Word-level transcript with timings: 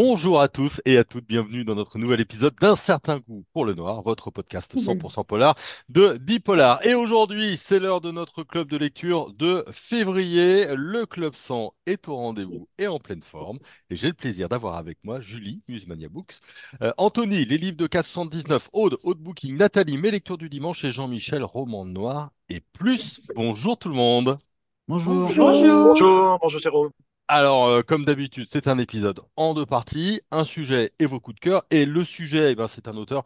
Bonjour 0.00 0.40
à 0.40 0.46
tous 0.46 0.80
et 0.84 0.96
à 0.96 1.02
toutes, 1.02 1.26
bienvenue 1.26 1.64
dans 1.64 1.74
notre 1.74 1.98
nouvel 1.98 2.20
épisode 2.20 2.54
d'un 2.60 2.76
certain 2.76 3.18
goût 3.18 3.44
pour 3.52 3.64
le 3.64 3.74
noir, 3.74 4.00
votre 4.02 4.30
podcast 4.30 4.76
100% 4.76 5.26
polar 5.26 5.56
de 5.88 6.16
Bipolar. 6.18 6.86
Et 6.86 6.94
aujourd'hui, 6.94 7.56
c'est 7.56 7.80
l'heure 7.80 8.00
de 8.00 8.12
notre 8.12 8.44
club 8.44 8.68
de 8.68 8.76
lecture 8.76 9.32
de 9.32 9.64
février. 9.72 10.68
Le 10.76 11.04
club 11.04 11.34
100 11.34 11.74
est 11.86 12.06
au 12.06 12.14
rendez-vous 12.14 12.68
et 12.78 12.86
en 12.86 13.00
pleine 13.00 13.22
forme. 13.22 13.58
Et 13.90 13.96
j'ai 13.96 14.06
le 14.06 14.14
plaisir 14.14 14.48
d'avoir 14.48 14.76
avec 14.76 14.98
moi 15.02 15.18
Julie, 15.18 15.62
Musemania 15.66 16.08
Books, 16.08 16.34
euh, 16.80 16.92
Anthony, 16.96 17.44
les 17.44 17.58
livres 17.58 17.76
de 17.76 17.88
K79, 17.88 18.68
Aude, 18.74 18.98
Aude 19.02 19.18
Booking, 19.18 19.56
Nathalie, 19.56 19.98
mes 19.98 20.12
lectures 20.12 20.38
du 20.38 20.48
dimanche 20.48 20.84
et 20.84 20.92
Jean-Michel, 20.92 21.42
roman 21.42 21.84
noir 21.84 22.30
et 22.48 22.60
plus. 22.60 23.20
Bonjour 23.34 23.76
tout 23.76 23.88
le 23.88 23.96
monde. 23.96 24.38
Bonjour. 24.86 25.16
Bonjour. 25.16 25.48
Bonjour, 25.48 26.38
bonjour 26.40 26.60
Jérôme. 26.60 26.90
Alors, 27.30 27.66
euh, 27.66 27.82
comme 27.82 28.06
d'habitude, 28.06 28.46
c'est 28.48 28.68
un 28.68 28.78
épisode 28.78 29.20
en 29.36 29.52
deux 29.52 29.66
parties, 29.66 30.22
un 30.30 30.44
sujet 30.44 30.92
et 30.98 31.04
vos 31.04 31.20
coups 31.20 31.34
de 31.34 31.40
cœur. 31.40 31.62
Et 31.70 31.84
le 31.84 32.02
sujet, 32.02 32.52
eh 32.52 32.54
ben, 32.54 32.68
c'est 32.68 32.88
un 32.88 32.96
auteur 32.96 33.22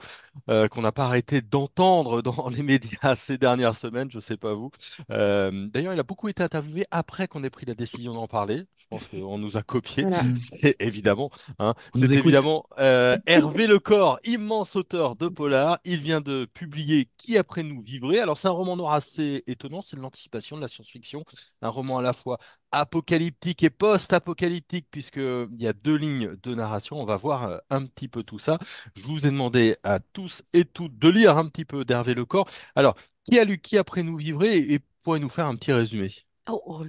euh, 0.49 0.67
qu'on 0.67 0.83
n'a 0.83 0.91
pas 0.91 1.05
arrêté 1.05 1.41
d'entendre 1.41 2.21
dans 2.23 2.49
les 2.49 2.65
médias 2.65 3.15
ces 3.15 3.39
dernières 3.39 3.77
semaines, 3.77 4.11
je 4.11 4.19
sais 4.19 4.37
pas 4.37 4.55
vous. 4.55 4.73
Euh, 5.13 5.69
d'ailleurs, 5.69 5.93
il 5.93 6.01
a 6.01 6.03
beaucoup 6.03 6.29
été 6.29 6.43
interviewé 6.43 6.85
après 6.91 7.29
qu'on 7.29 7.45
ait 7.45 7.51
pris 7.51 7.65
la 7.65 7.75
décision 7.75 8.13
d'en 8.13 8.27
parler. 8.27 8.65
Je 8.77 8.87
pense 8.89 9.07
qu'on 9.09 9.39
nous 9.39 9.57
a 9.57 9.63
copié. 9.63 10.03
Voilà. 10.03 10.21
C'est 10.35 10.75
évidemment, 10.81 11.31
hein, 11.61 11.75
c'est 11.95 12.11
évidemment 12.11 12.67
euh, 12.79 13.17
Hervé 13.27 13.67
Lecor, 13.67 14.19
immense 14.25 14.75
auteur 14.75 15.15
de 15.15 15.29
polar. 15.29 15.79
Il 15.85 15.99
vient 15.99 16.21
de 16.21 16.45
publier 16.45 17.09
Qui 17.19 17.39
après 17.39 17.63
nous 17.63 17.81
vibrer. 17.81 18.19
Alors, 18.19 18.37
c'est 18.37 18.49
un 18.49 18.53
roman 18.53 18.77
noir 18.77 18.95
assez 18.95 19.45
étonnant. 19.47 19.81
C'est 19.81 19.97
de 19.97 20.01
l'anticipation 20.01 20.57
de 20.57 20.63
la 20.63 20.69
science-fiction, 20.69 21.25
un 21.63 21.69
roman 21.69 21.99
à 21.99 22.03
la 22.03 22.13
fois 22.13 22.39
apocalyptique 22.73 23.63
et 23.63 23.71
post-apocalyptique, 23.71 24.87
puisqu'il 24.91 25.55
y 25.55 25.67
a 25.67 25.73
deux 25.73 25.97
lignes 25.97 26.37
de 26.43 26.55
narration. 26.55 27.01
On 27.01 27.05
va 27.05 27.17
voir 27.17 27.45
euh, 27.45 27.59
un 27.71 27.87
petit 27.87 28.09
peu 28.09 28.23
tout 28.23 28.39
ça. 28.39 28.59
Je 28.97 29.03
vous 29.05 29.27
ai 29.27 29.31
demandé 29.31 29.77
à 29.85 30.01
tous 30.01 30.43
et 30.53 30.65
toutes 30.65 30.99
de 30.99 31.09
lire 31.09 31.37
un 31.37 31.47
petit 31.49 31.65
peu 31.65 31.85
d'Hervé 31.85 32.15
Lecor. 32.15 32.49
Alors, 32.75 32.97
qui 33.25 33.39
a 33.39 33.45
lu 33.45 33.59
qui 33.59 33.79
après 33.79 34.03
nous 34.03 34.17
vivrait 34.17 34.59
et 34.59 34.81
pourrait 35.03 35.21
nous 35.21 35.29
faire 35.29 35.47
un 35.47 35.55
petit 35.55 35.73
résumé? 35.73 36.11
Oh, 36.49 36.63
oh, 36.67 36.85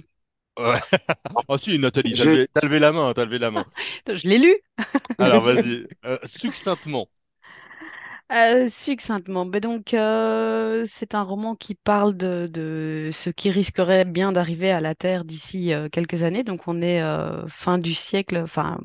Ouais. 0.58 0.78
Si, 1.58 1.78
Nathalie, 1.78 2.14
t'as 2.14 2.24
levé, 2.24 2.48
levé 2.62 2.78
la 2.78 2.92
main, 2.92 3.12
t'as 3.14 3.24
levé 3.24 3.38
la 3.38 3.50
main. 3.50 3.66
je 4.06 4.28
l'ai 4.28 4.38
lu. 4.38 4.54
Alors, 5.18 5.42
vas-y, 5.44 5.86
euh, 6.04 6.18
succinctement. 6.24 7.08
Euh, 8.32 8.68
succinctement. 8.70 9.44
Ben 9.44 9.60
donc, 9.60 9.92
euh, 9.94 10.84
c'est 10.88 11.14
un 11.14 11.22
roman 11.22 11.54
qui 11.54 11.74
parle 11.74 12.16
de, 12.16 12.48
de 12.50 13.10
ce 13.12 13.28
qui 13.30 13.50
risquerait 13.50 14.04
bien 14.06 14.32
d'arriver 14.32 14.70
à 14.70 14.80
la 14.80 14.94
Terre 14.94 15.24
d'ici 15.24 15.72
euh, 15.74 15.88
quelques 15.90 16.22
années. 16.22 16.42
Donc, 16.42 16.66
on 16.66 16.80
est 16.80 17.02
euh, 17.02 17.46
fin 17.48 17.76
du 17.78 17.92
siècle, 17.92 18.38
enfin, 18.38 18.78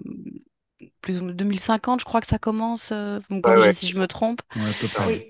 plus 1.01 1.19
ou 1.19 1.25
moins 1.25 1.33
2050, 1.33 1.99
je 1.99 2.05
crois 2.05 2.21
que 2.21 2.27
ça 2.27 2.37
commence. 2.39 2.91
euh, 2.91 3.19
vous 3.29 3.35
me 3.37 3.41
corrigez 3.41 3.71
ouais, 3.71 3.73
si 3.73 3.87
je 3.87 3.99
me 3.99 4.07
trompe. 4.07 4.41
Ouais, 4.55 4.73
oui. 5.05 5.25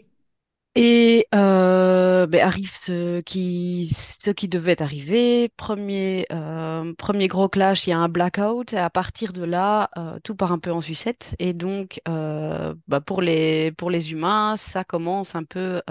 Et 0.75 1.27
euh, 1.35 2.25
ben, 2.27 2.41
arrive 2.41 2.71
ce 2.81 3.19
qui, 3.21 3.87
ce 3.93 4.29
qui 4.31 4.47
devait 4.47 4.81
arriver. 4.81 5.49
Premier, 5.57 6.25
euh, 6.31 6.93
premier 6.97 7.27
gros 7.27 7.49
clash, 7.49 7.87
il 7.87 7.89
y 7.89 7.93
a 7.93 7.97
un 7.99 8.07
blackout. 8.07 8.71
Et 8.73 8.77
à 8.77 8.89
partir 8.89 9.33
de 9.33 9.43
là, 9.43 9.89
euh, 9.97 10.19
tout 10.23 10.35
part 10.35 10.51
un 10.51 10.59
peu 10.59 10.71
en 10.71 10.79
sucette. 10.81 11.33
Et 11.39 11.53
donc, 11.53 11.99
euh, 12.07 12.75
bah, 12.87 13.01
pour 13.01 13.21
les, 13.21 13.71
pour 13.73 13.89
les 13.91 14.11
humains, 14.13 14.55
ça 14.57 14.83
commence 14.83 15.35
un 15.35 15.43
peu 15.43 15.81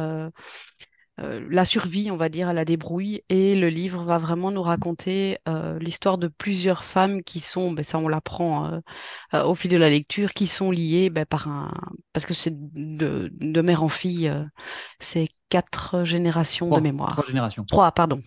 euh, 1.21 1.47
la 1.51 1.65
survie, 1.65 2.11
on 2.11 2.17
va 2.17 2.29
dire, 2.29 2.49
à 2.49 2.53
la 2.53 2.65
débrouille. 2.65 3.23
Et 3.29 3.55
le 3.55 3.69
livre 3.69 4.03
va 4.03 4.19
vraiment 4.19 4.51
nous 4.51 4.63
raconter 4.63 5.39
euh, 5.49 5.79
l'histoire 5.79 6.19
de 6.19 6.29
plusieurs 6.29 6.85
femmes 6.85 7.23
qui 7.23 7.41
sont, 7.41 7.73
ben, 7.73 7.85
ça 7.85 7.99
on 7.99 8.09
l'apprend 8.09 8.81
euh, 9.35 9.45
au 9.45 9.55
fil 9.55 9.71
de 9.71 9.77
la 9.77 9.91
lecture, 9.91 10.33
qui 10.35 10.47
sont 10.47 10.71
liées 10.71 11.11
ben, 11.11 11.27
par 11.27 11.49
un... 11.49 11.73
Parce 12.13 12.27
que 12.27 12.35
c'est 12.35 12.55
de, 12.55 13.31
de 13.41 13.61
mère 13.63 13.83
en 13.83 13.89
fille, 13.89 14.33
c'est 15.01 15.29
quatre 15.49 16.05
générations 16.05 16.67
de 16.67 16.71
Trois, 16.71 16.81
mémoire. 16.81 17.13
trois 17.13 17.25
générations, 17.27 17.65
Trois, 17.67 17.93
pardon. 17.93 18.21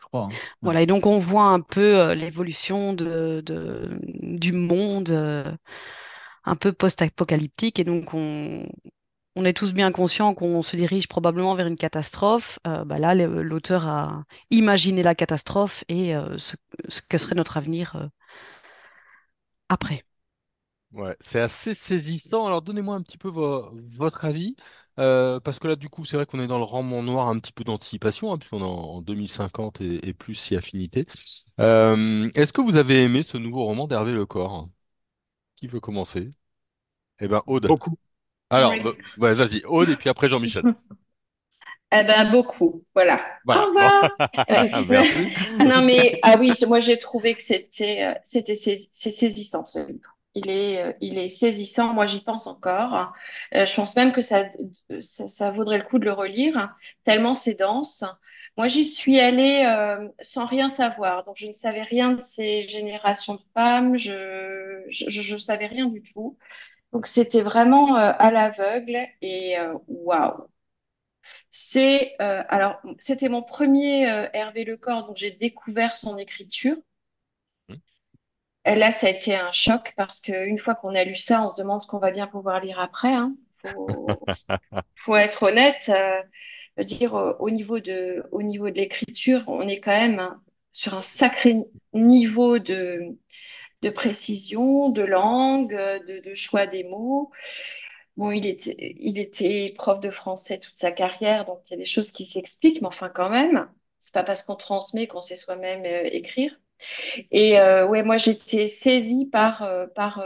je 0.00 0.04
crois. 0.04 0.22
hein. 0.24 0.28
Ouais. 0.28 0.42
Voilà, 0.62 0.82
et 0.82 0.86
donc 0.86 1.06
on 1.06 1.18
voit 1.18 1.46
un 1.46 1.60
peu 1.60 2.12
l'évolution 2.14 2.92
de, 2.94 3.42
de- 3.44 3.98
du 4.02 4.52
monde 4.52 5.10
un 6.44 6.56
peu 6.56 6.72
post-apocalyptique. 6.72 7.78
Et 7.78 7.84
donc 7.84 8.14
on, 8.14 8.66
on 9.36 9.44
est 9.44 9.52
tous 9.52 9.72
bien 9.72 9.92
conscients 9.92 10.34
qu'on 10.34 10.62
se 10.62 10.76
dirige 10.76 11.08
probablement 11.08 11.54
vers 11.54 11.66
une 11.66 11.76
catastrophe. 11.76 12.58
Euh, 12.66 12.84
bah 12.84 12.98
là, 12.98 13.14
l'auteur 13.14 13.86
a 13.88 14.24
imaginé 14.50 15.02
la 15.02 15.14
catastrophe 15.14 15.84
et 15.88 16.14
euh, 16.16 16.38
ce, 16.38 16.56
ce 16.88 17.00
que 17.02 17.18
serait 17.18 17.34
notre 17.34 17.56
avenir 17.56 17.96
euh, 17.96 18.06
après. 19.68 20.04
Ouais, 20.92 21.16
c'est 21.20 21.40
assez 21.40 21.74
saisissant. 21.74 22.46
Alors, 22.46 22.62
donnez-moi 22.62 22.94
un 22.94 23.02
petit 23.02 23.18
peu 23.18 23.28
vo- 23.28 23.68
votre 23.72 24.24
avis. 24.24 24.54
euh, 25.00 25.40
parce 25.40 25.58
que 25.58 25.66
là, 25.66 25.74
du 25.74 25.88
coup, 25.88 26.04
c'est 26.04 26.16
vrai 26.16 26.24
qu'on 26.24 26.40
est 26.40 26.46
dans 26.46 26.58
le 26.58 26.62
roman 26.64 27.02
noir 27.02 27.26
un 27.28 27.38
petit 27.40 27.50
peu 27.52 27.64
d'anticipation, 27.64 28.32
hein, 28.32 28.38
puisqu'on 28.38 28.60
est 28.60 28.62
en, 28.62 28.66
en 28.68 29.02
2050 29.02 29.80
et, 29.80 30.06
et 30.08 30.14
plus 30.14 30.34
si 30.34 30.54
affinité. 30.54 31.06
Euh, 31.60 32.30
est-ce 32.36 32.52
que 32.52 32.60
vous 32.60 32.76
avez 32.76 33.02
aimé 33.02 33.24
ce 33.24 33.36
nouveau 33.36 33.64
roman 33.64 33.88
d'Hervé 33.88 34.12
Lecor? 34.12 34.68
Qui 35.56 35.66
veut 35.68 35.80
commencer? 35.80 36.30
Eh 37.20 37.28
ben, 37.28 37.42
Aude. 37.46 37.66
Beaucoup. 37.66 37.98
Alors, 38.50 38.72
Oui. 38.72 38.80
ouais, 39.18 39.34
vas-y, 39.34 39.62
Aude, 39.64 39.90
et 39.90 39.96
puis 39.96 40.08
après 40.08 40.28
Jean-Michel. 40.28 40.64
Eh 41.92 42.02
ben, 42.04 42.30
beaucoup, 42.32 42.84
voilà. 42.94 43.20
Voilà. 43.44 43.62
Au 43.62 43.66
revoir. 43.66 44.10
Bon. 44.48 44.86
Merci. 44.88 45.30
Non, 45.60 45.82
mais, 45.82 46.18
ah 46.22 46.36
oui, 46.38 46.52
moi 46.66 46.80
j'ai 46.80 46.98
trouvé 46.98 47.34
que 47.34 47.42
c'était 47.42 48.02
euh, 48.04 48.14
c'était 48.24 48.54
c'est 48.56 48.76
saisissant 49.10 49.64
ce 49.64 49.78
livre. 49.86 50.10
Il 50.34 50.50
est, 50.50 50.82
euh, 50.82 50.92
il 51.00 51.18
est 51.18 51.28
saisissant, 51.28 51.92
moi 51.94 52.06
j'y 52.06 52.20
pense 52.22 52.46
encore. 52.48 53.12
Euh, 53.54 53.66
je 53.66 53.74
pense 53.76 53.94
même 53.96 54.12
que 54.12 54.20
ça, 54.22 54.46
ça, 55.00 55.28
ça 55.28 55.50
vaudrait 55.52 55.78
le 55.78 55.84
coup 55.84 55.98
de 56.00 56.04
le 56.04 56.12
relire, 56.12 56.74
tellement 57.04 57.34
c'est 57.36 57.54
dense. 57.54 58.04
Moi 58.56 58.66
j'y 58.68 58.84
suis 58.84 59.20
allée 59.20 59.64
euh, 59.66 60.08
sans 60.22 60.46
rien 60.46 60.68
savoir, 60.68 61.24
donc 61.24 61.36
je 61.38 61.46
ne 61.46 61.52
savais 61.52 61.82
rien 61.84 62.12
de 62.12 62.22
ces 62.24 62.66
générations 62.68 63.34
de 63.34 63.42
femmes, 63.54 63.96
je, 63.96 64.82
je, 64.88 65.08
je, 65.10 65.20
je 65.22 65.36
savais 65.38 65.66
rien 65.66 65.86
du 65.86 66.02
tout. 66.02 66.36
Donc 66.94 67.06
c'était 67.06 67.42
vraiment 67.42 67.94
euh, 67.98 68.12
à 68.18 68.30
l'aveugle 68.30 69.06
et 69.20 69.58
euh, 69.58 69.74
waouh. 69.86 70.48
C'est 71.50 72.14
euh, 72.20 72.42
alors 72.48 72.80
c'était 72.98 73.28
mon 73.28 73.42
premier 73.42 74.10
euh, 74.10 74.28
Hervé 74.32 74.64
Lecor, 74.64 75.06
donc 75.06 75.16
j'ai 75.16 75.30
découvert 75.30 75.96
son 75.96 76.18
écriture. 76.18 76.76
Hmm. 77.68 77.74
Et 78.66 78.74
là, 78.76 78.90
ça 78.92 79.08
a 79.08 79.10
été 79.10 79.34
un 79.36 79.52
choc 79.52 79.92
parce 79.96 80.20
qu'une 80.20 80.58
fois 80.58 80.74
qu'on 80.74 80.94
a 80.94 81.04
lu 81.04 81.16
ça, 81.16 81.42
on 81.46 81.50
se 81.50 81.56
demande 81.60 81.82
ce 81.82 81.86
qu'on 81.86 81.98
va 81.98 82.10
bien 82.10 82.26
pouvoir 82.26 82.60
lire 82.60 82.80
après. 82.80 83.12
Hein. 83.14 83.36
Faut, 83.62 84.18
faut 84.96 85.16
être 85.16 85.44
honnête. 85.44 85.90
euh, 85.90 86.22
dire 86.84 87.14
au 87.40 87.50
niveau 87.50 87.80
de 87.80 88.24
au 88.32 88.42
niveau 88.42 88.70
de 88.70 88.76
l'écriture, 88.76 89.44
on 89.48 89.68
est 89.68 89.80
quand 89.80 89.98
même 89.98 90.20
hein, 90.20 90.42
sur 90.72 90.94
un 90.94 91.02
sacré 91.02 91.56
niveau 91.94 92.58
de 92.60 93.16
de 93.84 93.90
précision, 93.90 94.88
de 94.88 95.02
langue, 95.02 95.74
de, 95.74 96.34
choix 96.34 96.66
des 96.66 96.84
mots. 96.84 97.30
Bon, 98.16 98.30
il 98.30 98.46
était, 98.46 98.76
il 99.00 99.18
était 99.18 99.66
prof 99.76 100.00
de 100.00 100.10
français 100.10 100.58
toute 100.58 100.76
sa 100.76 100.92
carrière, 100.92 101.44
donc 101.46 101.60
il 101.66 101.72
y 101.72 101.74
a 101.74 101.78
des 101.78 101.84
choses 101.84 102.10
qui 102.12 102.24
s'expliquent, 102.24 102.80
mais 102.80 102.88
enfin 102.88 103.08
quand 103.08 103.30
même, 103.30 103.68
c'est 104.00 104.14
pas 104.14 104.22
parce 104.22 104.42
qu'on 104.44 104.56
transmet 104.56 105.06
qu'on 105.08 105.20
sait 105.20 105.36
soi-même 105.36 105.84
euh, 105.84 106.08
écrire. 106.12 106.58
Et 107.30 107.58
euh, 107.60 107.86
ouais, 107.86 108.02
moi 108.02 108.18
j'étais 108.18 108.68
saisie 108.68 109.26
par, 109.26 109.62
euh, 109.62 109.86
par 109.86 110.24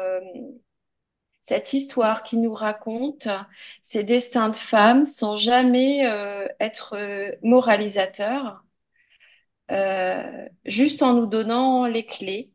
cette 1.43 1.73
histoire 1.73 2.23
qui 2.23 2.37
nous 2.37 2.55
raconte 2.55 3.29
ces 3.83 4.05
destins 4.05 4.51
de 4.51 4.57
femmes 4.57 5.07
sans 5.07 5.37
jamais 5.37 6.01
être 6.61 6.97
moralisateur, 7.43 8.65
juste 10.65 11.03
en 11.03 11.15
nous 11.15 11.27
donnant 11.27 11.87
les 11.87 12.05
clés 12.07 12.53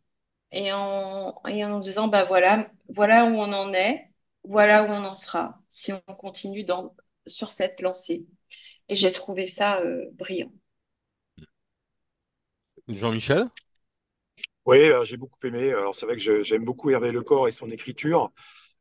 et 0.53 0.71
en, 0.73 1.41
et 1.47 1.65
en 1.65 1.69
nous 1.69 1.81
disant, 1.81 2.07
bah 2.07 2.25
voilà, 2.25 2.69
voilà 2.89 3.25
où 3.25 3.35
on 3.35 3.51
en 3.53 3.73
est, 3.73 4.09
voilà 4.43 4.83
où 4.83 4.87
on 4.87 5.03
en 5.03 5.15
sera, 5.15 5.59
si 5.69 5.93
on 5.93 6.15
continue 6.15 6.63
dans, 6.63 6.95
sur 7.27 7.51
cette 7.51 7.81
lancée. 7.81 8.27
Et 8.89 8.95
j'ai 8.95 9.11
trouvé 9.11 9.47
ça 9.47 9.79
euh, 9.79 10.05
brillant. 10.13 10.51
Jean-Michel? 12.87 13.45
Oui, 14.65 14.77
euh, 14.77 15.03
j'ai 15.03 15.17
beaucoup 15.17 15.37
aimé. 15.45 15.71
Alors, 15.71 15.93
c'est 15.95 16.05
vrai 16.05 16.17
que 16.17 16.43
j'aime 16.43 16.63
beaucoup 16.63 16.89
Hervé 16.89 17.11
Lecor 17.11 17.47
et 17.47 17.51
son 17.51 17.69
écriture. 17.69 18.31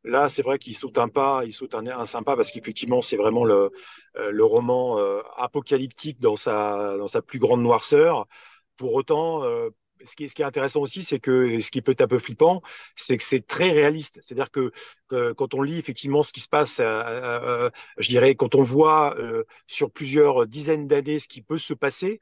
Là, 0.03 0.29
c'est 0.29 0.41
vrai 0.41 0.57
qu'il 0.57 0.75
saute 0.75 0.97
un 0.97 1.09
pas, 1.09 1.43
il 1.45 1.53
saute 1.53 1.75
un, 1.75 1.87
un 1.87 2.05
sympa 2.05 2.35
parce 2.35 2.51
qu'effectivement, 2.51 3.01
c'est 3.01 3.17
vraiment 3.17 3.45
le, 3.45 3.71
euh, 4.17 4.31
le 4.31 4.45
roman 4.45 4.99
euh, 4.99 5.21
apocalyptique 5.37 6.19
dans 6.19 6.37
sa, 6.37 6.97
dans 6.97 7.07
sa 7.07 7.21
plus 7.21 7.39
grande 7.39 7.61
noirceur. 7.61 8.27
Pour 8.77 8.93
autant, 8.95 9.43
euh, 9.43 9.69
ce 10.05 10.15
qui 10.15 10.25
est, 10.25 10.27
ce 10.27 10.35
qui 10.35 10.41
est 10.41 10.45
intéressant 10.45 10.81
aussi, 10.81 11.03
c'est 11.03 11.19
que 11.19 11.59
ce 11.59 11.71
qui 11.71 11.81
peut 11.81 11.91
être 11.93 12.01
un 12.01 12.07
peu 12.07 12.19
flippant, 12.19 12.61
c'est 12.95 13.17
que 13.17 13.23
c'est 13.23 13.45
très 13.45 13.71
réaliste. 13.71 14.19
C'est-à-dire 14.21 14.51
que, 14.51 14.71
que, 15.09 15.33
quand 15.33 15.53
on 15.53 15.61
lit 15.61 15.77
effectivement 15.79 16.23
ce 16.23 16.33
qui 16.33 16.41
se 16.41 16.49
passe, 16.49 16.79
euh, 16.79 16.83
euh, 16.85 17.69
je 17.97 18.09
dirais, 18.09 18.35
quand 18.35 18.55
on 18.55 18.63
voit 18.63 19.17
euh, 19.19 19.43
sur 19.67 19.91
plusieurs 19.91 20.47
dizaines 20.47 20.87
d'années 20.87 21.19
ce 21.19 21.27
qui 21.27 21.41
peut 21.41 21.57
se 21.57 21.73
passer, 21.73 22.21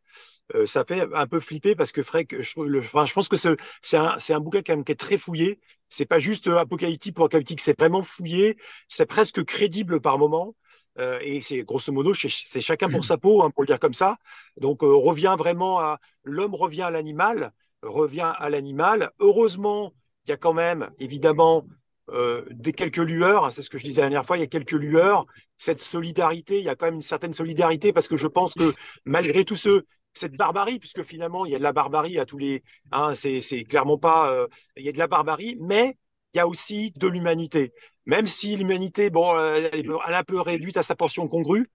euh, 0.55 0.65
ça 0.65 0.83
fait 0.85 1.07
un 1.13 1.27
peu 1.27 1.39
flipper 1.39 1.75
parce 1.75 1.91
que 1.91 2.03
Freck, 2.03 2.41
je, 2.41 2.59
le, 2.61 2.79
enfin, 2.79 3.05
je 3.05 3.13
pense 3.13 3.29
que 3.29 3.37
c'est 3.37 3.97
un, 3.97 4.17
un 4.29 4.39
bouquin 4.39 4.61
quand 4.61 4.75
même 4.75 4.83
qui 4.83 4.91
est 4.91 4.95
très 4.95 5.17
fouillé. 5.17 5.59
C'est 5.89 6.05
pas 6.05 6.19
juste 6.19 6.47
apocalyptique 6.47 7.15
pour 7.15 7.25
apocalyptique, 7.25 7.61
c'est 7.61 7.77
vraiment 7.77 8.03
fouillé. 8.03 8.57
C'est 8.87 9.05
presque 9.05 9.43
crédible 9.43 10.01
par 10.01 10.17
moment. 10.17 10.55
Euh, 10.99 11.19
et 11.21 11.41
c'est 11.41 11.63
grosso 11.63 11.91
modo, 11.91 12.13
c'est 12.13 12.59
chacun 12.61 12.89
pour 12.89 13.05
sa 13.05 13.17
peau, 13.17 13.43
hein, 13.43 13.49
pour 13.49 13.63
le 13.63 13.67
dire 13.67 13.79
comme 13.79 13.93
ça. 13.93 14.17
Donc, 14.57 14.83
euh, 14.83 14.93
revient 14.93 15.35
vraiment 15.37 15.79
à 15.79 15.99
l'homme 16.23 16.53
revient 16.53 16.83
à 16.83 16.91
l'animal, 16.91 17.53
revient 17.83 18.33
à 18.37 18.49
l'animal. 18.49 19.11
Heureusement, 19.19 19.93
il 20.25 20.29
y 20.29 20.33
a 20.33 20.37
quand 20.37 20.53
même, 20.53 20.91
évidemment, 20.99 21.65
euh, 22.09 22.45
des 22.51 22.73
quelques 22.73 22.97
lueurs. 22.97 23.45
Hein, 23.45 23.51
c'est 23.51 23.61
ce 23.61 23.69
que 23.69 23.77
je 23.77 23.83
disais 23.83 24.01
la 24.01 24.09
dernière 24.09 24.25
fois. 24.25 24.37
Il 24.37 24.41
y 24.41 24.43
a 24.43 24.47
quelques 24.47 24.71
lueurs. 24.71 25.25
Cette 25.57 25.81
solidarité, 25.81 26.59
il 26.59 26.65
y 26.65 26.69
a 26.69 26.75
quand 26.75 26.85
même 26.85 26.95
une 26.95 27.01
certaine 27.01 27.33
solidarité 27.33 27.93
parce 27.93 28.07
que 28.07 28.17
je 28.17 28.27
pense 28.27 28.53
que 28.53 28.73
malgré 29.05 29.45
tout 29.45 29.55
ce 29.55 29.85
cette 30.13 30.35
barbarie, 30.35 30.79
puisque 30.79 31.03
finalement 31.03 31.45
il 31.45 31.53
y 31.53 31.55
a 31.55 31.57
de 31.57 31.63
la 31.63 31.71
barbarie 31.71 32.19
à 32.19 32.25
tous 32.25 32.37
les, 32.37 32.63
hein, 32.91 33.13
c'est 33.15 33.63
clairement 33.63 33.97
pas, 33.97 34.31
euh, 34.31 34.47
il 34.75 34.85
y 34.85 34.89
a 34.89 34.91
de 34.91 34.97
la 34.97 35.07
barbarie, 35.07 35.57
mais 35.61 35.97
il 36.33 36.37
y 36.37 36.39
a 36.41 36.47
aussi 36.47 36.91
de 36.97 37.07
l'humanité 37.07 37.73
même 38.05 38.27
si 38.27 38.55
l'humanité, 38.55 39.09
bon, 39.09 39.37
elle 39.37 39.85
est 39.85 40.13
un 40.13 40.23
peu 40.23 40.39
réduite 40.41 40.77
à 40.77 40.83
sa 40.83 40.95
portion 40.95 41.27
congrue. 41.27 41.69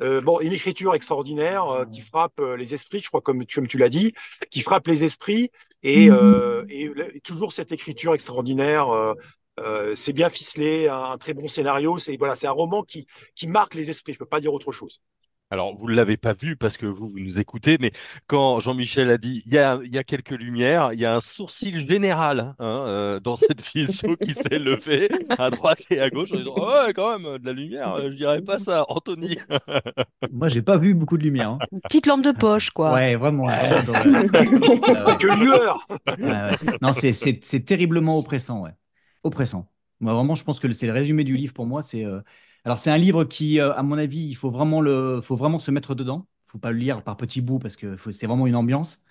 Euh, 0.00 0.20
bon, 0.20 0.40
une 0.40 0.52
écriture 0.52 0.94
extraordinaire 0.94 1.66
euh, 1.66 1.84
qui 1.84 2.00
frappe 2.00 2.38
euh, 2.40 2.56
les 2.56 2.74
esprits, 2.74 3.00
je 3.00 3.08
crois, 3.08 3.20
comme 3.20 3.44
tu, 3.46 3.78
l'as 3.78 3.88
dit, 3.88 4.12
qui 4.50 4.60
frappe 4.60 4.86
les 4.86 5.02
esprits, 5.04 5.50
et, 5.82 6.08
euh, 6.10 6.64
et, 6.68 7.20
toujours 7.20 7.52
cette 7.52 7.72
écriture 7.72 8.14
extraordinaire. 8.14 9.16
Euh, 9.60 9.94
c'est 9.96 10.12
bien 10.12 10.28
ficelé, 10.28 10.88
un, 10.88 11.02
un, 11.12 11.18
très 11.18 11.34
bon 11.34 11.48
scénario. 11.48 11.98
C'est 11.98 12.16
voilà, 12.16 12.36
c'est 12.36 12.46
un 12.46 12.52
roman 12.52 12.82
qui 12.82 13.06
qui 13.34 13.48
marque 13.48 13.74
les 13.74 13.90
esprits. 13.90 14.12
Je 14.12 14.18
peux 14.18 14.26
pas 14.26 14.40
dire 14.40 14.52
autre 14.52 14.70
chose. 14.70 15.00
Alors, 15.50 15.74
vous 15.78 15.88
ne 15.88 15.94
l'avez 15.94 16.18
pas 16.18 16.34
vu 16.34 16.56
parce 16.56 16.76
que 16.76 16.84
vous, 16.84 17.08
vous 17.08 17.20
nous 17.20 17.40
écoutez, 17.40 17.78
mais 17.80 17.90
quand 18.26 18.60
Jean-Michel 18.60 19.08
a 19.10 19.16
dit 19.16 19.42
il 19.46 19.54
y 19.54 19.58
a, 19.58 19.78
il 19.82 19.94
y 19.94 19.96
a 19.96 20.04
quelques 20.04 20.32
lumières, 20.38 20.90
il 20.92 21.00
y 21.00 21.06
a 21.06 21.14
un 21.14 21.20
sourcil 21.20 21.88
général 21.88 22.54
hein, 22.58 22.84
euh, 22.86 23.18
dans 23.20 23.34
cette 23.34 23.62
vision 23.74 24.14
qui 24.16 24.34
s'est 24.34 24.58
levé 24.58 25.08
à 25.38 25.48
droite 25.48 25.84
et 25.90 26.00
à 26.00 26.10
gauche 26.10 26.32
en 26.32 26.36
disant 26.36 26.52
oh, 26.54 26.70
ouais, 26.86 26.92
quand 26.92 27.18
même, 27.18 27.38
de 27.38 27.46
la 27.46 27.52
lumière, 27.54 27.98
je 27.98 28.14
dirais 28.14 28.42
pas 28.42 28.58
ça, 28.58 28.84
Anthony. 28.88 29.38
Moi, 30.32 30.48
j'ai 30.48 30.60
pas 30.60 30.76
vu 30.76 30.92
beaucoup 30.92 31.16
de 31.16 31.22
lumière. 31.22 31.52
Hein. 31.52 31.58
Une 31.72 31.80
petite 31.80 32.06
lampe 32.06 32.24
de 32.24 32.32
poche, 32.32 32.70
quoi. 32.70 32.92
Ouais, 32.92 33.16
vraiment. 33.16 33.46
que 35.18 35.42
lueur 35.42 35.86
Non, 36.82 36.92
c'est 36.92 37.64
terriblement 37.64 38.18
oppressant, 38.18 38.60
ouais. 38.60 38.72
Oppressant. 39.22 39.66
Moi, 40.00 40.12
vraiment, 40.12 40.34
je 40.34 40.44
pense 40.44 40.60
que 40.60 40.70
c'est 40.72 40.86
le 40.86 40.92
résumé 40.92 41.24
du 41.24 41.36
livre 41.36 41.54
pour 41.54 41.66
moi, 41.66 41.80
c'est. 41.80 42.04
Euh, 42.04 42.20
alors, 42.68 42.78
c'est 42.78 42.90
un 42.90 42.98
livre 42.98 43.24
qui, 43.24 43.60
euh, 43.60 43.72
à 43.74 43.82
mon 43.82 43.96
avis, 43.98 44.20
il 44.28 44.34
faut 44.34 44.50
vraiment, 44.50 44.80
le, 44.80 45.20
faut 45.22 45.36
vraiment 45.36 45.58
se 45.58 45.70
mettre 45.70 45.94
dedans. 45.94 46.26
Il 46.44 46.48
ne 46.48 46.52
faut 46.52 46.58
pas 46.58 46.70
le 46.72 46.78
lire 46.78 47.02
par 47.02 47.16
petits 47.16 47.40
bouts 47.40 47.58
parce 47.58 47.76
que 47.76 47.96
c'est 48.12 48.26
vraiment 48.26 48.46
une 48.46 48.56
ambiance. 48.56 49.02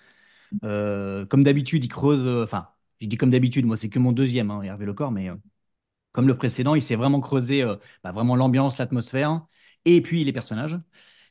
Euh, 0.64 1.26
comme 1.26 1.44
d'habitude, 1.44 1.84
il 1.84 1.88
creuse. 1.88 2.22
Euh, 2.26 2.44
enfin, 2.44 2.68
je 3.00 3.06
dis 3.08 3.16
comme 3.18 3.30
d'habitude, 3.30 3.66
moi, 3.66 3.76
c'est 3.76 3.90
que 3.90 3.98
mon 4.00 4.12
deuxième, 4.12 4.50
hein, 4.50 4.62
Hervé 4.62 4.86
Lecor, 4.86 5.12
mais 5.12 5.30
comme 6.12 6.28
le 6.28 6.36
précédent, 6.36 6.74
il 6.76 6.82
s'est 6.82 6.96
vraiment 6.96 7.20
creusé 7.20 7.64
bah, 8.04 8.12
vraiment 8.12 8.36
l'ambiance, 8.36 8.78
l'atmosphère 8.78 9.46
et 9.86 10.02
puis 10.02 10.24
les 10.24 10.32
personnages. 10.32 10.78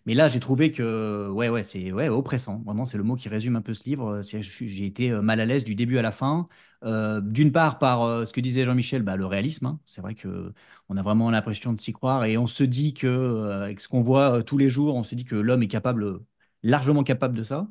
Mais 0.06 0.14
là, 0.16 0.28
j'ai 0.30 0.40
trouvé 0.42 0.72
que, 0.72 1.30
ouais, 1.32 1.50
ouais, 1.50 1.64
c'est 1.64 1.92
ouais, 1.94 2.10
oppressant. 2.10 2.62
Vraiment, 2.66 2.86
c'est 2.86 2.98
le 2.98 3.04
mot 3.04 3.16
qui 3.16 3.30
résume 3.30 3.56
un 3.58 3.62
peu 3.64 3.74
ce 3.76 3.86
livre. 3.86 4.22
J'ai 4.24 4.86
été 4.86 5.12
mal 5.12 5.40
à 5.42 5.46
l'aise 5.46 5.64
du 5.66 5.76
début 5.76 5.98
à 5.98 6.02
la 6.04 6.12
fin. 6.12 6.48
Euh, 6.84 7.22
d'une 7.22 7.52
part, 7.52 7.80
par 7.80 8.04
euh, 8.04 8.26
ce 8.26 8.34
que 8.34 8.42
disait 8.42 8.66
Jean-Michel, 8.66 9.02
bah, 9.04 9.16
le 9.16 9.26
réalisme. 9.26 9.66
Hein. 9.66 9.80
C'est 9.86 10.02
vrai 10.02 10.16
qu'on 10.16 10.98
a 10.98 11.02
vraiment 11.02 11.32
l'impression 11.32 11.74
de 11.74 11.82
s'y 11.82 11.94
croire 11.94 12.26
et 12.26 12.38
on 12.38 12.48
se 12.48 12.64
dit 12.64 12.94
que, 12.94 13.08
euh, 13.08 13.64
avec 13.64 13.80
ce 13.80 13.88
qu'on 13.88 14.02
voit 14.02 14.44
tous 14.44 14.58
les 14.58 14.70
jours, 14.70 14.96
on 14.96 15.04
se 15.04 15.16
dit 15.16 15.26
que 15.26 15.36
l'homme 15.36 15.64
est 15.64 15.68
capable, 15.68 16.20
largement 16.64 17.04
capable 17.04 17.36
de 17.38 17.44
ça 17.44 17.68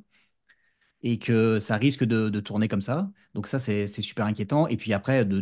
et 1.02 1.18
que 1.18 1.60
ça 1.60 1.76
risque 1.76 2.04
de, 2.04 2.40
tourner 2.40 2.68
comme 2.68 2.80
ça. 2.80 3.10
Donc 3.34 3.46
ça, 3.46 3.58
c'est 3.58 3.86
super 3.86 4.26
inquiétant. 4.26 4.66
Et 4.66 4.76
puis 4.76 4.92
après, 4.92 5.24
de, 5.24 5.40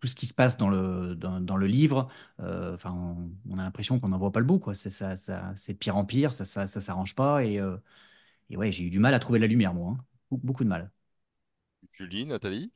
tout 0.00 0.06
ce 0.06 0.14
qui 0.14 0.26
se 0.26 0.34
passe 0.34 0.56
dans 0.56 0.68
le, 0.70 1.66
livre, 1.66 2.08
on, 2.38 3.58
a 3.58 3.62
l'impression 3.62 4.00
qu'on 4.00 4.08
n'en 4.08 4.18
voit 4.18 4.32
pas 4.32 4.40
le 4.40 4.46
bout. 4.46 4.62
C'est 4.74 4.90
ça, 4.90 5.14
de 5.14 5.72
pire 5.74 5.96
en 5.96 6.04
pire, 6.04 6.32
ça 6.32 6.44
ne 6.44 6.66
ça, 6.66 6.80
s'arrange 6.80 7.14
pas. 7.14 7.44
Et, 7.44 7.60
et 8.50 8.56
ouais, 8.56 8.72
j'ai 8.72 8.84
eu 8.84 8.90
du 8.90 9.00
mal 9.00 9.14
à 9.14 9.18
trouver 9.18 9.38
la 9.38 9.46
lumière, 9.46 9.74
moi. 9.74 9.96
Hein. 9.98 10.04
beaucoup 10.30 10.64
de 10.64 10.68
mal. 10.68 10.90
Julie, 11.92 12.24
Nathalie? 12.24 12.70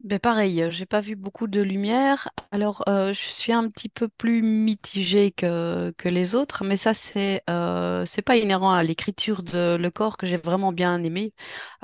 Ben 0.00 0.18
pareil, 0.18 0.66
j'ai 0.70 0.86
pas 0.86 1.00
vu 1.00 1.14
beaucoup 1.16 1.46
de 1.46 1.60
lumière. 1.60 2.27
Alors, 2.50 2.82
euh, 2.88 3.12
je 3.12 3.28
suis 3.28 3.52
un 3.52 3.68
petit 3.68 3.90
peu 3.90 4.08
plus 4.08 4.40
mitigée 4.40 5.30
que, 5.32 5.92
que 5.98 6.08
les 6.08 6.34
autres, 6.34 6.64
mais 6.64 6.78
ça, 6.78 6.94
c'est 6.94 7.42
euh, 7.50 8.06
c'est 8.06 8.22
pas 8.22 8.36
inhérent 8.36 8.72
à 8.72 8.82
l'écriture 8.82 9.42
de 9.42 9.76
Le 9.76 9.90
Corps 9.90 10.16
que 10.16 10.26
j'ai 10.26 10.38
vraiment 10.38 10.72
bien 10.72 11.02
aimé. 11.02 11.34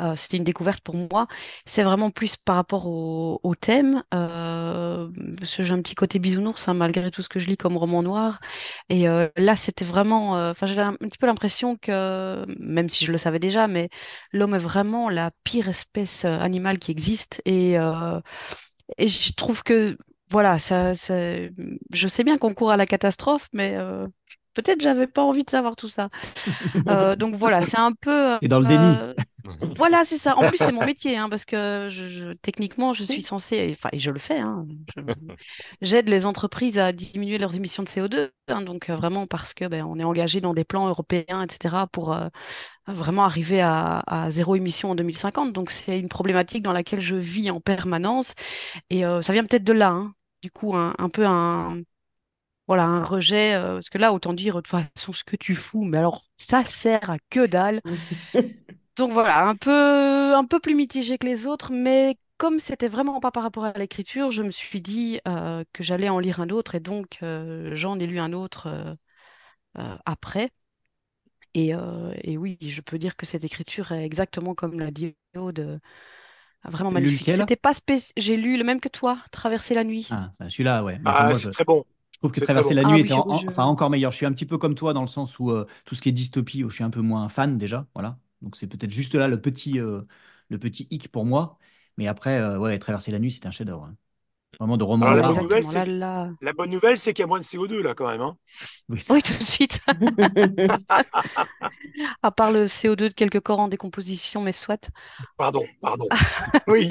Euh, 0.01 0.17
c'était 0.17 0.39
une 0.39 0.45
découverte 0.45 0.81
pour 0.83 0.97
moi. 0.97 1.27
C'est 1.67 1.83
vraiment 1.83 2.11
plus 2.11 2.37
par 2.39 2.57
rapport 2.57 2.87
au, 2.87 3.55
thème. 3.61 4.05
Euh, 4.15 5.11
j'ai 5.43 5.71
un 5.71 5.83
petit 5.83 5.95
côté 5.95 6.19
bisounours, 6.19 6.67
hein, 6.67 6.75
malgré 6.75 7.11
tout 7.11 7.21
ce 7.23 7.29
que 7.29 7.41
je 7.41 7.47
lis 7.49 7.59
comme 7.59 7.77
roman 7.77 8.03
noir. 8.03 8.41
Et 8.89 9.05
là, 9.37 9.57
c'était 9.57 9.85
vraiment. 9.85 10.33
Enfin, 10.51 10.67
j'avais 10.67 10.83
un, 10.83 10.95
petit 10.95 11.19
peu 11.19 11.27
l'impression 11.27 11.77
que, 11.77 12.45
même 12.59 12.89
si 12.89 13.05
je 13.05 13.13
le 13.13 13.19
savais 13.19 13.39
déjà, 13.39 13.69
mais 13.69 13.91
l'homme 14.33 14.55
est 14.55 14.59
vraiment 14.59 15.11
la 15.11 15.31
pire 15.45 15.69
espèce 15.69 16.25
animale 16.25 16.79
qui 16.79 16.91
existe. 16.91 17.43
Et 17.45 17.77
et 18.99 19.09
je 19.09 19.33
trouve 19.33 19.63
que, 19.63 19.97
voilà, 20.31 20.59
ça, 20.59 20.95
ça 20.95 21.15
je 21.93 22.09
sais 22.09 22.25
bien 22.25 22.39
qu'on 22.39 22.55
court 22.55 22.71
à 22.71 22.77
la 22.77 22.87
catastrophe, 22.87 23.49
mais 23.53 23.75
euh, 23.77 24.07
peut-être 24.55 24.81
j'avais 24.81 25.07
pas 25.07 25.23
envie 25.23 25.45
de 25.45 25.51
savoir 25.51 25.77
tout 25.77 25.89
ça. 25.89 26.09
Euh, 26.89 27.17
donc 27.17 27.35
voilà, 27.35 27.63
c'est 27.63 27.79
un 27.79 27.93
peu. 27.93 28.37
Et 28.43 28.49
dans 28.49 28.61
le 28.61 28.67
déni. 28.67 28.97
Voilà, 29.77 30.05
c'est 30.05 30.19
ça. 30.19 30.37
En 30.37 30.49
plus, 30.49 30.59
c'est 30.59 30.73
mon 30.73 30.85
métier, 30.87 31.17
hein, 31.17 31.29
parce 31.29 31.45
que 31.45 31.89
je, 31.91 32.33
techniquement, 32.35 32.95
je 32.95 33.05
suis 33.05 33.23
censée, 33.23 33.75
enfin, 33.77 33.91
et 33.93 33.99
je 33.99 34.11
le 34.11 34.19
fais, 34.19 34.39
hein, 34.39 34.67
j'aide 35.83 36.09
les 36.09 36.27
entreprises 36.27 36.79
à 36.79 36.93
diminuer 36.93 37.39
leurs 37.39 37.55
émissions 37.55 37.83
de 37.83 37.89
CO2, 37.89 38.31
hein, 38.49 38.63
donc 38.63 38.91
vraiment 38.91 39.27
parce 39.27 39.53
que 39.55 39.67
ben, 39.67 39.85
on 39.85 39.99
est 39.99 40.05
engagé 40.05 40.41
dans 40.41 40.55
des 40.55 40.65
plans 40.65 40.89
européens, 40.89 41.43
etc., 41.43 41.77
pour 41.93 42.17
vraiment 42.87 43.25
arriver 43.25 43.61
à, 43.61 44.03
à, 44.07 44.31
zéro 44.31 44.57
émission 44.57 44.91
en 44.91 44.95
2050. 44.95 45.53
Donc 45.53 45.71
c'est 45.71 45.99
une 45.99 46.09
problématique 46.09 46.63
dans 46.63 46.73
laquelle 46.73 47.01
je 47.01 47.17
vis 47.17 47.51
en 47.51 47.61
permanence, 47.61 48.35
et 48.91 49.03
ça 49.03 49.33
vient 49.33 49.45
peut-être 49.45 49.65
de 49.65 49.73
là, 49.73 49.91
hein. 49.91 50.15
du 50.43 50.51
coup, 50.51 50.75
un, 50.75 50.95
un 50.99 51.09
peu 51.09 51.27
un 51.27 51.83
voilà, 52.67 52.85
un 52.85 53.05
rejet, 53.05 53.55
euh, 53.55 53.75
parce 53.75 53.91
que 53.91 53.99
là, 53.99 54.13
autant 54.13 54.33
dire 54.33 54.57
de 54.57 54.61
toute 54.61 54.69
façon 54.69 55.13
ce 55.13 55.25
que 55.25 55.37
tu 55.37 55.55
fous, 55.55 55.85
mais 55.85 55.99
alors 55.99 56.25
ça 56.37 56.65
sert 56.65 57.11
à 57.11 57.19
que 57.31 57.47
dalle. 57.47 57.81
Donc 58.97 59.13
voilà, 59.13 59.47
un 59.47 59.57
peu, 59.57 60.35
un 60.35 60.45
peu 60.45 60.61
plus 60.61 60.75
mitigé 60.75 61.19
que 61.19 61.27
les 61.27 61.47
autres, 61.47 61.73
mais 61.73 62.17
comme 62.37 62.59
c'était 62.59 62.89
vraiment 62.89 63.21
pas 63.21 63.31
par 63.31 63.43
rapport 63.43 63.65
à 63.65 63.73
l'écriture, 63.73 64.31
je 64.31 64.43
me 64.43 64.51
suis 64.51 64.81
dit 64.81 65.21
euh, 65.29 65.65
que 65.73 65.83
j'allais 65.83 66.09
en 66.09 66.19
lire 66.19 66.41
un 66.41 66.49
autre, 66.51 66.75
et 66.75 66.81
donc 66.81 67.19
euh, 67.23 67.75
j'en 67.75 67.99
ai 67.99 68.07
lu 68.07 68.19
un 68.19 68.33
autre 68.33 68.97
après. 70.05 70.51
Et, 71.55 71.73
et, 72.23 72.37
oui, 72.37 72.59
je 72.61 72.81
peux 72.81 72.99
dire 72.99 73.17
que 73.17 73.27
cette 73.27 73.45
écriture 73.45 73.93
est 73.93 74.05
exactement 74.05 74.55
comme 74.55 74.79
la 74.79 74.91
dit 74.91 75.15
Aude, 75.37 75.81
vraiment 76.65 76.91
magnifique. 76.91 77.31
C'était 77.31 77.57
pas 77.57 77.73
J'ai 78.17 78.37
lu 78.37 78.57
le 78.57 78.65
même 78.65 78.81
que 78.81 78.89
toi, 78.89 79.19
Traverser 79.31 79.75
la 79.75 79.85
nuit. 79.85 80.09
Ah, 80.11 80.31
celui-là, 80.49 80.85
ouais. 80.85 81.01
Ah, 81.05 81.35
c'est 81.35 81.51
très 81.51 81.65
bon. 81.65 81.85
Je 82.13 82.19
trouve 82.19 82.33
que 82.33 82.41
Traverser 82.41 82.75
la 82.75 82.85
nuit 82.85 83.01
était 83.01 83.13
enfin, 83.13 83.65
encore 83.65 83.91
meilleur. 83.91 84.13
Je 84.13 84.17
suis 84.17 84.27
un 84.27 84.33
petit 84.33 84.47
peu 84.47 84.59
comme 84.59 84.75
toi 84.75 84.93
dans 84.93 85.01
le 85.01 85.07
sens 85.07 85.39
où 85.39 85.51
euh, 85.51 85.67
tout 85.85 85.95
ce 85.95 86.03
qui 86.03 86.09
est 86.09 86.13
dystopie, 86.13 86.65
où 86.65 86.71
je 86.71 86.77
suis 86.77 86.85
un 86.85 86.91
peu 86.91 87.01
moins 87.01 87.29
fan 87.29 87.59
déjà. 87.59 87.87
Voilà. 87.95 88.17
Donc 88.45 88.57
c'est 88.57 88.67
peut-être 88.67 88.91
juste 88.91 89.15
là 89.15 89.27
le 89.27 89.41
petit, 89.41 89.81
euh, 89.81 90.03
le 90.51 90.59
petit 90.59 90.87
hic 90.91 91.11
pour 91.11 91.25
moi. 91.25 91.59
Mais 91.97 92.07
après, 92.07 92.39
euh, 92.39 92.59
ouais, 92.59 92.79
Traverser 92.79 93.11
la 93.11 93.19
nuit, 93.19 93.33
c'est 93.33 93.47
un 93.47 93.51
chef-d'œuvre. 93.51 93.85
Hein. 93.85 93.97
Vraiment 94.61 94.77
de 94.77 94.85
roman. 94.85 95.11
la, 95.11 95.33
bonne 95.33 95.49
nouvelle, 95.49 95.99
la, 95.99 96.53
bonne 96.53 96.71
nouvelle, 96.71 96.99
c'est 96.99 97.13
qu'il 97.13 97.23
y 97.23 97.25
a 97.25 97.27
moins 97.27 97.41
de 97.41 97.45
CO2 97.45 97.81
là 97.81 97.95
quand 97.95 98.07
même. 98.07 98.21
Hein. 98.21 98.37
Oui, 98.89 99.01
oui, 99.11 99.21
tout 99.21 99.33
de 99.33 99.43
suite. 99.43 99.81
à 102.23 102.31
part 102.31 102.53
le 102.53 102.67
CO2 102.67 102.95
de 102.95 103.09
quelques 103.09 103.41
corps 103.41 103.59
en 103.59 103.67
décomposition, 103.67 104.43
mais 104.43 104.53
soit. 104.53 104.91
Pardon, 105.37 105.65
pardon. 105.81 106.07
oui. 106.69 106.89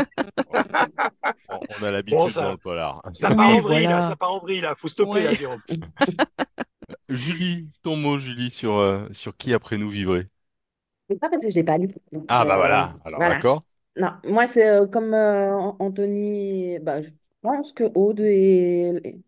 On 1.79 1.83
a 1.83 1.91
l'habitude 1.91 2.19
bon, 2.19 2.29
ça, 2.29 2.43
dans 2.43 2.51
le 2.51 2.57
polar. 2.57 3.01
Ça 3.13 3.33
part 3.33 3.50
en 3.50 3.62
vrille, 3.62 3.88
là, 3.88 4.01
ça 4.01 4.17
part 4.17 4.33
en 4.33 4.39
vrille, 4.39 4.60
là. 4.60 4.75
Faut 4.75 4.89
stopper, 4.89 5.12
ouais. 5.12 5.24
là, 5.24 5.33
Jérôme. 5.33 5.62
Julie, 7.10 7.69
ton 7.81 7.95
mot, 7.95 8.19
Julie, 8.19 8.50
sur, 8.50 8.75
euh, 8.75 9.07
sur 9.12 9.38
qui 9.38 9.53
après 9.53 9.77
nous 9.77 9.89
vivrait 9.89 10.27
Pas 11.07 11.29
parce 11.29 11.43
que 11.43 11.50
je 11.50 11.55
l'ai 11.55 11.63
pas 11.63 11.77
lu. 11.77 11.88
Donc, 12.12 12.25
ah, 12.27 12.45
bah 12.45 12.57
voilà. 12.57 12.95
Alors, 13.05 13.19
voilà. 13.19 13.36
d'accord. 13.36 13.63
Non, 13.95 14.12
moi, 14.24 14.48
c'est 14.48 14.67
euh, 14.67 14.88
comme 14.88 15.13
euh, 15.13 15.55
Anthony. 15.79 16.79
Bah, 16.79 17.01
je 17.01 17.10
pense 17.41 17.72
que 17.72 17.83
Aude 17.95 18.22
et. 18.22 19.19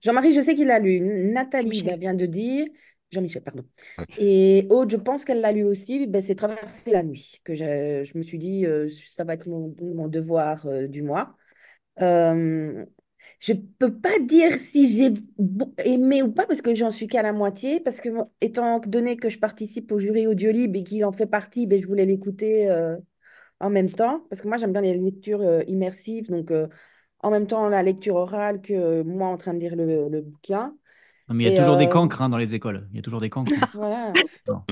Jean-Marie, 0.00 0.32
je 0.32 0.40
sais 0.40 0.54
qu'il 0.54 0.70
a 0.70 0.78
lu. 0.78 1.00
Nathalie 1.00 1.82
oui. 1.86 1.96
vient 1.98 2.14
de 2.14 2.26
dire. 2.26 2.66
Jean-Michel, 3.10 3.42
pardon. 3.42 3.64
Et 4.18 4.66
Aude, 4.70 4.90
je 4.90 4.96
pense 4.96 5.24
qu'elle 5.24 5.40
l'a 5.40 5.52
lu 5.52 5.64
aussi, 5.64 6.06
ben, 6.06 6.22
c'est 6.22 6.36
Traverser 6.36 6.92
la 6.92 7.02
nuit, 7.02 7.40
que 7.44 7.54
je, 7.54 8.04
je 8.04 8.16
me 8.16 8.22
suis 8.22 8.38
dit, 8.38 8.66
euh, 8.66 8.88
ça 8.88 9.24
va 9.24 9.34
être 9.34 9.48
mon, 9.48 9.74
mon 9.80 10.08
devoir 10.08 10.64
euh, 10.66 10.86
du 10.86 11.02
mois. 11.02 11.36
Euh, 12.00 12.84
je 13.40 13.54
peux 13.54 13.92
pas 13.94 14.18
dire 14.20 14.52
si 14.54 14.88
j'ai 14.96 15.14
aimé 15.84 16.22
ou 16.22 16.30
pas, 16.32 16.46
parce 16.46 16.62
que 16.62 16.74
j'en 16.74 16.90
suis 16.90 17.08
qu'à 17.08 17.22
la 17.22 17.32
moitié, 17.32 17.80
parce 17.80 18.00
que 18.00 18.10
étant 18.40 18.80
donné 18.80 19.16
que 19.16 19.30
je 19.30 19.38
participe 19.38 19.90
au 19.92 19.98
jury 19.98 20.26
Audiolib 20.26 20.76
et 20.76 20.84
qu'il 20.84 21.04
en 21.04 21.12
fait 21.12 21.26
partie, 21.26 21.66
ben, 21.66 21.80
je 21.80 21.86
voulais 21.86 22.06
l'écouter 22.06 22.70
euh, 22.70 22.96
en 23.60 23.70
même 23.70 23.90
temps, 23.90 24.26
parce 24.30 24.42
que 24.42 24.48
moi 24.48 24.56
j'aime 24.58 24.72
bien 24.72 24.82
les 24.82 24.94
lectures 24.94 25.42
euh, 25.42 25.62
immersives, 25.68 26.30
donc 26.30 26.50
euh, 26.50 26.68
en 27.20 27.30
même 27.30 27.46
temps 27.46 27.68
la 27.68 27.82
lecture 27.82 28.16
orale 28.16 28.60
que 28.62 29.02
moi 29.02 29.28
en 29.28 29.36
train 29.36 29.54
de 29.54 29.60
lire 29.60 29.76
le, 29.76 30.08
le 30.08 30.20
bouquin. 30.22 30.74
Non, 31.28 31.34
mais 31.34 31.44
il 31.44 31.46
y 31.52 31.54
a 31.54 31.56
Et 31.56 31.58
toujours 31.60 31.76
des 31.76 31.88
cancres 31.88 32.22
hein, 32.22 32.28
dans 32.28 32.38
les 32.38 32.54
écoles. 32.54 32.88
Il 32.90 32.96
y 32.96 32.98
a 32.98 33.02
toujours 33.02 33.20
des 33.20 33.30
cancres. 33.30 33.52
voilà, 33.74 34.12
Non. 34.48 34.62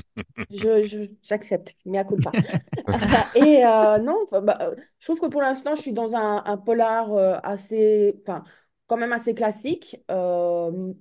J'accepte, 0.50 1.74
mais 1.84 1.98
à 1.98 2.04
culpa. 2.04 2.38
Et 3.34 3.64
euh, 3.64 3.98
non, 3.98 4.26
bah, 4.32 4.40
bah, 4.40 4.70
je 4.98 5.06
trouve 5.06 5.20
que 5.20 5.26
pour 5.26 5.40
l'instant, 5.42 5.74
je 5.74 5.82
suis 5.82 5.92
dans 5.92 6.14
un, 6.16 6.42
un 6.44 6.56
polar 6.58 7.12
euh, 7.14 7.38
assez, 7.42 8.16
enfin, 8.22 8.44
quand 8.86 8.96
même 8.96 9.12
assez 9.12 9.34
classique, 9.34 9.96
euh, 10.10 10.92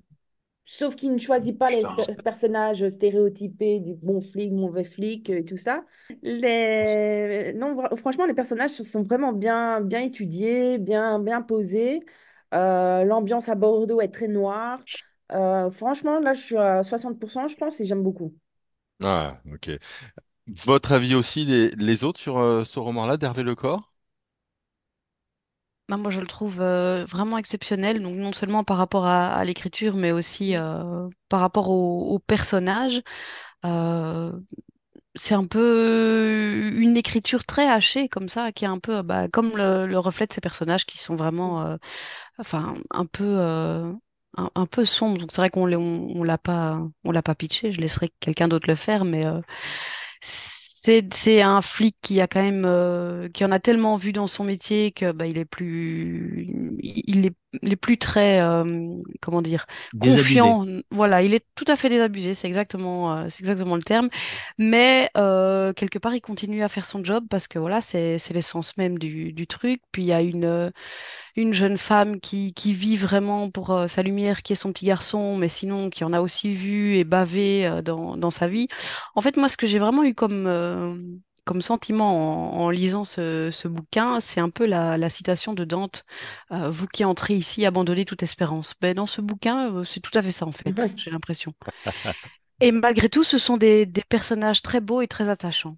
sauf 0.66 0.96
qu'il 0.96 1.14
ne 1.14 1.20
choisit 1.20 1.58
pas 1.58 1.70
les 1.72 1.86
per- 1.88 2.16
personnages 2.24 2.88
stéréotypés 2.90 3.80
du 3.80 3.96
bon 3.96 4.22
flic, 4.22 4.52
mauvais 4.54 4.84
flic 4.84 5.30
et 5.30 5.46
tout 5.46 5.58
ça. 5.58 5.86
Les... 6.22 7.54
Non, 7.56 7.78
franchement, 7.98 8.26
les 8.26 8.34
personnages 8.34 8.72
sont 8.72 9.04
vraiment 9.04 9.34
bien, 9.34 9.82
bien 9.82 10.02
étudiés, 10.02 10.78
bien, 10.78 11.20
bien 11.20 11.42
posés. 11.42 12.02
L'ambiance 12.52 13.50
à 13.50 13.56
Bordeaux 13.56 14.02
est 14.02 14.10
très 14.14 14.28
noire. 14.28 14.82
Franchement, 15.72 16.20
là, 16.20 16.34
je 16.34 16.42
suis 16.42 16.58
à 16.58 16.84
60%, 16.84 17.48
je 17.48 17.56
pense, 17.58 17.80
et 17.80 17.86
j'aime 17.86 18.04
beaucoup. 18.04 18.34
Ah, 19.04 19.42
ok. 19.54 19.70
Votre 20.66 20.94
avis 20.94 21.16
aussi, 21.16 21.46
les, 21.46 21.72
les 21.72 22.04
autres 22.06 22.20
sur 22.20 22.38
euh, 22.40 22.64
ce 22.66 22.80
roman-là 22.80 23.18
d'Hervé 23.18 23.44
Lecor? 23.44 23.94
Bah, 25.90 25.96
moi, 25.96 26.12
je 26.12 26.20
le 26.20 26.28
trouve 26.28 26.60
euh, 26.62 27.06
vraiment 27.06 27.38
exceptionnel, 27.38 28.02
donc 28.02 28.16
non 28.18 28.34
seulement 28.34 28.66
par 28.66 28.76
rapport 28.78 29.06
à, 29.06 29.28
à 29.34 29.46
l'écriture, 29.46 29.96
mais 29.96 30.12
aussi 30.12 30.56
euh, 30.58 31.08
par 31.30 31.40
rapport 31.40 31.70
au, 31.70 32.14
au 32.14 32.20
personnage. 32.20 33.02
Euh, 33.66 34.32
c'est 35.16 35.36
un 35.36 35.46
peu 35.46 36.72
une 36.76 36.98
écriture 36.98 37.46
très 37.46 37.68
hachée 37.70 38.10
comme 38.10 38.30
ça, 38.30 38.52
qui 38.54 38.66
est 38.66 38.68
un 38.70 38.80
peu 38.80 39.02
bah, 39.04 39.28
comme 39.30 39.58
le, 39.58 39.88
le 39.88 40.00
reflet 40.00 40.28
de 40.28 40.34
ces 40.34 40.42
personnages 40.42 40.86
qui 40.86 40.98
sont 41.00 41.16
vraiment, 41.16 41.64
euh, 41.66 41.78
enfin, 42.40 42.76
un 42.92 43.06
peu, 43.08 43.24
euh, 43.26 43.94
un, 44.38 44.50
un 44.56 44.66
peu 44.66 44.86
sombres. 44.86 45.18
Donc 45.20 45.32
c'est 45.32 45.42
vrai 45.42 45.50
qu'on 45.50 45.66
l'a- 45.66 45.80
on, 45.80 46.12
on 46.16 46.24
l'a 46.24 46.38
pas, 46.38 46.82
on 47.04 47.12
l'a 47.12 47.22
pas 47.24 47.36
pitché. 47.36 47.72
Je 47.72 47.82
laisserai 47.82 48.12
quelqu'un 48.20 48.48
d'autre 48.48 48.68
le 48.70 48.76
faire, 48.76 49.06
mais 49.06 49.26
euh, 49.26 49.42
c'est 50.22 51.42
un 51.42 51.62
flic 51.62 51.98
qui 52.02 52.22
a 52.22 52.28
quand 52.28 52.42
même, 52.42 52.64
euh, 52.66 53.28
qui 53.30 53.44
en 53.44 53.52
a 53.52 53.60
tellement 53.60 53.98
vu 53.98 54.14
dans 54.14 54.28
son 54.28 54.44
métier 54.46 54.92
que 54.94 55.12
bah, 55.12 55.26
il 55.28 55.38
est 55.38 55.44
plus, 55.46 56.48
il 56.82 57.26
est, 57.26 57.36
il 57.62 57.74
est 57.74 57.76
plus 57.76 57.98
très, 57.98 58.40
euh, 58.42 58.64
comment 59.22 59.42
dire, 59.42 59.66
Désabusé. 59.92 60.56
confiant. 60.56 60.66
Voilà, 60.90 61.24
il 61.24 61.34
est 61.34 61.46
tout 61.56 61.66
à 61.68 61.76
fait 61.76 61.90
désabusé. 61.90 62.34
C'est 62.34 62.48
exactement, 62.48 63.30
c'est 63.30 63.42
exactement 63.42 63.76
le 63.76 63.84
terme. 63.84 64.08
Mais 64.58 65.10
quelque 65.76 66.00
part, 66.00 66.16
il 66.16 66.22
continue 66.22 66.64
à 66.64 66.70
faire 66.70 66.86
son 66.86 67.04
job 67.04 67.26
parce 67.30 67.48
que 67.48 67.60
voilà, 67.60 67.82
c'est 67.82 68.18
c'est 68.18 68.34
l'essence 68.34 68.78
même 68.78 68.98
du, 68.98 69.34
du 69.34 69.48
truc. 69.48 69.82
Puis 69.92 70.04
il 70.04 70.06
y 70.08 70.14
a 70.14 70.22
une, 70.22 70.72
une 71.38 71.54
jeune 71.54 71.78
femme 71.78 72.20
qui, 72.20 72.54
qui 72.54 72.74
vit 72.74 72.98
vraiment 72.98 73.50
pour 73.52 73.72
euh, 73.72 73.88
sa 73.88 74.04
lumière, 74.04 74.44
qui 74.44 74.54
est 74.54 74.56
son 74.58 74.74
petit 74.74 74.86
garçon, 74.86 75.38
mais 75.38 75.50
sinon 75.50 75.90
qui 75.90 76.04
en 76.04 76.14
a 76.14 76.22
aussi 76.22 76.52
vu 76.52 76.96
et 76.98 77.04
bavé 77.06 77.66
euh, 77.68 77.82
dans, 77.82 78.18
dans 78.18 78.32
sa 78.32 78.48
vie. 78.48 78.68
En 79.16 79.22
fait, 79.22 79.38
moi, 79.38 79.50
ce 79.50 79.58
que 79.58 79.68
j'ai 79.68 79.80
vraiment 79.80 80.04
eu 80.04 80.14
comme, 80.16 80.48
euh, 80.48 80.96
comme 81.46 81.62
sentiment 81.62 82.56
en, 82.60 82.66
en 82.66 82.70
lisant 82.70 83.06
ce, 83.06 83.50
ce 83.52 83.68
bouquin, 83.68 84.20
c'est 84.20 84.40
un 84.42 84.50
peu 84.50 84.66
la, 84.66 84.98
la 84.98 85.10
citation 85.10 85.54
de 85.54 85.64
Dante, 85.64 86.04
Vous 86.52 86.88
qui 86.88 87.06
entrez 87.06 87.36
ici, 87.36 87.66
abandonnez 87.66 88.06
toute 88.06 88.24
espérance. 88.24 88.74
Ben, 88.82 88.94
dans 88.96 89.08
ce 89.08 89.22
bouquin, 89.22 89.84
c'est 89.86 90.00
tout 90.02 90.12
à 90.18 90.22
fait 90.22 90.32
ça, 90.32 90.46
en 90.46 90.52
fait, 90.52 90.76
Ouais. 90.78 90.92
j'ai 90.96 91.12
l'impression. 91.12 91.54
Et 92.60 92.72
malgré 92.72 93.10
tout, 93.10 93.24
ce 93.24 93.38
sont 93.40 93.58
des, 93.58 93.86
des 93.88 94.04
personnages 94.04 94.62
très 94.62 94.80
beaux 94.82 95.02
et 95.02 95.08
très 95.08 95.30
attachants. 95.30 95.78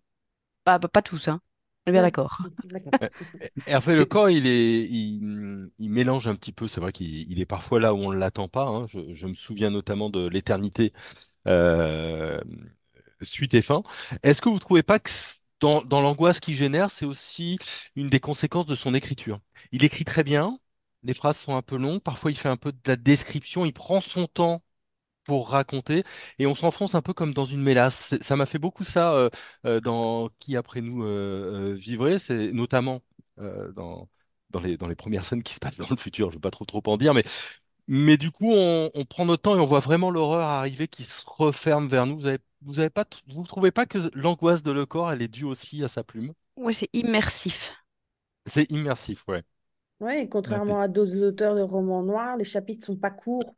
Pas, 0.66 0.80
pas 0.80 1.02
tous, 1.04 1.28
hein. 1.30 1.42
Est 1.90 1.92
bien 1.92 2.02
d'accord. 2.02 2.38
Hervé 3.66 3.94
il 4.32 4.48
est, 4.48 4.82
il, 4.84 5.70
il 5.78 5.90
mélange 5.90 6.28
un 6.28 6.36
petit 6.36 6.52
peu. 6.52 6.68
C'est 6.68 6.82
vrai 6.82 6.92
qu'il 6.92 7.32
il 7.32 7.40
est 7.40 7.46
parfois 7.46 7.80
là 7.80 7.94
où 7.94 7.98
on 7.98 8.12
ne 8.12 8.18
l'attend 8.18 8.48
pas. 8.48 8.68
hein. 8.68 8.86
Je, 8.88 9.14
je 9.14 9.28
me 9.28 9.34
souviens 9.34 9.70
notamment 9.70 10.10
de 10.10 10.28
L'éternité, 10.28 10.94
euh, 11.48 12.40
suite 13.22 13.54
et 13.56 13.62
fin. 13.62 13.84
Est-ce 14.24 14.42
que 14.42 14.50
vous 14.50 14.60
trouvez 14.60 14.84
pas 14.84 15.00
que 15.00 15.10
dans, 15.60 15.84
dans 15.84 16.02
l'angoisse 16.02 16.40
qu'il 16.40 16.56
génère, 16.56 16.92
c'est 16.92 17.06
aussi 17.06 17.58
une 17.96 18.10
des 18.10 18.20
conséquences 18.20 18.66
de 18.68 18.76
son 18.76 18.94
écriture? 18.96 19.40
Il 19.72 19.84
écrit 19.86 20.06
très 20.06 20.24
bien. 20.24 20.60
Les 21.04 21.14
phrases 21.14 21.38
sont 21.38 21.56
un 21.56 21.62
peu 21.62 21.78
longues. 21.78 22.02
Parfois, 22.02 22.32
il 22.32 22.38
fait 22.38 22.50
un 22.50 22.58
peu 22.58 22.72
de 22.74 22.80
la 22.88 22.96
description. 22.98 23.66
Il 23.66 23.74
prend 23.74 24.02
son 24.02 24.28
temps 24.28 24.64
pour 25.30 25.50
raconter 25.52 26.04
et 26.40 26.48
on 26.48 26.56
s'enfonce 26.56 26.96
un 26.96 27.02
peu 27.04 27.14
comme 27.14 27.34
dans 27.36 27.46
une 27.46 27.62
mélasse. 27.62 28.16
Ça 28.22 28.36
m'a 28.36 28.46
fait 28.48 28.58
beaucoup 28.60 28.84
ça 28.84 29.14
euh, 29.14 29.30
euh, 29.66 29.80
dans 29.80 30.30
Qui 30.40 30.58
après 30.58 30.82
nous 30.82 31.04
euh, 31.04 31.74
vivrait, 31.78 32.18
c'est 32.20 32.52
notamment 32.52 33.02
euh, 33.40 33.72
dans, 33.74 34.10
dans 34.50 34.60
les, 34.60 34.76
dans 34.78 34.88
les 34.88 34.96
premières 34.96 35.26
scènes 35.26 35.44
qui 35.44 35.54
se 35.54 35.60
passent 35.60 35.78
dans 35.78 35.88
le 35.90 35.98
futur, 35.98 36.28
je 36.32 36.36
ne 36.36 36.38
vais 36.38 36.42
pas 36.42 36.52
trop 36.52 36.66
trop 36.66 36.82
en 36.88 36.98
dire, 36.98 37.14
mais, 37.14 37.24
mais 37.88 38.18
du 38.18 38.32
coup 38.32 38.52
on, 38.54 38.92
on 38.96 39.06
prend 39.06 39.26
notre 39.26 39.44
temps 39.44 39.56
et 39.58 39.60
on 39.60 39.66
voit 39.66 39.80
vraiment 39.82 40.12
l'horreur 40.12 40.48
arriver 40.48 40.88
qui 40.88 41.04
se 41.04 41.24
referme 41.28 41.88
vers 41.90 42.06
nous. 42.06 42.18
Vous 42.18 42.28
avez, 42.28 42.40
vous 42.62 42.80
avez 42.80 42.90
pas, 42.92 43.06
vous 43.28 43.44
trouvez 43.46 43.72
pas 43.72 43.86
que 43.86 44.00
l'angoisse 44.16 44.64
de 44.64 44.72
le 44.72 44.86
corps, 44.86 45.12
elle 45.12 45.22
est 45.24 45.28
due 45.30 45.46
aussi 45.46 45.84
à 45.84 45.90
sa 45.90 46.04
plume? 46.04 46.34
Oui, 46.58 46.76
c'est 46.76 46.90
immersif. 46.94 47.72
C'est 48.46 48.70
immersif, 48.72 49.26
ouais. 49.30 49.44
Ouais, 50.02 50.28
contrairement 50.30 50.80
à 50.82 50.88
d'autres 50.90 51.18
auteurs 51.22 51.56
de 51.56 51.62
romans 51.62 52.04
noirs, 52.04 52.38
les 52.38 52.44
chapitres 52.46 52.86
sont 52.86 52.96
pas 52.98 53.12
courts. 53.12 53.54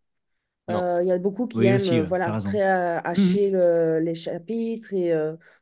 Euh, 0.69 0.99
Il 1.01 1.07
y 1.07 1.11
a 1.11 1.17
beaucoup 1.17 1.47
qui 1.47 1.63
Oui, 1.63 1.67
aiment 1.67 1.89
aussi, 1.89 1.89
euh, 1.89 2.05
voilà, 2.07 2.31
très 2.31 2.61
euh, 2.61 2.99
Mhm. 3.17 3.39
hacher 3.39 3.49
le- 3.49 3.99
les 3.99 4.15
chapitres 4.15 4.93
et 4.93 5.11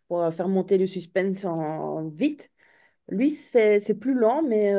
pour 0.08 0.32
faire 0.34 0.48
monter 0.50 0.78
le 0.78 0.88
suspense 0.88 1.46
en, 1.46 1.52
en 1.60 2.10
vite. 2.10 2.52
Lui, 3.10 3.32
c'est 3.32 3.80
c'est 3.82 3.96
plus 3.96 4.14
lent, 4.16 4.44
mais 4.44 4.74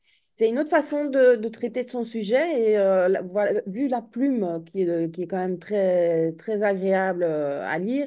c'est 0.00 0.48
une 0.50 0.58
autre 0.58 0.70
façon 0.70 1.06
de, 1.06 1.36
de 1.36 1.48
traiter 1.48 1.84
de 1.84 1.90
son 1.90 2.04
sujet. 2.04 2.60
Et 2.72 2.78
euh, 2.78 3.08
la- 3.08 3.22
voilà, 3.22 3.60
vu 3.66 3.88
la 3.88 4.02
plume 4.02 4.64
qui 4.66 4.82
est, 4.82 5.10
qui 5.14 5.22
est 5.22 5.26
quand 5.26 5.36
même 5.38 5.58
très, 5.58 6.32
très 6.34 6.62
agréable 6.62 7.24
à 7.24 7.78
lire, 7.78 8.06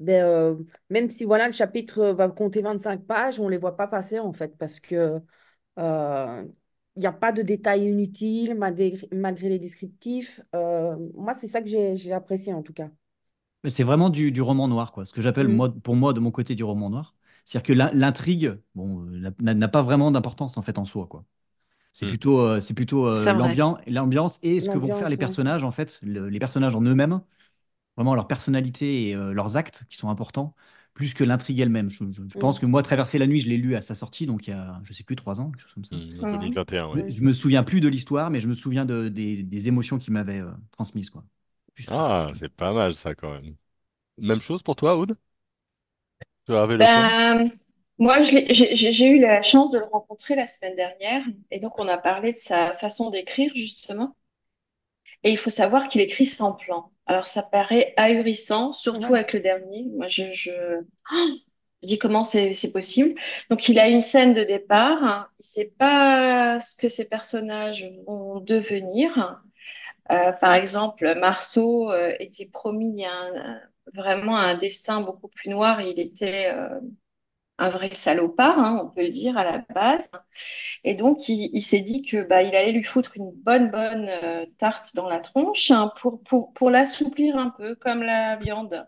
ben, 0.00 0.24
euh, 0.24 0.56
même 0.90 1.10
si 1.10 1.24
voilà, 1.24 1.46
le 1.48 1.52
chapitre 1.52 2.06
va 2.08 2.28
compter 2.30 2.62
25 2.62 3.04
pages, 3.06 3.40
on 3.40 3.46
ne 3.46 3.50
les 3.50 3.58
voit 3.58 3.76
pas 3.76 3.88
passer 3.88 4.18
en 4.20 4.32
fait, 4.32 4.56
parce 4.58 4.80
que 4.80 5.20
euh, 5.78 6.44
il 6.96 7.00
n'y 7.00 7.06
a 7.06 7.12
pas 7.12 7.32
de 7.32 7.42
détails 7.42 7.84
inutiles 7.88 8.54
malgré, 8.56 8.94
malgré 9.12 9.48
les 9.48 9.58
descriptifs. 9.58 10.40
Euh, 10.54 10.96
moi, 11.14 11.34
c'est 11.34 11.48
ça 11.48 11.62
que 11.62 11.68
j'ai 11.68 12.12
apprécié 12.12 12.52
en 12.54 12.62
tout 12.62 12.72
cas. 12.72 12.90
Mais 13.64 13.70
c'est 13.70 13.82
vraiment 13.84 14.08
du, 14.10 14.32
du 14.32 14.40
roman 14.42 14.68
noir, 14.68 14.92
quoi. 14.92 15.04
Ce 15.04 15.12
que 15.12 15.20
j'appelle, 15.20 15.48
Mm. 15.48 15.48
moi, 15.48 15.70
pour 15.82 15.94
moi, 15.96 16.12
de 16.14 16.20
mon 16.20 16.30
côté, 16.30 16.54
du 16.54 16.64
roman 16.64 16.88
noir. 16.90 17.14
C'est-à-dire 17.44 17.66
que 17.66 17.72
l'in- 17.74 17.90
l'intrigue, 17.92 18.58
bon, 18.74 19.06
euh, 19.12 19.30
n'a 19.42 19.68
pas 19.68 19.82
vraiment 19.82 20.10
d'importance, 20.10 20.56
en 20.56 20.62
fait, 20.62 20.78
en 20.78 20.84
soi, 20.84 21.06
quoi. 21.06 21.24
C'est 21.94 22.04
Mm. 22.04 22.06
plutôt, 22.06 22.40
euh, 22.40 22.60
c'est 22.60 22.74
plutôt 22.74 23.06
euh, 23.06 23.32
vrai. 23.34 23.34
l'ambiance, 23.34 23.78
l'ambiance 23.86 24.38
et 24.42 24.60
ce 24.60 24.70
que 24.70 24.78
vont 24.78 24.92
faire 24.92 25.08
les 25.10 25.18
ouais. 25.18 25.18
personnages, 25.18 25.64
en 25.64 25.72
fait, 25.72 25.98
le- 26.02 26.28
les 26.30 26.38
personnages 26.40 26.76
en 26.76 26.82
eux-mêmes, 26.82 27.20
vraiment 27.96 28.14
leur 28.14 28.28
personnalité 28.28 29.08
et 29.10 29.16
euh, 29.16 29.32
leurs 29.32 29.56
actes 29.56 29.84
qui 29.90 29.96
sont 29.98 30.10
importants, 30.10 30.54
plus 30.94 31.14
que 31.14 31.24
l'intrigue 31.24 31.60
elle-même. 31.60 31.90
Je, 31.90 31.98
je- 32.10 32.22
je 32.28 32.36
pense 32.36 32.58
Mm. 32.58 32.60
que 32.60 32.66
moi, 32.66 32.82
Traverser 32.82 33.18
la 33.18 33.26
nuit, 33.26 33.40
je 33.40 33.48
l'ai 33.48 33.56
lu 33.56 33.76
à 33.76 33.80
sa 33.80 33.94
sortie, 33.94 34.26
donc 34.26 34.46
il 34.46 34.50
y 34.50 34.52
a, 34.52 34.80
je 34.84 34.92
sais 34.92 35.04
plus, 35.04 35.16
trois 35.16 35.40
ans, 35.40 35.50
quelque 35.50 35.62
chose 35.62 35.74
comme 35.74 35.84
ça. 35.84 35.96
Hmm, 35.96 36.20
en 36.20 36.24
Mhm. 36.24 36.30
2021, 36.30 36.88
ouais. 36.88 37.04
Je, 37.08 37.16
je 37.16 37.22
me 37.22 37.32
souviens 37.32 37.62
plus 37.62 37.80
de 37.80 37.88
l'histoire, 37.88 38.30
mais 38.30 38.40
je 38.40 38.48
me 38.48 38.54
souviens 38.54 38.84
de, 38.86 39.08
des, 39.08 39.42
des 39.42 39.68
émotions 39.68 39.98
qu'il 39.98 40.12
m'avait 40.12 40.40
euh, 40.40 40.50
transmises, 40.72 41.10
quoi. 41.10 41.24
Juste. 41.76 42.02
Ah, 42.02 42.30
c'est 42.34 42.48
pas 42.48 42.72
mal 42.72 42.94
ça 42.94 43.14
quand 43.14 43.32
même. 43.32 43.56
Même 44.18 44.40
chose 44.40 44.62
pour 44.62 44.76
toi, 44.76 44.96
Aude? 44.96 45.16
Tu 46.46 46.54
as? 46.54 46.66
Ben, 46.78 47.50
moi, 47.98 48.22
j'ai 48.22 49.08
eu 49.10 49.18
la 49.20 49.42
chance 49.42 49.70
de 49.72 49.78
le 49.78 49.84
rencontrer 49.84 50.34
la 50.36 50.46
semaine 50.46 50.76
dernière 50.76 51.24
et 51.50 51.58
donc 51.60 51.78
on 51.78 51.88
a 51.88 51.98
parlé 51.98 52.32
de 52.32 52.38
sa 52.38 52.76
façon 52.78 53.10
d'écrire 53.10 53.52
justement. 53.54 54.16
Et 55.22 55.30
il 55.32 55.38
faut 55.38 55.50
savoir 55.50 55.88
qu'il 55.88 56.00
écrit 56.00 56.26
sans 56.26 56.52
plan. 56.54 56.90
Alors 57.06 57.26
ça 57.26 57.42
paraît 57.42 57.92
ahurissant, 57.96 58.72
surtout 58.72 59.12
Ouais. 59.12 59.18
avec 59.20 59.32
le 59.32 59.40
dernier. 59.40 59.84
Moi, 59.96 60.06
je, 60.08 60.24
je... 60.32 60.50
Oh 61.12 61.26
je 61.82 61.88
dis 61.88 61.98
comment 61.98 62.24
c'est 62.24 62.72
possible. 62.72 63.18
Donc 63.48 63.68
il 63.68 63.78
a 63.78 63.88
une 63.88 64.00
scène 64.02 64.34
de 64.34 64.44
départ, 64.44 65.02
hein. 65.02 65.28
il 65.38 65.42
ne 65.42 65.46
sait 65.46 65.72
pas 65.78 66.60
ce 66.60 66.76
que 66.76 66.88
ces 66.88 67.08
personnages 67.08 67.90
vont 68.06 68.40
devenir. 68.40 69.42
Euh, 70.10 70.32
par 70.32 70.54
exemple, 70.54 71.14
Marceau 71.18 71.90
euh, 71.92 72.14
était 72.20 72.46
promis 72.46 73.06
un, 73.06 73.60
vraiment 73.94 74.36
un 74.36 74.56
destin 74.56 75.00
beaucoup 75.00 75.28
plus 75.28 75.50
noir. 75.50 75.80
Il 75.82 75.98
était 76.00 76.50
euh, 76.52 76.80
un 77.60 77.68
vrai 77.70 77.94
salopard, 77.94 78.58
hein, 78.58 78.80
on 78.82 78.88
peut 78.88 79.02
le 79.02 79.10
dire 79.10 79.36
à 79.36 79.44
la 79.44 79.58
base. 79.74 80.10
Et 80.82 80.94
donc, 80.94 81.28
il, 81.28 81.50
il 81.52 81.62
s'est 81.62 81.80
dit 81.80 82.02
que 82.02 82.22
bah, 82.22 82.42
il 82.42 82.56
allait 82.56 82.72
lui 82.72 82.82
foutre 82.82 83.12
une 83.16 83.30
bonne, 83.32 83.70
bonne 83.70 84.08
euh, 84.08 84.46
tarte 84.58 84.96
dans 84.96 85.08
la 85.08 85.20
tronche 85.20 85.70
hein, 85.70 85.92
pour, 86.00 86.22
pour, 86.22 86.52
pour 86.54 86.70
l'assouplir 86.70 87.36
un 87.36 87.50
peu, 87.50 87.74
comme 87.74 88.02
la 88.02 88.36
viande. 88.36 88.86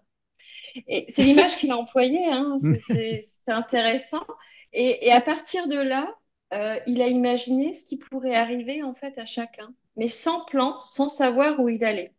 Et 0.88 1.04
c'est 1.08 1.22
l'image 1.22 1.56
qu'il 1.58 1.70
a 1.70 1.76
employée, 1.76 2.26
hein, 2.26 2.58
c'est 2.86 3.20
intéressant. 3.46 4.24
Et, 4.72 5.06
et, 5.06 5.12
à 5.12 5.20
partir 5.20 5.68
de 5.68 5.76
là, 5.76 6.08
euh, 6.54 6.78
il 6.86 7.02
a 7.02 7.08
imaginé 7.08 7.74
ce 7.74 7.84
qui 7.84 7.98
pourrait 7.98 8.34
arriver 8.34 8.82
en 8.82 8.94
fait 8.94 9.18
à 9.18 9.26
chacun, 9.26 9.74
mais 9.96 10.08
sans 10.08 10.46
plan, 10.46 10.80
sans 10.80 11.10
savoir 11.10 11.60
où 11.60 11.68
il 11.68 11.84
allait. 11.84 12.14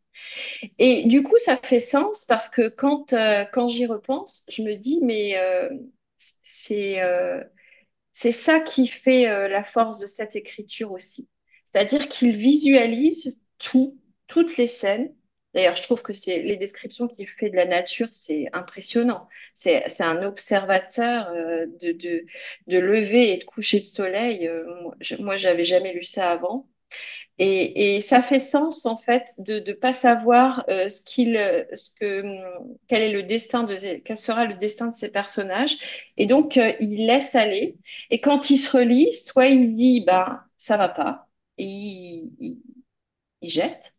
Et 0.77 1.05
du 1.07 1.23
coup, 1.23 1.37
ça 1.39 1.57
fait 1.57 1.79
sens 1.79 2.25
parce 2.25 2.47
que 2.47 2.69
quand, 2.69 3.13
euh, 3.13 3.45
quand 3.51 3.67
j'y 3.67 3.87
repense, 3.87 4.45
je 4.49 4.61
me 4.61 4.75
dis, 4.75 4.99
mais 5.01 5.35
c'est 6.43 7.01
euh, 7.01 7.43
c'est 8.11 8.31
ça 8.31 8.59
qui 8.59 8.87
fait 8.87 9.27
euh, 9.29 9.47
la 9.47 9.63
force 9.63 9.99
de 9.99 10.05
cette 10.05 10.35
écriture 10.35 10.91
aussi. 10.91 11.29
C'est-à-dire 11.65 12.07
qu'il 12.09 12.35
visualise 12.37 13.37
tout, 13.59 13.99
toutes 14.27 14.57
les 14.57 14.67
scènes. 14.67 15.15
D'ailleurs, 15.53 15.75
je 15.75 15.83
trouve 15.83 16.01
que 16.01 16.13
c'est 16.13 16.41
les 16.41 16.57
descriptions 16.57 17.07
qu'il 17.07 17.27
fait 17.27 17.49
de 17.49 17.55
la 17.55 17.65
nature, 17.65 18.07
c'est 18.11 18.47
impressionnant. 18.53 19.27
C'est 19.55 19.83
un 20.01 20.23
observateur 20.23 21.29
euh, 21.29 21.67
de, 21.81 21.91
de, 21.93 22.25
de 22.67 22.79
lever 22.79 23.33
et 23.33 23.37
de 23.37 23.43
coucher 23.43 23.79
de 23.79 23.85
soleil. 23.85 24.49
Moi, 25.19 25.37
j'avais 25.37 25.65
jamais 25.65 25.93
lu 25.93 26.03
ça 26.03 26.31
avant. 26.31 26.67
Et, 27.39 27.99
ça 28.01 28.21
fait 28.21 28.39
sens 28.39 28.85
en 28.85 28.97
fait 28.97 29.27
de 29.39 29.59
ne 29.59 29.73
pas 29.73 29.93
savoir 29.93 30.65
euh, 30.69 30.89
ce 30.89 31.01
qu'il, 31.03 31.35
ce 31.73 31.89
que, 31.99 32.21
hum, 32.21 32.77
quel 32.87 33.01
est 33.01 33.11
le 33.11 33.23
destin 33.23 33.63
de, 33.63 33.75
quel 33.99 34.19
sera 34.19 34.45
le 34.45 34.53
destin 34.55 34.87
de 34.87 34.95
ces 34.95 35.11
personnages. 35.11 35.77
Et 36.17 36.27
donc 36.27 36.57
euh, 36.57 36.73
il 36.79 37.07
laisse 37.07 37.35
aller. 37.35 37.77
Et 38.11 38.21
quand 38.21 38.49
il 38.49 38.57
se 38.57 38.75
relie, 38.77 39.13
soit 39.13 39.47
il 39.47 39.73
dit 39.73 40.01
ben 40.01 40.43
ça 40.57 40.77
va 40.77 40.89
pas 40.89 41.27
et 41.57 41.65
il, 42.39 42.61
jette, 43.41 43.93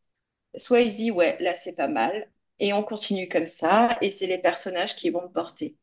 soit 0.56 0.80
il 0.82 0.90
se 0.90 0.96
dit 0.96 1.10
ouais 1.10 1.36
là 1.40 1.56
c'est 1.56 1.74
pas 1.76 1.88
mal. 1.88 2.30
Et 2.60 2.72
on 2.72 2.84
continue 2.84 3.28
comme 3.28 3.48
ça, 3.48 3.98
et 4.00 4.10
c'est 4.12 4.28
les 4.28 4.38
personnages 4.38 4.96
qui 4.96 5.10
vont 5.10 5.22
me 5.22 5.28
porter. 5.32 5.76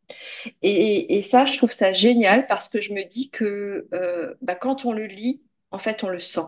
Et, 0.61 1.17
et 1.17 1.21
ça, 1.23 1.45
je 1.45 1.57
trouve 1.57 1.71
ça 1.73 1.93
génial 1.93 2.47
parce 2.47 2.69
que 2.69 2.81
je 2.81 2.93
me 2.93 3.03
dis 3.05 3.29
que 3.29 3.87
euh, 3.93 4.35
bah, 4.41 4.55
quand 4.55 4.85
on 4.85 4.93
le 4.93 5.05
lit, 5.05 5.41
en 5.71 5.79
fait, 5.79 6.03
on 6.03 6.09
le 6.09 6.19
sent. 6.19 6.41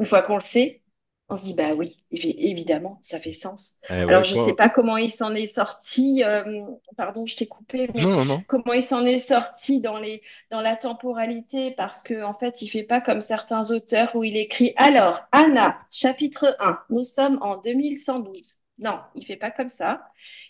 Une 0.00 0.06
fois 0.06 0.22
qu'on 0.22 0.36
le 0.36 0.40
sait, 0.40 0.82
on 1.28 1.36
se 1.36 1.44
dit, 1.44 1.54
bah 1.54 1.74
oui, 1.74 1.96
évi- 2.10 2.34
évidemment, 2.38 3.00
ça 3.04 3.20
fait 3.20 3.30
sens. 3.32 3.78
Eh 3.90 4.04
ouais, 4.04 4.04
Alors, 4.08 4.24
je 4.24 4.32
ne 4.32 4.36
sais 4.38 4.54
pas 4.54 4.68
comment 4.68 4.96
il 4.96 5.12
s'en 5.12 5.34
est 5.34 5.46
sorti, 5.46 6.24
euh, 6.24 6.64
pardon, 6.96 7.26
je 7.26 7.36
t'ai 7.36 7.46
coupé, 7.46 7.88
mais 7.94 8.02
Non, 8.02 8.10
non, 8.16 8.24
non. 8.24 8.44
comment 8.48 8.72
il 8.72 8.82
s'en 8.82 9.06
est 9.06 9.20
sorti 9.20 9.80
dans 9.80 9.98
les, 9.98 10.22
dans 10.50 10.60
la 10.60 10.76
temporalité, 10.76 11.70
parce 11.72 12.02
que 12.02 12.22
en 12.24 12.34
fait, 12.34 12.62
il 12.62 12.68
fait 12.68 12.82
pas 12.82 13.00
comme 13.00 13.20
certains 13.20 13.70
auteurs 13.70 14.16
où 14.16 14.24
il 14.24 14.36
écrit, 14.36 14.72
alors, 14.76 15.20
Anna, 15.32 15.78
chapitre 15.92 16.56
1, 16.58 16.80
nous 16.90 17.04
sommes 17.04 17.38
en 17.42 17.58
2112. 17.58 18.56
Non, 18.78 18.98
il 19.14 19.26
fait 19.26 19.36
pas 19.36 19.50
comme 19.52 19.68
ça. 19.68 20.02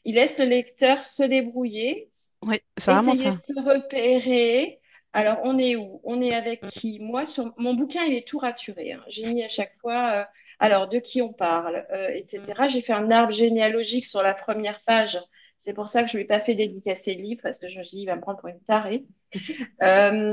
Il 0.04 0.14
laisse 0.14 0.38
le 0.38 0.44
lecteur 0.46 1.04
se 1.04 1.24
débrouiller, 1.24 2.10
Oui, 2.42 2.60
c'est 2.76 2.92
vraiment 2.92 3.14
essayer 3.14 3.14
ça. 3.14 3.32
de 3.32 3.38
se 3.38 3.52
repérer. 3.60 4.79
Alors, 5.12 5.38
on 5.44 5.58
est 5.58 5.76
où? 5.76 6.00
On 6.04 6.20
est 6.22 6.34
avec 6.34 6.66
qui? 6.68 7.00
Moi, 7.00 7.26
sur 7.26 7.52
mon 7.58 7.74
bouquin, 7.74 8.04
il 8.04 8.14
est 8.14 8.26
tout 8.26 8.38
raturé. 8.38 8.92
hein. 8.92 9.02
J'ai 9.08 9.26
mis 9.26 9.42
à 9.42 9.48
chaque 9.48 9.76
fois, 9.80 10.12
euh, 10.22 10.24
alors, 10.60 10.88
de 10.88 10.98
qui 10.98 11.20
on 11.22 11.32
parle, 11.32 11.86
euh, 11.92 12.08
etc. 12.10 12.68
J'ai 12.68 12.82
fait 12.82 12.92
un 12.92 13.10
arbre 13.10 13.32
généalogique 13.32 14.06
sur 14.06 14.22
la 14.22 14.34
première 14.34 14.80
page. 14.84 15.18
C'est 15.58 15.74
pour 15.74 15.88
ça 15.88 16.02
que 16.02 16.08
je 16.10 16.14
ne 16.16 16.18
lui 16.20 16.24
ai 16.24 16.28
pas 16.28 16.40
fait 16.40 16.54
dédicacer 16.54 17.14
le 17.14 17.22
livre, 17.22 17.40
parce 17.42 17.58
que 17.58 17.68
je 17.68 17.78
me 17.78 17.84
suis 17.84 17.96
dit, 17.98 18.02
il 18.04 18.06
va 18.06 18.16
me 18.16 18.20
prendre 18.22 18.38
pour 18.40 18.48
une 18.48 18.60
tarée. 18.62 19.04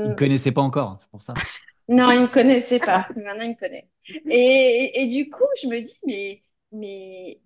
Il 0.04 0.10
Euh, 0.10 0.10
ne 0.10 0.14
connaissait 0.14 0.52
pas 0.52 0.62
encore, 0.62 0.96
c'est 1.00 1.08
pour 1.10 1.22
ça. 1.22 1.34
non, 1.88 2.10
il 2.10 2.18
ne 2.18 2.22
me 2.22 2.28
connaissait 2.28 2.80
pas. 2.80 3.08
Maintenant, 3.16 3.42
il 3.44 3.50
me 3.50 3.54
connaît. 3.54 3.88
Et, 4.28 5.02
et 5.02 5.08
du 5.08 5.30
coup, 5.30 5.44
je 5.62 5.68
me 5.68 5.80
dis, 5.80 5.98
mais, 6.06 6.42
mais 6.72 7.40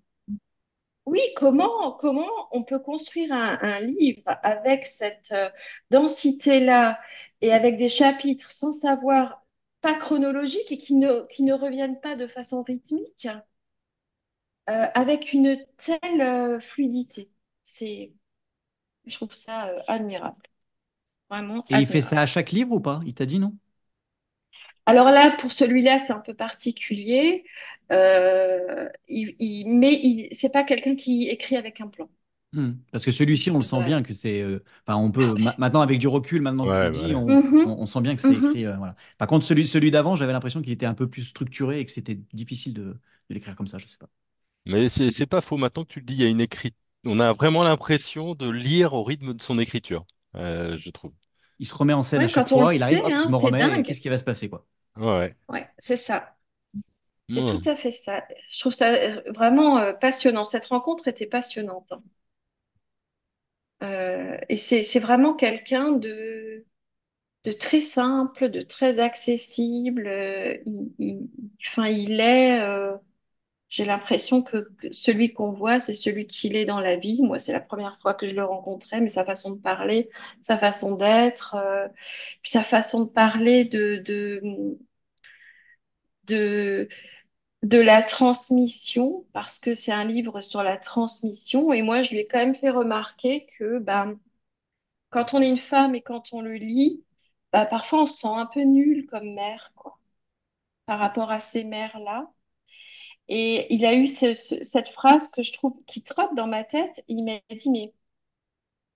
oui, 1.06 1.20
comment, 1.36 1.92
comment 1.92 2.28
on 2.52 2.62
peut 2.64 2.78
construire 2.78 3.32
un, 3.32 3.58
un 3.60 3.80
livre 3.80 4.22
avec 4.42 4.86
cette 4.86 5.32
euh, 5.32 5.50
densité-là 5.90 7.00
et 7.40 7.52
avec 7.52 7.76
des 7.76 7.88
chapitres 7.88 8.50
sans 8.50 8.72
savoir, 8.72 9.44
pas 9.80 9.94
chronologiques 9.94 10.70
et 10.72 10.78
qui 10.78 10.94
ne, 10.94 11.26
qui 11.28 11.42
ne 11.42 11.54
reviennent 11.54 12.00
pas 12.00 12.14
de 12.16 12.26
façon 12.28 12.62
rythmique, 12.62 13.26
euh, 14.70 14.86
avec 14.94 15.32
une 15.32 15.58
telle 15.78 16.20
euh, 16.20 16.60
fluidité? 16.60 17.30
C'est, 17.62 18.12
je 19.06 19.16
trouve 19.16 19.34
ça 19.34 19.68
euh, 19.68 19.80
admirable, 19.88 20.42
vraiment 21.30 21.66
Et 21.68 21.80
il 21.80 21.86
fait 21.88 22.00
admirable. 22.00 22.02
ça 22.02 22.20
à 22.20 22.26
chaque 22.26 22.52
livre 22.52 22.70
ou 22.72 22.80
pas? 22.80 23.00
Il 23.04 23.14
t'a 23.14 23.26
dit 23.26 23.38
non? 23.40 23.56
Alors 24.86 25.10
là, 25.10 25.36
pour 25.38 25.52
celui-là, 25.52 25.98
c'est 25.98 26.12
un 26.12 26.20
peu 26.20 26.34
particulier. 26.34 27.44
Euh, 27.92 28.88
il, 29.08 29.34
il- 29.38 29.68
mais 29.68 29.94
il, 29.94 30.28
c'est 30.32 30.52
pas 30.52 30.64
quelqu'un 30.64 30.96
qui 30.96 31.28
écrit 31.28 31.56
avec 31.56 31.80
un 31.80 31.88
plan 31.88 32.08
Hmm. 32.52 32.72
Parce 32.90 33.04
que 33.06 33.10
celui-ci, 33.10 33.50
on 33.50 33.56
le 33.56 33.62
sent 33.62 33.80
bien 33.82 34.02
que 34.02 34.12
c'est. 34.12 34.42
euh, 34.42 34.62
Enfin, 34.86 34.98
on 34.98 35.10
peut. 35.10 35.36
ma- 35.36 35.54
Maintenant, 35.58 35.80
avec 35.80 35.98
du 35.98 36.06
recul, 36.08 36.42
maintenant 36.42 36.68
que 36.68 36.74
tu 36.74 36.84
le 36.84 36.90
dis, 36.90 37.14
on, 37.14 37.38
Mhm, 37.38 37.64
on- 37.64 37.72
on 37.80 37.86
sent 37.86 38.00
bien 38.02 38.14
que 38.14 38.20
c'est 38.20 38.34
mhm. 38.34 38.36
écrit. 38.36 38.66
euh, 38.66 38.76
voilà. 38.76 38.94
Par 39.16 39.26
contre, 39.26 39.46
celui, 39.46 39.66
celui 39.66 39.90
d'avant, 39.90 40.16
j'avais 40.16 40.32
l'impression 40.34 40.60
qu'il 40.60 40.72
était 40.72 40.84
un 40.86 40.92
peu 40.94 41.08
plus 41.08 41.22
structuré 41.24 41.80
et 41.80 41.86
que 41.86 41.92
c'était 41.92 42.16
difficile 42.34 42.74
de, 42.74 42.82
de 42.82 42.98
l'écrire 43.30 43.56
comme 43.56 43.66
ça, 43.68 43.78
je 43.78 43.86
sais 43.88 43.96
pas. 43.96 44.08
Mais 44.66 44.88
c'est 44.88 45.10
c'est 45.10 45.26
pas 45.26 45.40
faux. 45.40 45.56
Maintenant 45.56 45.84
que 45.84 45.92
tu 45.92 46.00
le 46.00 46.06
dis, 46.06 46.14
il 46.14 46.20
y 46.20 46.24
a 46.24 46.28
une 46.28 46.40
écriture. 46.40 46.76
On 47.04 47.18
a 47.20 47.32
vraiment 47.32 47.62
l'impression 47.64 48.34
de 48.34 48.48
lire 48.48 48.92
au 48.94 49.02
rythme 49.02 49.34
de 49.34 49.42
son 49.42 49.58
écriture, 49.58 50.06
euh, 50.36 50.76
je 50.76 50.90
trouve. 50.90 51.12
Il 51.62 51.66
se 51.68 51.74
remet 51.74 51.94
en 51.94 52.02
scène 52.04 52.24
à 52.24 52.28
chaque 52.28 52.48
fois, 52.50 52.74
il 52.74 52.82
arrive, 52.82 53.00
sait, 53.00 53.04
hop, 53.04 53.16
je 53.18 53.26
hein, 53.26 53.30
me 53.30 53.36
c'est 53.40 53.52
remets, 53.52 53.78
et 53.78 53.82
dingue. 53.82 53.84
qu'est-ce 53.84 54.02
qui 54.02 54.10
va 54.10 54.18
se 54.18 54.24
passer, 54.24 54.50
quoi? 54.50 54.66
Ouais. 54.98 55.36
Ouais, 55.48 55.68
c'est 55.78 55.96
ça. 55.96 56.36
C'est 57.28 57.44
Ouais. 57.44 57.58
tout 57.60 57.60
à 57.66 57.76
fait 57.76 57.92
ça. 57.92 58.24
Je 58.50 58.60
trouve 58.60 58.72
ça 58.74 58.92
euh, 58.94 59.22
vraiment 59.32 59.78
euh, 59.78 59.92
passionnant. 59.94 60.44
Cette 60.46 60.66
rencontre 60.66 61.08
était 61.08 61.26
passionnante. 61.26 61.92
hein. 61.92 62.02
Euh, 63.82 64.38
et 64.48 64.56
c'est 64.56 64.82
c'est 64.82 65.00
vraiment 65.00 65.34
quelqu'un 65.34 65.90
de, 65.92 66.64
de 67.44 67.52
très 67.52 67.80
simple, 67.82 68.50
de 68.50 68.62
très 68.62 69.00
accessible. 69.00 70.06
Euh, 70.08 70.56
il, 70.66 70.92
il- 71.00 71.30
enfin, 71.68 71.88
il 71.88 72.20
est. 72.20 72.60
j'ai 73.72 73.86
l'impression 73.86 74.42
que, 74.42 74.70
celui 74.92 75.32
qu'on 75.32 75.50
voit, 75.52 75.80
c'est 75.80 75.94
celui 75.94 76.26
qu'il 76.26 76.56
est 76.56 76.66
dans 76.66 76.80
la 76.80 76.96
vie. 76.96 77.22
Moi, 77.22 77.38
c'est 77.38 77.52
la 77.54 77.60
première 77.60 77.98
fois 78.02 78.12
que 78.14 78.28
je 78.28 78.34
le 78.34 78.44
rencontrais, 78.44 79.00
mais 79.00 79.08
sa 79.08 79.24
façon 79.24 79.52
de 79.52 79.58
parler, 79.60 80.10
sa 80.42 80.58
façon 80.58 80.96
d'être, 80.96 81.54
euh, 81.56 81.88
puis 82.42 82.50
sa 82.50 82.64
façon 82.64 83.00
de 83.04 83.08
parler 83.08 83.64
de, 83.64 83.96
de, 84.04 84.68
de, 87.62 87.78
la 87.80 88.02
transmission, 88.02 89.26
parce 89.32 89.58
que 89.58 89.74
c'est 89.74 89.92
un 89.92 90.04
livre 90.04 90.40
sur 90.42 90.62
la 90.62 90.76
transmission. 90.76 91.72
Et 91.72 91.80
moi, 91.82 92.02
je 92.02 92.10
lui 92.10 92.18
ai 92.20 92.26
quand 92.26 92.38
même 92.38 92.54
fait 92.54 92.70
remarquer 92.70 93.46
que 93.58 93.78
ben, 93.78 94.18
quand 95.10 95.34
on 95.34 95.40
est 95.42 95.48
une 95.48 95.56
femme 95.58 95.94
et 95.94 96.02
quand 96.02 96.32
on 96.34 96.40
le 96.42 96.54
lit, 96.54 97.04
bah, 97.52 97.66
parfois 97.66 98.02
on 98.02 98.06
se 98.06 98.18
sent 98.20 98.28
un 98.28 98.46
peu 98.46 98.62
nul 98.62 99.06
comme 99.06 99.34
mère, 99.34 99.72
quoi, 99.76 99.98
par 100.86 100.98
rapport 101.00 101.30
à 101.30 101.40
ces 101.40 101.64
mères-là. 101.64 102.30
Et 103.28 103.72
il 103.74 103.84
a 103.86 103.94
eu 103.94 104.06
ce- 104.06 104.34
ce- 104.34 104.62
cette 104.64 104.88
phrase 104.90 105.28
que 105.30 105.42
je 105.42 105.52
trouve 105.52 105.74
qui 105.86 106.02
trotte 106.02 106.34
dans 106.36 106.46
ma 106.46 106.64
tête. 106.64 107.04
Il 107.08 107.24
m'a 107.24 107.40
dit, 107.50 107.70
mais 107.70 107.92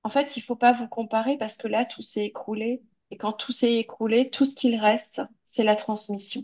en 0.05 0.09
fait, 0.11 0.37
il 0.39 0.43
faut 0.43 0.57
pas 0.57 0.73
vous 0.73 0.89
comparer 0.89 1.37
parce 1.39 1.57
que 1.59 1.69
là, 1.69 1.85
tout 1.85 2.01
s'est 2.03 2.25
écroulé. 2.27 2.83
Et 3.11 3.17
quand 3.19 3.33
tout 3.35 3.53
s'est 3.53 3.75
écroulé, 3.75 4.31
tout 4.31 4.45
ce 4.47 4.55
qu'il 4.57 4.77
reste, 4.77 5.21
c'est 5.45 5.65
la 5.65 5.77
transmission. 5.77 6.43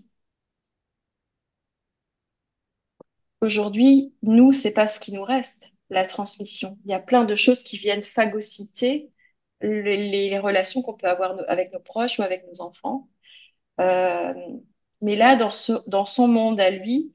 Aujourd'hui, 3.40 4.14
nous, 4.22 4.52
c'est 4.52 4.72
pas 4.72 4.86
ce 4.86 5.00
qui 5.00 5.12
nous 5.12 5.24
reste, 5.24 5.66
la 5.90 6.06
transmission. 6.06 6.78
Il 6.84 6.90
y 6.92 6.94
a 6.94 7.00
plein 7.00 7.24
de 7.24 7.34
choses 7.36 7.62
qui 7.62 7.76
viennent 7.76 8.02
phagocyter 8.02 9.10
les, 9.60 10.38
relations 10.38 10.82
qu'on 10.82 10.94
peut 10.94 11.08
avoir 11.08 11.36
avec 11.48 11.72
nos 11.72 11.80
proches 11.80 12.18
ou 12.18 12.22
avec 12.22 12.44
nos 12.46 12.60
enfants. 12.62 13.08
Euh, 13.80 14.34
mais 15.00 15.16
là, 15.16 15.36
dans 15.36 16.06
son 16.06 16.28
monde 16.28 16.60
à 16.60 16.70
lui, 16.70 17.12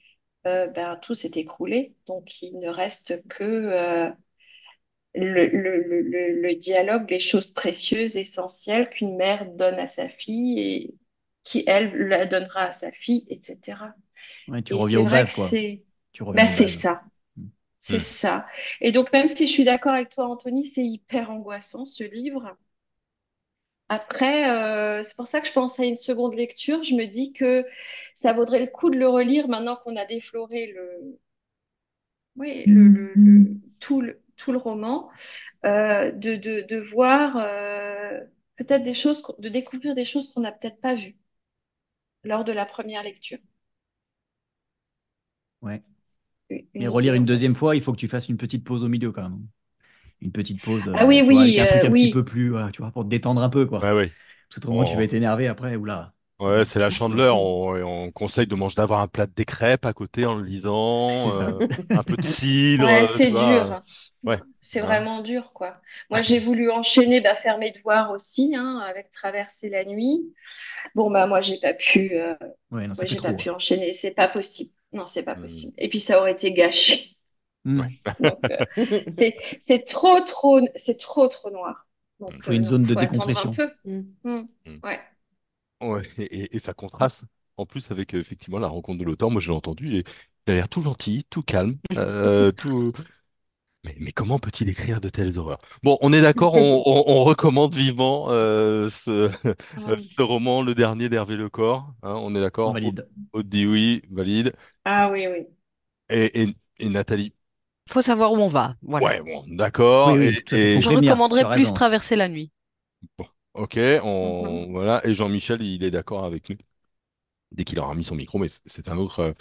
euh, 0.48 0.68
ben, 0.68 0.98
tout 0.98 1.16
s'est 1.16 1.32
écroulé. 1.36 1.96
Donc, 2.08 2.42
il 2.44 2.60
ne 2.60 2.70
reste 2.70 3.28
que 3.30 3.44
euh, 3.44 4.12
le, 5.16 5.48
le, 5.48 5.82
le, 5.84 6.02
le- 6.02 6.42
le 6.42 6.56
dialogue, 6.56 7.10
les 7.10 7.20
choses 7.20 7.48
précieuses, 7.54 8.18
essentielles 8.18 8.90
qu'une 8.90 9.16
mère 9.18 9.46
donne 9.54 9.80
à 9.80 9.88
sa 9.88 10.08
fille 10.10 10.60
et 10.60 10.96
qui, 11.44 11.64
elle, 11.68 11.96
la 12.08 12.26
donnera 12.26 12.66
à 12.66 12.74
sa 12.74 12.92
fille, 12.92 13.26
etc. 13.30 13.94
Ouais, 14.48 14.62
tu 14.64 14.74
Et 14.74 14.82
reviens 14.82 15.04
que 15.06 15.32
quoi. 15.32 15.58
c'est 15.58 15.86
Tu 16.14 16.24
reviens 16.24 16.48
aux 16.48 16.48
c'est 16.48 16.68
bases. 16.68 16.82
ça. 16.82 17.04
Hmm. 17.38 17.48
C'est 17.80 18.00
Hmm. 18.00 18.02
ça. 18.02 18.48
Et 18.82 18.92
donc, 18.94 19.14
même 19.14 19.30
si 19.30 19.48
je 19.48 19.52
suis 19.54 19.66
d'accord 19.66 19.94
avec 19.94 20.10
toi, 20.12 20.28
Anthony, 20.30 20.68
c'est 20.68 20.86
hyper 20.86 21.32
angoissant, 21.32 21.86
ce 21.86 22.04
livre. 22.06 22.58
Après, 23.90 24.50
euh, 24.50 25.04
c'est 25.04 25.16
pour 25.18 25.28
ça 25.28 25.42
que 25.42 25.48
je 25.48 25.54
pense 25.54 25.80
à 25.80 25.86
une 25.86 25.96
seconde 25.98 26.36
lecture. 26.36 26.84
Je 26.84 26.96
me 26.96 27.06
dis 27.06 27.34
que 27.34 27.66
ça 28.16 28.34
vaudrait 28.34 28.60
le 28.62 28.68
coup 28.68 28.90
de 28.90 28.98
le 28.98 29.08
relire 29.10 29.48
maintenant 29.50 29.76
qu'on 29.78 29.96
a 29.98 30.06
défloré 30.06 30.68
le, 30.68 31.20
oui, 32.36 32.66
le, 32.68 32.88
le, 32.88 33.14
le- 33.16 33.52
tout 33.80 34.02
le, 34.02 34.22
tout 34.38 34.52
le 34.52 34.58
roman, 34.58 35.10
euh, 35.66 36.12
de, 36.12 36.36
de, 36.36 36.62
de 36.62 36.78
voir 36.80 37.38
euh, 37.38 38.20
peut-être 38.58 38.84
des 38.84 38.94
choses, 38.94 39.24
de 39.40 39.50
découvrir 39.50 39.96
des 39.96 40.06
choses 40.06 40.34
qu'on 40.34 40.42
n'a 40.42 40.52
peut-être 40.52 40.82
pas 40.82 40.96
vues 40.96 41.18
lors 42.24 42.44
de 42.44 42.52
la 42.52 42.68
première 42.68 43.02
lecture. 43.02 43.40
Ouais. 45.62 45.84
Une 46.80 46.88
Mais 46.88 46.88
relire 46.90 47.14
une 47.16 47.26
deuxième 47.26 47.56
fois, 47.56 47.76
il 47.76 47.82
faut 47.84 47.94
que 47.94 47.98
tu 48.00 48.08
fasses 48.10 48.30
une 48.30 48.38
petite 48.38 48.64
pause 48.66 48.84
au 48.84 48.90
milieu 48.90 49.12
quand 49.14 49.24
même. 49.30 49.48
Une 50.22 50.32
petite 50.32 50.62
pause, 50.62 50.88
Ah 50.94 51.06
euh, 51.06 51.08
oui, 51.08 51.22
tu 51.24 51.32
vois, 51.32 51.42
oui, 51.42 51.44
avec 51.44 51.60
un 51.60 51.66
truc 51.68 51.84
euh, 51.84 51.86
un 51.86 51.92
petit 51.92 52.08
oui. 52.08 52.10
peu 52.10 52.24
plus, 52.26 52.54
tu 52.74 52.82
vois, 52.82 52.92
pour 52.92 53.04
te 53.04 53.10
détendre 53.10 53.42
un 53.42 53.50
peu, 53.50 53.66
quoi. 53.66 53.82
Ouais, 53.82 53.92
ouais. 53.94 54.16
Parce 54.50 54.60
que 54.62 54.68
autrement, 54.68 54.84
tu 54.84 54.96
Oh. 54.96 54.98
vas 54.98 55.04
être 55.04 55.14
énervé 55.14 55.48
après, 55.48 55.76
oula. 55.76 56.14
Ouais, 56.40 56.64
c'est 56.66 56.80
la 56.80 56.92
chandeleur. 56.92 57.36
On, 57.40 57.74
on 58.08 58.12
conseille 58.12 58.46
de 58.46 58.54
manger, 58.56 58.76
d'avoir 58.76 59.02
un 59.02 59.08
plat 59.08 59.26
de 59.26 59.44
crêpes 59.44 59.86
à 59.86 59.94
côté 59.94 60.26
en 60.28 60.36
le 60.36 60.44
lisant, 60.44 61.32
euh, 61.34 61.64
un 61.94 62.04
peu 62.04 62.16
de 62.16 62.24
cidre, 62.24 62.88
Ouais, 62.88 63.08
euh, 63.08 63.18
c'est 63.18 63.32
dur. 63.34 63.82
Ouais. 64.24 64.40
C'est 64.62 64.82
Ouais. 64.82 64.82
vraiment 64.82 65.22
dur, 65.22 65.54
quoi. 65.54 65.82
Moi, 66.10 66.22
j'ai 66.22 66.40
voulu 66.40 66.72
enchaîner, 66.72 67.22
bah, 67.22 67.36
faire 67.36 67.58
mes 67.60 67.72
devoirs 67.72 68.12
aussi, 68.12 68.56
hein, 68.56 68.80
avec 68.80 69.12
traverser 69.12 69.70
la 69.70 69.86
nuit. 69.86 70.34
Bon, 70.96 71.12
bah, 71.12 71.28
moi, 71.28 71.42
j'ai 71.42 71.60
pas 71.60 71.74
pu, 71.76 72.12
euh, 72.16 72.36
Ouais, 72.72 72.88
non, 72.88 72.96
j'ai 73.02 73.22
pas 73.22 73.34
trop. 73.34 73.36
pu 73.36 73.50
enchaîner. 73.52 73.94
C'est 73.94 74.16
pas 74.16 74.30
possible. 74.30 74.72
Non, 74.94 75.08
c'est 75.08 75.24
pas 75.24 75.36
Hmm. 75.36 75.38
possible. 75.38 75.74
Et 75.80 75.90
puis, 75.90 76.02
ça 76.02 76.20
aurait 76.22 76.34
été 76.34 76.54
gâché. 76.54 77.17
Donc, 78.20 78.50
euh, 78.50 78.62
c'est, 79.10 79.38
c'est 79.60 79.84
trop, 79.86 80.20
trop, 80.22 80.60
c'est 80.76 80.98
trop, 80.98 81.28
trop 81.28 81.50
noir. 81.52 81.88
Donc, 82.20 82.36
Faut 82.42 82.54
une 82.54 82.64
euh, 82.64 82.66
zone 82.66 82.88
de 82.88 82.96
attendre 82.96 83.38
un 83.38 83.48
décompression. 83.48 83.48
peu. 83.48 83.72
Mm. 83.86 84.02
Hmm. 84.66 84.78
Ouais. 84.84 85.02
Ouais, 85.82 86.02
et, 86.18 86.56
et 86.56 86.60
ça 86.60 86.74
contraste 86.74 87.26
en 87.58 87.66
plus 87.66 87.92
avec 87.92 88.16
euh, 88.16 88.20
effectivement 88.20 88.60
la 88.60 88.68
rencontre 88.68 89.00
de 89.00 89.04
l'auteur. 89.06 89.30
Moi, 89.32 89.40
je 89.42 89.50
l'ai 89.52 89.56
entendu, 89.58 89.98
et 89.98 90.04
il 90.48 90.52
a 90.52 90.56
l'air 90.56 90.70
tout 90.70 90.82
gentil, 90.82 91.24
tout 91.30 91.44
calme, 91.44 91.78
euh, 91.98 92.52
tout. 92.52 92.94
Mais, 93.86 93.96
mais 94.00 94.12
comment 94.12 94.40
peut-il 94.40 94.70
écrire 94.70 95.02
de 95.02 95.10
telles 95.10 95.40
horreurs? 95.40 95.60
Bon, 95.84 95.98
on 96.02 96.14
est 96.14 96.22
d'accord, 96.22 96.56
on, 96.56 96.84
on- 96.86 97.04
on 97.08 97.24
recommande 97.24 97.76
vivement 97.76 98.28
euh, 98.30 98.90
ce, 98.90 99.30
oui. 99.76 100.18
ce 100.18 100.22
roman, 100.24 100.62
Le 100.64 100.76
dernier 100.76 101.10
d'Hervé 101.10 101.38
Lecor. 101.38 101.94
hein, 102.04 102.16
on 102.22 102.36
est 102.36 102.42
d'accord? 102.42 102.76
valide. 102.76 103.08
Aude 103.34 103.50
dit 103.50 103.66
oui, 103.68 104.02
valide. 104.12 104.54
Ah 104.86 105.10
oui, 105.12 105.28
oui. 105.28 105.48
Et, 106.10 106.44
et, 106.44 106.56
et 106.80 106.90
Nathalie, 106.90 107.34
Faut 107.90 108.02
savoir 108.02 108.34
où 108.34 108.38
on 108.38 108.48
va. 108.48 108.76
Voilà. 108.82 109.08
ouais, 109.08 109.22
bon, 109.22 109.44
d'accord. 109.48 110.14
Oui, 110.14 110.28
oui, 110.30 110.58
et- 110.58 110.82
Je 110.82 110.90
recommanderais 110.90 111.46
plus 111.46 111.62
raison. 111.62 111.74
traverser 111.74 112.16
la 112.16 112.28
nuit. 112.28 112.52
bon, 113.18 113.26
ok, 113.54 113.78
Mhm. 113.78 114.72
voilà. 114.72 115.06
Et 115.06 115.14
Jean-Michel, 115.14 115.62
il 115.62 115.84
est 115.84 115.92
d'accord 115.92 116.26
avec 116.26 116.50
nous. 116.50 116.58
Dès 117.54 117.64
qu'il 117.64 117.80
aura 117.80 117.96
mis 117.96 118.04
son 118.04 118.16
micro, 118.16 118.40
mais 118.40 118.48
c'est 118.66 118.90
un 118.90 118.98
autre, 118.98 119.34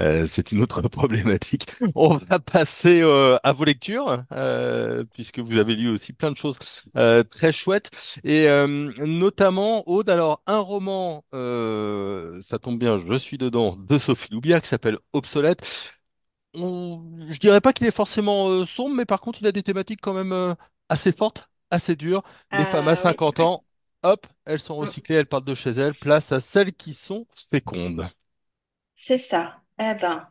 euh, 0.00 0.26
c'est 0.26 0.52
une 0.52 0.62
autre 0.62 0.82
problématique. 0.88 1.66
On 1.94 2.16
va 2.16 2.40
passer 2.40 3.02
euh, 3.02 3.38
à 3.44 3.52
vos 3.52 3.64
lectures, 3.64 4.24
euh, 4.32 5.04
puisque 5.14 5.38
vous 5.40 5.58
avez 5.58 5.76
lu 5.76 5.88
aussi 5.88 6.12
plein 6.12 6.32
de 6.32 6.36
choses 6.36 6.58
euh, 6.96 7.22
très 7.24 7.52
chouettes, 7.52 7.90
et 8.24 8.48
euh, 8.48 8.66
notamment 9.06 9.88
Aude. 9.88 10.10
Alors 10.10 10.42
un 10.46 10.58
roman, 10.58 11.24
euh, 11.34 12.40
ça 12.42 12.58
tombe 12.58 12.78
bien, 12.80 12.98
je 12.98 13.14
suis 13.16 13.38
dedans, 13.38 13.76
de 13.76 13.98
Sophie 13.98 14.32
Loubière 14.32 14.62
qui 14.62 14.68
s'appelle 14.68 14.98
Obsolète. 15.12 15.62
On- 16.54 17.02
je 17.30 17.38
dirais 17.38 17.60
pas 17.60 17.72
qu'il 17.72 17.86
est 17.86 17.90
forcément 17.90 18.48
euh, 18.50 18.64
sombre, 18.66 18.94
mais 18.96 19.06
par 19.06 19.20
contre 19.20 19.40
il 19.40 19.46
a 19.46 19.52
des 19.52 19.62
thématiques 19.62 20.00
quand 20.02 20.12
même 20.14 20.32
euh, 20.32 20.54
assez 20.88 21.12
fortes, 21.12 21.48
assez 21.70 21.96
dures. 21.96 22.22
Les 22.52 22.64
femmes 22.66 22.88
à 22.88 22.94
Ah 22.94 23.04
oui. 23.06 23.16
50 23.16 23.40
ans. 23.40 23.64
Hop, 24.02 24.26
elles 24.44 24.58
sont 24.60 24.76
Mm. 24.80 24.92
recyclées, 24.92 25.16
elles 25.16 25.26
partent 25.26 25.44
de 25.46 25.54
chez 25.54 25.70
elles. 25.70 25.94
Place 25.94 26.32
à 26.32 26.40
celles 26.40 26.72
qui 26.74 26.92
sont 26.94 27.26
fécondes. 27.50 28.08
C'est 28.94 29.18
ça. 29.18 29.60
Eh 29.78 29.94
ben, 30.00 30.28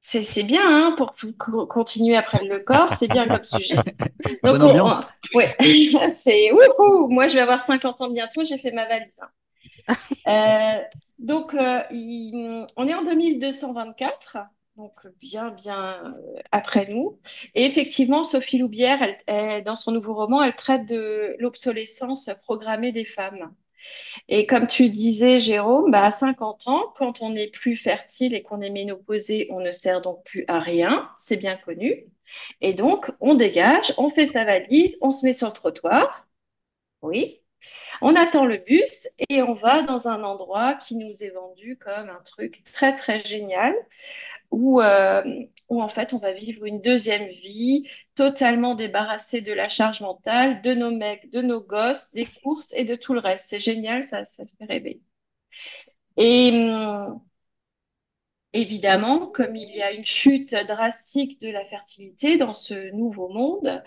c'est 0.00 0.24
c'est 0.24 0.42
bien 0.44 0.62
hein, 0.64 0.94
pour 0.96 1.14
pou- 1.14 1.32
co- 1.38 1.66
continuer 1.66 2.16
après 2.16 2.44
le 2.46 2.60
corps, 2.60 2.94
c'est 2.94 3.08
bien 3.08 3.28
comme 3.28 3.44
sujet. 3.44 3.84
Donc, 4.42 4.42
Bonne 4.42 4.62
on, 4.62 4.62
ambiance. 4.62 5.06
on- 5.34 5.38
ouais, 5.38 5.56
c'est 6.24 6.52
wouhou. 6.52 7.08
Moi, 7.08 7.28
je 7.28 7.34
vais 7.34 7.40
avoir 7.40 7.62
50 7.62 8.00
ans 8.00 8.10
bientôt, 8.10 8.44
j'ai 8.44 8.58
fait 8.58 8.72
ma 8.72 8.86
valise. 8.86 9.12
hein. 9.20 9.30
Euh, 10.82 10.82
donc, 11.18 11.54
euh, 11.54 11.82
il- 11.92 12.66
on 12.76 12.88
est 12.88 12.94
en 12.94 13.04
2224, 13.04 14.38
donc 14.80 15.06
bien, 15.20 15.50
bien 15.50 16.14
euh, 16.16 16.40
après 16.52 16.86
nous. 16.88 17.20
Et 17.54 17.64
effectivement, 17.66 18.24
Sophie 18.24 18.58
Loubière, 18.58 18.98
elle- 19.26 19.64
dans 19.64 19.76
son 19.76 19.92
nouveau 19.92 20.14
roman, 20.14 20.42
elle 20.42 20.56
traite 20.56 20.86
de 20.86 21.36
l'obsolescence 21.38 22.30
programmée 22.42 22.92
des 22.92 23.04
femmes. 23.04 23.54
Et 24.28 24.46
comme 24.46 24.66
tu 24.68 24.88
disais, 24.90 25.40
Jérôme, 25.40 25.90
bah, 25.92 26.04
à 26.06 26.10
50 26.12 26.68
ans, 26.68 26.92
quand 26.96 27.22
on 27.22 27.30
n'est 27.30 27.48
plus 27.50 27.76
fertile 27.76 28.34
et 28.34 28.42
qu'on 28.42 28.60
est 28.62 28.70
ménopausé, 28.70 29.48
on 29.50 29.60
ne 29.60 29.72
sert 29.72 30.02
donc 30.02 30.24
plus 30.24 30.44
à 30.48 30.60
rien, 30.60 31.10
c'est 31.20 31.38
bien 31.38 31.56
connu. 31.56 32.06
Et 32.62 32.74
donc, 32.74 33.12
on 33.20 33.34
dégage, 33.34 33.94
on 33.98 34.10
fait 34.10 34.26
sa 34.28 34.44
valise, 34.44 34.98
on 35.02 35.12
se 35.12 35.26
met 35.26 35.32
sur 35.34 35.48
le 35.48 35.54
trottoir, 35.54 36.26
oui, 37.02 37.39
on 38.00 38.14
attend 38.16 38.46
le 38.46 38.58
bus 38.58 39.08
et 39.28 39.42
on 39.42 39.54
va 39.54 39.82
dans 39.82 40.08
un 40.08 40.22
endroit 40.24 40.74
qui 40.74 40.96
nous 40.96 41.22
est 41.22 41.30
vendu 41.30 41.76
comme 41.78 42.08
un 42.10 42.22
truc 42.24 42.62
très, 42.64 42.94
très 42.94 43.20
génial, 43.24 43.74
où, 44.50 44.80
euh, 44.80 45.22
où 45.68 45.82
en 45.82 45.88
fait, 45.88 46.14
on 46.14 46.18
va 46.18 46.32
vivre 46.32 46.64
une 46.66 46.80
deuxième 46.82 47.28
vie 47.28 47.88
totalement 48.14 48.74
débarrassée 48.74 49.40
de 49.40 49.52
la 49.52 49.68
charge 49.68 50.00
mentale, 50.00 50.62
de 50.62 50.74
nos 50.74 50.90
mecs, 50.90 51.30
de 51.30 51.42
nos 51.42 51.60
gosses, 51.60 52.12
des 52.12 52.26
courses 52.26 52.72
et 52.74 52.84
de 52.84 52.96
tout 52.96 53.14
le 53.14 53.20
reste. 53.20 53.46
C'est 53.48 53.58
génial, 53.60 54.06
ça, 54.06 54.24
ça 54.24 54.44
fait 54.58 54.64
rêver. 54.66 55.00
Et 56.16 56.50
hum, 56.52 57.20
évidemment, 58.52 59.26
comme 59.26 59.56
il 59.56 59.70
y 59.74 59.82
a 59.82 59.92
une 59.92 60.04
chute 60.04 60.54
drastique 60.54 61.40
de 61.40 61.48
la 61.50 61.64
fertilité 61.66 62.36
dans 62.36 62.52
ce 62.52 62.90
nouveau 62.92 63.28
monde, 63.28 63.82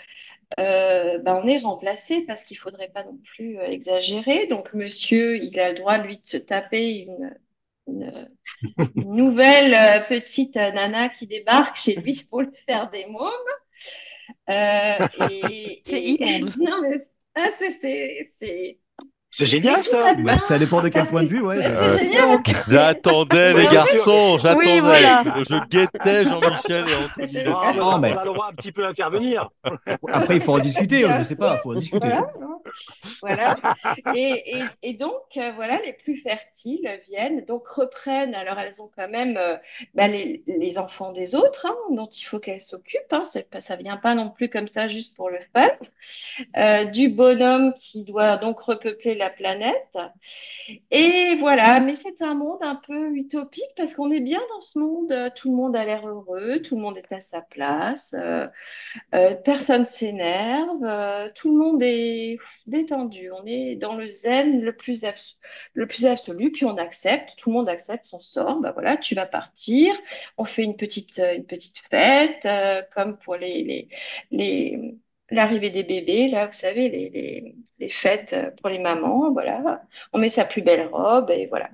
euh, 0.59 1.17
ben, 1.19 1.41
on 1.43 1.47
est 1.47 1.59
remplacé 1.59 2.21
parce 2.25 2.43
qu'il 2.43 2.57
faudrait 2.57 2.89
pas 2.89 3.03
non 3.03 3.17
plus 3.35 3.59
euh, 3.59 3.65
exagérer. 3.67 4.47
Donc, 4.47 4.73
monsieur, 4.73 5.37
il 5.37 5.59
a 5.59 5.71
le 5.71 5.79
droit, 5.79 5.97
lui, 5.99 6.17
de 6.19 6.25
se 6.25 6.37
taper 6.37 6.99
une, 7.07 7.35
une- 7.87 8.29
une 8.97 9.15
nouvelle 9.15 9.73
euh, 9.75 10.01
petite 10.09 10.57
euh, 10.57 10.71
nana 10.71 11.09
qui 11.09 11.27
débarque 11.27 11.77
chez 11.77 11.95
lui 11.97 12.25
pour 12.29 12.41
lui 12.41 12.51
faire 12.67 12.89
des 12.91 13.05
mômes. 13.07 13.31
Euh, 14.49 14.99
et, 15.17 15.81
C'est 15.83 16.03
immonde. 16.03 16.53
Non, 16.57 16.81
mais 16.81 17.07
ah, 17.35 17.49
c'est, 17.51 18.79
c'est, 19.33 19.45
génial 19.45 19.83
ça. 19.83 20.13
Bah, 20.15 20.35
ça 20.35 20.57
dépend 20.59 20.81
de 20.81 20.89
quel 20.89 21.03
point 21.05 21.23
de 21.23 21.27
vue, 21.27 21.41
ouais. 21.41 21.57
Donc, 22.19 22.53
J'attendais, 22.69 23.53
les 23.53 23.67
garçons, 23.67 24.37
j'attendais. 24.37 24.79
voilà. 24.79 25.23
Je 25.37 25.67
guettais 25.67 26.23
Jean-Michel 26.25 26.85
et 26.87 26.95
Anthony. 26.95 27.43
Ah, 27.47 27.73
Non, 27.75 27.97
mais- 27.99 28.13
On 28.13 28.17
a 28.17 28.23
le 28.25 28.33
droit 28.33 28.49
un 28.51 28.55
petit 28.55 28.71
peu 28.71 28.83
d'intervenir. 28.83 29.49
Après, 30.11 30.35
il 30.37 30.41
faut 30.41 30.53
en 30.53 30.59
discuter, 30.59 31.03
Bien 31.03 31.17
je 31.19 31.23
sais 31.23 31.35
pas, 31.37 31.57
il 31.59 31.61
faut 31.63 31.71
en 31.71 31.79
discuter. 31.79 32.09
Voilà. 33.21 33.55
Et, 34.15 34.57
et, 34.57 34.63
et 34.81 34.93
donc, 34.93 35.13
euh, 35.37 35.51
voilà, 35.55 35.79
les 35.85 35.93
plus 35.93 36.17
fertiles 36.21 36.89
viennent, 37.07 37.45
donc 37.45 37.67
reprennent. 37.67 38.35
Alors, 38.35 38.57
elles 38.59 38.81
ont 38.81 38.89
quand 38.95 39.07
même 39.09 39.37
euh, 39.37 39.55
bah, 39.93 40.07
les, 40.07 40.43
les 40.47 40.77
enfants 40.77 41.11
des 41.11 41.35
autres, 41.35 41.65
hein, 41.67 41.75
dont 41.95 42.07
il 42.07 42.23
faut 42.23 42.39
qu'elles 42.39 42.61
s'occupent. 42.61 43.01
Hein, 43.11 43.23
ça 43.59 43.75
vient 43.75 43.97
pas 43.97 44.15
non 44.15 44.29
plus 44.29 44.49
comme 44.49 44.67
ça 44.67 44.87
juste 44.87 45.15
pour 45.15 45.29
le 45.29 45.37
fun. 45.53 45.67
Euh, 46.57 46.85
du 46.85 47.09
bonhomme 47.09 47.73
qui 47.75 48.03
doit 48.03 48.37
donc 48.37 48.59
repeupler 48.59 49.15
la 49.15 49.22
planète. 49.29 49.97
Et 50.91 51.35
voilà, 51.39 51.79
mais 51.81 51.95
c'est 51.95 52.21
un 52.21 52.35
monde 52.35 52.59
un 52.61 52.75
peu 52.75 53.11
utopique 53.15 53.71
parce 53.75 53.95
qu'on 53.95 54.11
est 54.11 54.21
bien 54.21 54.41
dans 54.49 54.61
ce 54.61 54.79
monde. 54.79 55.13
Tout 55.35 55.49
le 55.51 55.57
monde 55.57 55.75
a 55.75 55.85
l'air 55.85 56.07
heureux, 56.07 56.61
tout 56.61 56.75
le 56.75 56.81
monde 56.81 56.97
est 56.97 57.11
à 57.13 57.19
sa 57.19 57.41
place. 57.41 58.15
euh, 58.17 58.47
euh, 59.15 59.35
personne 59.35 59.85
s'énerve, 59.85 60.83
euh, 60.83 61.29
tout 61.35 61.51
le 61.51 61.57
monde 61.63 61.83
est 61.83 62.37
détendu. 62.67 63.31
On 63.31 63.45
est 63.45 63.75
dans 63.75 63.95
le 63.95 64.07
zen 64.07 64.61
le 64.61 64.73
plus, 64.75 65.05
le 65.73 65.87
plus 65.87 66.05
absolu, 66.05 66.51
puis 66.51 66.65
on 66.65 66.77
accepte, 66.77 67.35
tout 67.37 67.49
le 67.49 67.55
monde 67.55 67.69
accepte 67.69 68.05
son 68.07 68.19
sort. 68.19 68.59
Bah 68.61 68.71
voilà, 68.73 68.97
tu 68.97 69.15
vas 69.15 69.25
partir. 69.25 69.93
On 70.37 70.45
fait 70.45 70.63
une 70.63 70.77
petite, 70.77 71.19
une 71.19 71.45
petite 71.45 71.77
fête, 71.91 72.47
comme 72.93 73.17
pour 73.17 73.35
les, 73.35 73.89
les- 74.31 74.95
l'arrivée 75.29 75.69
des 75.69 75.83
bébés, 75.83 76.29
là, 76.29 76.47
vous 76.47 76.53
savez, 76.53 76.89
les, 77.79 77.89
fêtes 77.89 78.33
euh, 78.33 78.51
pour 78.51 78.69
les 78.69 78.79
mamans. 78.79 79.31
Voilà, 79.33 79.83
on 80.13 80.19
met 80.19 80.29
sa 80.29 80.45
plus 80.45 80.61
belle 80.61 80.87
robe 80.87 81.29
et 81.31 81.47
voilà. 81.47 81.69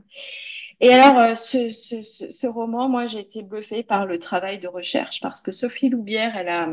Et 0.79 0.93
alors, 0.93 1.19
euh, 1.19 1.35
ce, 1.35 2.47
roman, 2.47 2.89
moi, 2.89 3.05
j'ai 3.07 3.19
été 3.19 3.43
bluffée 3.43 3.83
par 3.83 4.05
le 4.05 4.19
travail 4.19 4.59
de 4.59 4.67
recherche 4.67 5.19
parce 5.21 5.41
que 5.41 5.51
Sophie 5.51 5.89
Loubière, 5.89 6.37
elle 6.37 6.49
a 6.49 6.69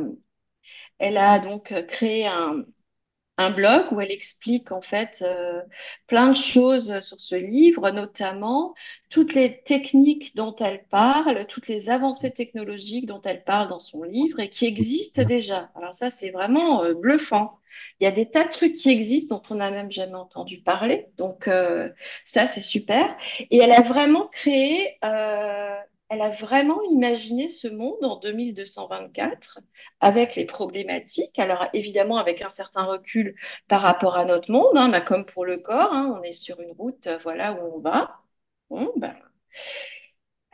elle 0.98 1.18
a 1.18 1.38
donc 1.40 1.74
créé 1.88 2.26
un, 2.26 2.64
un 3.38 3.50
blog 3.50 3.92
où 3.92 4.00
elle 4.00 4.10
explique 4.10 4.72
en 4.72 4.80
fait 4.80 5.22
euh, 5.22 5.60
plein 6.06 6.28
de 6.30 6.36
choses 6.36 7.00
sur 7.00 7.20
ce 7.20 7.34
livre, 7.34 7.90
notamment 7.90 8.74
toutes 9.10 9.34
les 9.34 9.62
techniques 9.62 10.34
dont 10.36 10.54
elle 10.56 10.84
parle, 10.84 11.46
toutes 11.46 11.68
les 11.68 11.90
avancées 11.90 12.32
technologiques 12.32 13.06
dont 13.06 13.20
elle 13.22 13.44
parle 13.44 13.68
dans 13.68 13.80
son 13.80 14.02
livre 14.02 14.40
et 14.40 14.48
qui 14.48 14.66
existent 14.66 15.22
déjà. 15.24 15.70
Alors 15.74 15.94
ça, 15.94 16.10
c'est 16.10 16.30
vraiment 16.30 16.82
euh, 16.82 16.94
bluffant. 16.94 17.58
Il 18.00 18.04
y 18.04 18.06
a 18.06 18.10
des 18.10 18.30
tas 18.30 18.44
de 18.44 18.50
trucs 18.50 18.74
qui 18.74 18.90
existent 18.90 19.36
dont 19.36 19.42
on 19.50 19.56
n'a 19.56 19.70
même 19.70 19.92
jamais 19.92 20.14
entendu 20.14 20.60
parler. 20.60 21.08
Donc 21.18 21.46
euh, 21.48 21.90
ça, 22.24 22.46
c'est 22.46 22.60
super. 22.60 23.16
Et 23.50 23.58
elle 23.58 23.72
a 23.72 23.82
vraiment 23.82 24.26
créé 24.28 24.98
elle 26.08 26.22
a 26.22 26.30
vraiment 26.30 26.82
imaginé 26.90 27.48
ce 27.50 27.68
monde 27.68 28.04
en 28.04 28.16
2224 28.16 29.60
avec 30.00 30.36
les 30.36 30.44
problématiques. 30.44 31.38
Alors 31.38 31.68
évidemment 31.72 32.18
avec 32.18 32.42
un 32.42 32.48
certain 32.50 32.84
recul 32.84 33.34
par 33.68 33.82
rapport 33.82 34.16
à 34.16 34.24
notre 34.24 34.50
monde, 34.50 34.76
hein, 34.76 34.88
bah, 34.90 35.00
comme 35.00 35.26
pour 35.26 35.44
le 35.44 35.58
corps, 35.58 35.92
hein, 35.92 36.16
on 36.18 36.22
est 36.22 36.32
sur 36.32 36.60
une 36.60 36.72
route, 36.72 37.06
euh, 37.06 37.18
voilà 37.22 37.54
où 37.54 37.76
on 37.76 37.80
va. 37.80 38.20
Ben, 38.96 39.16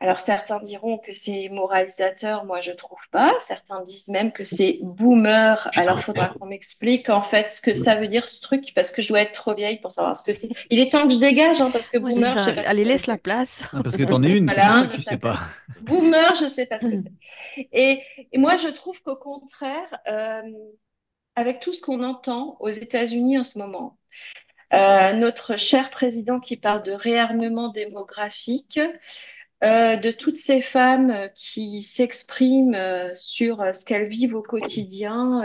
alors 0.02 0.20
certains 0.20 0.60
diront 0.60 0.98
que 0.98 1.12
c'est 1.14 1.48
moralisateur, 1.50 2.44
moi 2.44 2.60
je 2.60 2.72
trouve 2.72 2.98
pas. 3.12 3.34
Certains 3.40 3.82
disent 3.82 4.08
même 4.08 4.32
que 4.32 4.44
c'est 4.44 4.80
boomer. 4.82 5.70
Alors 5.76 5.98
il 5.98 6.02
faudra 6.02 6.28
qu'on 6.30 6.46
m'explique 6.46 7.08
en 7.08 7.22
fait 7.22 7.48
ce 7.48 7.62
que 7.62 7.72
ça 7.72 7.94
veut 7.94 8.08
dire 8.08 8.28
ce 8.28 8.40
truc 8.40 8.72
parce 8.74 8.92
que 8.92 9.00
je 9.02 9.08
dois 9.08 9.22
être 9.22 9.32
trop 9.32 9.54
vieille 9.54 9.80
pour 9.80 9.92
savoir 9.92 10.16
ce 10.16 10.24
que 10.24 10.32
c'est. 10.32 10.50
Il 10.70 10.80
est 10.80 10.90
temps 10.90 11.06
que 11.08 11.14
je 11.14 11.20
dégage 11.20 11.60
hein, 11.62 11.70
parce 11.72 11.88
que 11.88 11.98
Ouais, 11.98 12.10
boomer, 12.10 12.36
je 12.36 12.38
sais 12.38 12.52
pas 12.52 12.62
Allez, 12.62 12.84
laisse 12.84 13.06
la 13.06 13.18
place. 13.18 13.62
Ah, 13.72 13.82
parce 13.82 13.96
que 13.96 14.02
t'en 14.04 14.22
es 14.22 14.36
une, 14.36 14.50
c'est 14.52 14.62
Voilà, 14.62 14.64
pour 14.64 14.76
ça 14.76 14.86
que 14.88 14.92
je 14.92 14.96
tu 14.96 15.02
sais 15.02 15.16
sais 15.16 15.18
pas. 15.18 15.36
pas. 15.36 15.50
Boomer, 15.80 16.34
je 16.34 16.46
sais 16.46 16.66
pas 16.66 16.78
ce 16.78 16.88
que 16.88 16.96
c'est. 16.96 17.12
Et, 17.72 18.02
et 18.32 18.38
moi 18.38 18.56
je 18.56 18.68
trouve 18.68 19.00
qu'au 19.02 19.16
contraire, 19.16 19.98
euh, 20.08 20.42
avec 21.36 21.60
tout 21.60 21.72
ce 21.72 21.82
qu'on 21.82 22.02
entend 22.02 22.56
aux 22.60 22.70
États-Unis 22.70 23.38
en 23.38 23.42
ce 23.44 23.58
moment, 23.58 23.98
euh, 24.74 25.12
notre 25.14 25.56
cher 25.58 25.90
président 25.90 26.40
qui 26.40 26.56
parle 26.56 26.82
de 26.82 26.92
réarmement 26.92 27.70
démographique, 27.70 28.80
euh, 29.62 29.96
de 29.96 30.11
toutes 30.11 30.38
ces 30.38 30.61
femmes 30.61 31.11
euh, 31.11 31.29
qui 31.29 31.83
s'expriment 31.83 32.75
euh, 32.75 33.14
sur 33.14 33.64
ce 33.72 33.85
qu'elles 33.85 34.09
vivent 34.09 34.35
au 34.35 34.42
quotidien, 34.42 35.42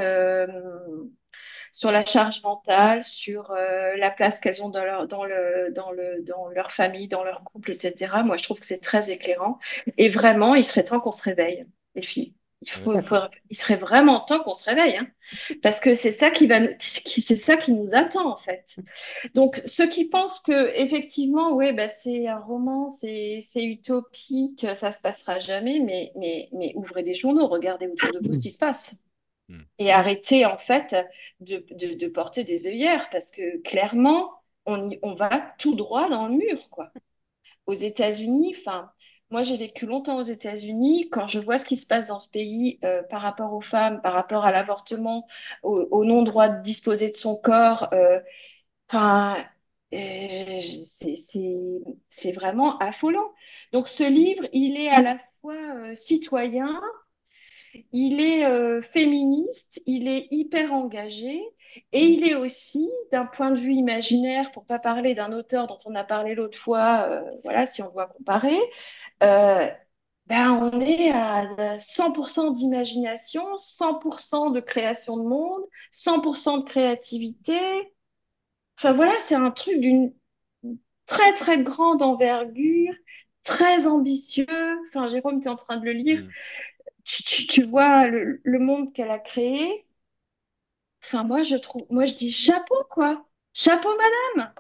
sur 1.72 1.92
la 1.92 2.04
charge 2.04 2.42
mentale, 2.42 3.04
sur 3.04 3.52
la 3.52 4.10
place 4.10 4.40
qu'elles 4.40 4.64
ont 4.64 4.70
dans 4.70 4.84
leur, 4.84 5.08
dans 5.08 5.26
le, 5.26 5.72
dans 5.76 5.92
le, 5.92 6.24
dans 6.24 6.48
leur 6.50 6.72
famille, 6.72 7.08
dans 7.08 7.24
leur 7.24 7.44
couple, 7.44 7.72
etc. 7.72 8.12
Moi, 8.26 8.38
je 8.38 8.44
trouve 8.44 8.60
que 8.60 8.66
c'est 8.66 8.82
très 8.82 9.12
éclairant. 9.12 9.60
Et 9.98 10.10
vraiment, 10.10 10.56
il 10.56 10.66
serait 10.66 10.86
temps 10.86 11.00
qu'on 11.00 11.12
se 11.12 11.24
réveille, 11.24 11.68
les 11.94 12.02
filles. 12.02 12.34
Il 12.64 12.72
faut, 12.72 12.92
Ouais. 12.92 13.04
faut- 13.04 13.16
il 13.52 13.56
serait 13.56 13.76
vraiment 13.76 14.20
temps 14.22 14.44
qu'on 14.44 14.56
se 14.56 14.66
réveille, 14.66 14.98
hein. 14.98 15.08
parce 15.62 15.80
que 15.80 15.94
c'est 15.94 16.12
ça 16.12 16.32
qui 16.32 16.48
va, 16.48 16.60
c'est 16.80 17.36
ça 17.36 17.56
qui 17.56 17.72
nous 17.72 17.94
attend 17.94 18.32
en 18.34 18.38
fait. 18.38 18.78
Donc, 19.36 19.62
ceux 19.66 19.88
qui 19.88 20.06
pensent 20.06 20.40
que 20.42 20.72
effectivement, 20.76 21.54
ouais, 21.54 21.72
bah, 21.74 21.88
c'est 21.88 22.28
un 22.28 22.40
roman, 22.40 22.90
c'est 22.90 23.44
utopique, 23.58 24.66
ça 24.76 24.92
se 24.92 25.02
passera 25.02 25.38
jamais, 25.38 25.80
mais, 25.80 26.12
mais, 26.16 26.50
mais 26.52 26.74
ouvrez 26.76 27.04
des 27.04 27.14
journaux, 27.14 27.48
regardez 27.48 27.88
autour 27.88 28.12
de 28.12 28.20
vous 28.26 28.34
ce 28.34 28.40
qui 28.40 28.50
se 28.50 28.58
passe. 28.58 28.96
Mm. 29.50 29.60
Et 29.78 29.92
arrêtez 29.92 30.46
en 30.48 30.58
fait 30.58 30.96
de, 31.40 31.64
de, 31.72 31.94
de 31.94 32.08
porter 32.08 32.44
des 32.44 32.68
œillères, 32.68 33.10
parce 33.12 33.32
que 33.32 33.62
clairement, 33.62 34.32
on, 34.66 34.90
y- 34.90 35.00
on 35.04 35.14
va 35.14 35.54
tout 35.60 35.76
droit 35.76 36.10
dans 36.10 36.28
le 36.28 36.36
mur, 36.36 36.70
quoi. 36.72 36.92
Aux 37.68 37.74
États-Unis, 37.74 38.56
enfin, 38.58 38.92
moi 39.30 39.44
j'ai 39.44 39.58
vécu 39.58 39.86
longtemps 39.86 40.18
aux 40.18 40.24
États-Unis, 40.24 41.10
quand 41.10 41.28
je 41.28 41.40
vois 41.40 41.58
ce 41.58 41.66
qui 41.66 41.76
se 41.76 41.86
passe 41.86 42.08
dans 42.08 42.20
ce 42.20 42.30
pays 42.30 42.80
euh, 42.84 43.04
par 43.04 43.22
rapport 43.22 43.54
aux 43.54 43.62
femmes, 43.62 44.02
par 44.02 44.14
rapport 44.14 44.46
à 44.46 44.52
l'avortement, 44.52 45.28
au, 45.64 46.06
non-droit 46.06 46.50
de 46.50 46.64
disposer 46.64 47.12
de 47.12 47.18
son 47.18 47.36
corps, 47.36 47.90
euh, 47.94 48.20
euh, 48.94 50.62
c'est 52.10 52.32
vraiment 52.32 52.78
affolant. 52.80 53.34
Donc 53.74 53.90
ce 53.90 54.04
livre, 54.04 54.48
il 54.54 54.78
est 54.78 54.90
à 54.90 55.02
la 55.02 55.20
fois 55.42 55.56
euh, 55.56 55.96
citoyen, 55.96 56.82
il 57.92 58.22
est 58.22 58.82
féministe, 58.82 59.82
il 59.86 60.08
est 60.08 60.28
hyper 60.32 60.74
engagé, 60.74 61.42
et 61.92 62.06
il 62.06 62.28
est 62.28 62.36
aussi, 62.36 62.90
d'un 63.12 63.26
point 63.26 63.52
de 63.52 63.60
vue 63.60 63.74
imaginaire, 63.74 64.52
pour 64.52 64.66
pas 64.66 64.80
parler 64.80 65.14
d'un 65.14 65.32
auteur 65.32 65.68
dont 65.68 65.80
on 65.86 65.94
a 65.96 66.04
parlé 66.04 66.34
l'autre 66.34 66.58
fois, 66.58 67.22
voilà, 67.44 67.66
si 67.66 67.84
on 67.84 67.92
doit 67.92 68.08
comparer, 68.08 68.58
euh, 69.24 69.68
ben 70.28 70.52
on 70.74 70.82
est 70.82 71.12
à 71.12 71.80
100% 71.80 72.52
d'imagination, 72.52 73.58
100% 73.58 74.50
de 74.52 74.60
création 74.60 75.18
de 75.18 75.24
monde, 75.24 75.64
100% 75.92 76.60
de 76.60 76.66
créativité. 76.66 77.60
Enfin 78.78 78.94
voilà, 78.94 79.18
c'est 79.20 79.36
un 79.36 79.52
truc 79.52 79.80
d'une 79.80 80.14
très 81.08 81.34
très 81.36 81.64
grande 81.64 82.02
envergure, 82.04 82.94
très 83.44 83.88
ambitieux. 83.88 84.48
Enfin, 84.90 85.08
Jérôme, 85.10 85.42
tu 85.42 85.48
es 85.48 85.52
en 85.52 85.56
train 85.58 85.78
de 85.78 85.86
le 85.86 85.94
lire. 85.94 86.20
Mm. 86.20 86.34
Tu, 87.06 87.24
tu- 87.24 87.48
tu 87.48 87.64
vois 87.66 88.08
le, 88.08 88.42
le 88.44 88.60
monde 88.60 88.94
qu'elle 88.94 89.12
a 89.12 89.20
créé. 89.20 89.86
Enfin, 91.04 91.24
moi, 91.24 91.42
je 91.42 91.56
trouve, 91.56 91.86
moi, 91.90 92.06
je 92.06 92.14
dis 92.16 92.32
chapeau, 92.32 92.84
quoi. 92.92 93.26
Chapeau, 93.54 93.90
madame. 94.36 94.54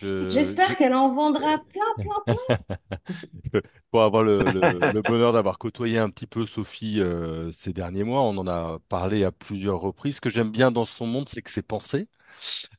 Je- 0.00 0.28
J'espère 0.28 0.66
je- 0.66 0.74
qu'elle 0.76 0.94
en 0.94 1.14
vendra 1.14 1.58
plein, 1.58 1.84
plein, 2.00 2.20
plein. 2.26 2.56
Pour 3.90 4.02
avoir 4.02 4.22
le, 4.22 4.50
le- 4.50 4.80
le 4.88 5.02
bonheur 5.02 5.32
d'avoir 5.32 5.58
côtoyé 5.58 5.98
un 5.98 6.10
petit 6.10 6.26
peu 6.26 6.46
Sophie 6.46 7.00
euh, 7.00 7.50
ces 7.52 7.72
derniers 7.72 8.04
mois, 8.04 8.22
on 8.22 8.36
en 8.38 8.46
a 8.46 8.78
parlé 8.88 9.24
à 9.24 9.32
plusieurs 9.32 9.80
reprises. 9.80 10.16
Ce 10.16 10.20
que 10.20 10.30
j'aime 10.30 10.50
bien 10.50 10.70
dans 10.70 10.84
son 10.84 11.06
monde, 11.06 11.28
c'est 11.28 11.42
que 11.42 11.50
c'est 11.50 11.62
pensé. 11.66 12.08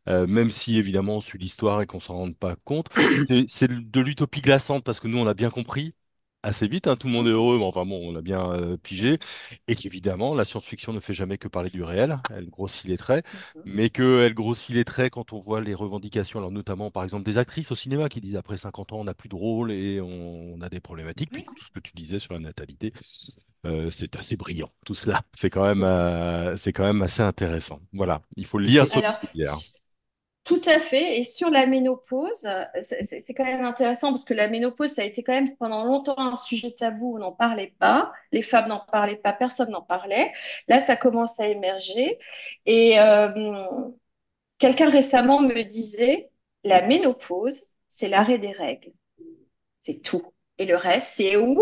Euh, 0.09 0.27
même 0.27 0.51
si 0.51 0.77
évidemment 0.79 1.17
on 1.17 1.21
suit 1.21 1.39
l'histoire 1.39 1.81
et 1.81 1.87
qu'on 1.87 1.99
s'en 2.01 2.15
rende 2.15 2.37
pas 2.37 2.55
compte, 2.65 2.87
c'est 3.47 3.69
de 3.71 4.01
l'utopie 4.01 4.41
glaçante 4.41 4.83
parce 4.83 4.99
que 4.99 5.07
nous 5.07 5.17
on 5.19 5.27
a 5.27 5.33
bien 5.35 5.49
compris 5.49 5.95
assez 6.43 6.67
vite, 6.67 6.87
hein, 6.87 6.95
tout 6.95 7.07
le 7.07 7.13
monde 7.13 7.27
est 7.27 7.31
heureux, 7.31 7.57
mais 7.57 7.63
enfin 7.63 7.85
bon, 7.85 7.99
on 8.03 8.15
a 8.15 8.21
bien 8.21 8.51
euh, 8.51 8.77
pigé, 8.77 9.17
et 9.67 9.75
qu'évidemment 9.75 10.35
la 10.35 10.45
science-fiction 10.45 10.93
ne 10.93 10.99
fait 10.99 11.13
jamais 11.13 11.37
que 11.37 11.47
parler 11.47 11.69
du 11.69 11.83
réel, 11.83 12.19
elle 12.29 12.49
grossit 12.49 12.85
les 12.87 12.97
traits, 12.97 13.25
mais 13.65 13.89
qu'elle 13.89 14.33
grossit 14.33 14.75
les 14.75 14.83
traits 14.85 15.13
quand 15.13 15.33
on 15.33 15.39
voit 15.39 15.61
les 15.61 15.73
revendications, 15.73 16.39
alors 16.39 16.51
notamment 16.51 16.91
par 16.91 17.03
exemple 17.03 17.23
des 17.25 17.37
actrices 17.37 17.71
au 17.71 17.75
cinéma 17.75 18.09
qui 18.09 18.21
disent 18.21 18.35
après 18.35 18.57
50 18.57 18.93
ans 18.93 18.99
on 18.99 19.03
n'a 19.05 19.13
plus 19.13 19.29
de 19.29 19.35
rôle 19.35 19.71
et 19.71 20.01
on, 20.01 20.53
on 20.55 20.61
a 20.61 20.69
des 20.69 20.79
problématiques, 20.79 21.31
puis 21.31 21.43
tout 21.55 21.65
ce 21.65 21.71
que 21.71 21.79
tu 21.79 21.93
disais 21.95 22.19
sur 22.19 22.33
la 22.33 22.39
natalité. 22.39 22.93
euh, 23.65 23.89
c'est 23.89 24.15
assez 24.17 24.35
brillant, 24.35 24.69
tout 24.85 24.93
cela. 24.93 25.21
C'est 25.33 25.49
quand 25.49 25.63
même, 25.63 25.83
euh, 25.83 26.55
c'est 26.57 26.73
quand 26.73 26.83
même 26.83 27.01
assez 27.01 27.21
intéressant. 27.21 27.79
Voilà, 27.93 28.21
il 28.35 28.45
faut 28.45 28.59
le 28.59 28.65
lire, 28.65 28.85
Rivière. 29.31 29.57
Tout 30.43 30.61
à 30.65 30.79
fait. 30.79 31.19
Et 31.19 31.23
sur 31.23 31.49
la 31.49 31.65
ménopause, 31.65 32.47
c'est 32.81 33.33
quand 33.33 33.45
même 33.45 33.63
intéressant 33.63 34.09
parce 34.09 34.25
que 34.25 34.33
la 34.33 34.49
ménopause, 34.49 34.91
ça 34.91 35.01
a 35.03 35.05
été 35.05 35.23
quand 35.23 35.31
même 35.33 35.55
pendant 35.55 35.85
longtemps 35.85 36.17
un 36.19 36.35
sujet 36.35 36.71
tabou. 36.71 37.15
On 37.15 37.19
n'en 37.19 37.31
parlait 37.31 37.73
pas. 37.79 38.11
Les 38.33 38.41
femmes 38.41 38.67
n'en 38.67 38.79
parlaient 38.81 39.15
pas. 39.15 39.31
Personne 39.31 39.69
n'en 39.71 39.81
parlait. 39.81 40.33
Là, 40.67 40.81
ça 40.81 40.97
commence 40.97 41.39
à 41.39 41.47
émerger. 41.47 42.19
Et 42.65 42.99
euh, 42.99 43.29
quelqu'un 44.57 44.89
récemment 44.89 45.39
me 45.41 45.63
disait, 45.63 46.29
la 46.63 46.81
ménopause, 46.81 47.61
c'est 47.87 48.09
l'arrêt 48.09 48.37
des 48.39 48.51
règles. 48.51 48.91
C'est 49.79 50.01
tout. 50.01 50.33
Et 50.59 50.65
le 50.65 50.77
reste, 50.77 51.13
c'est 51.17 51.37
ouh, 51.37 51.61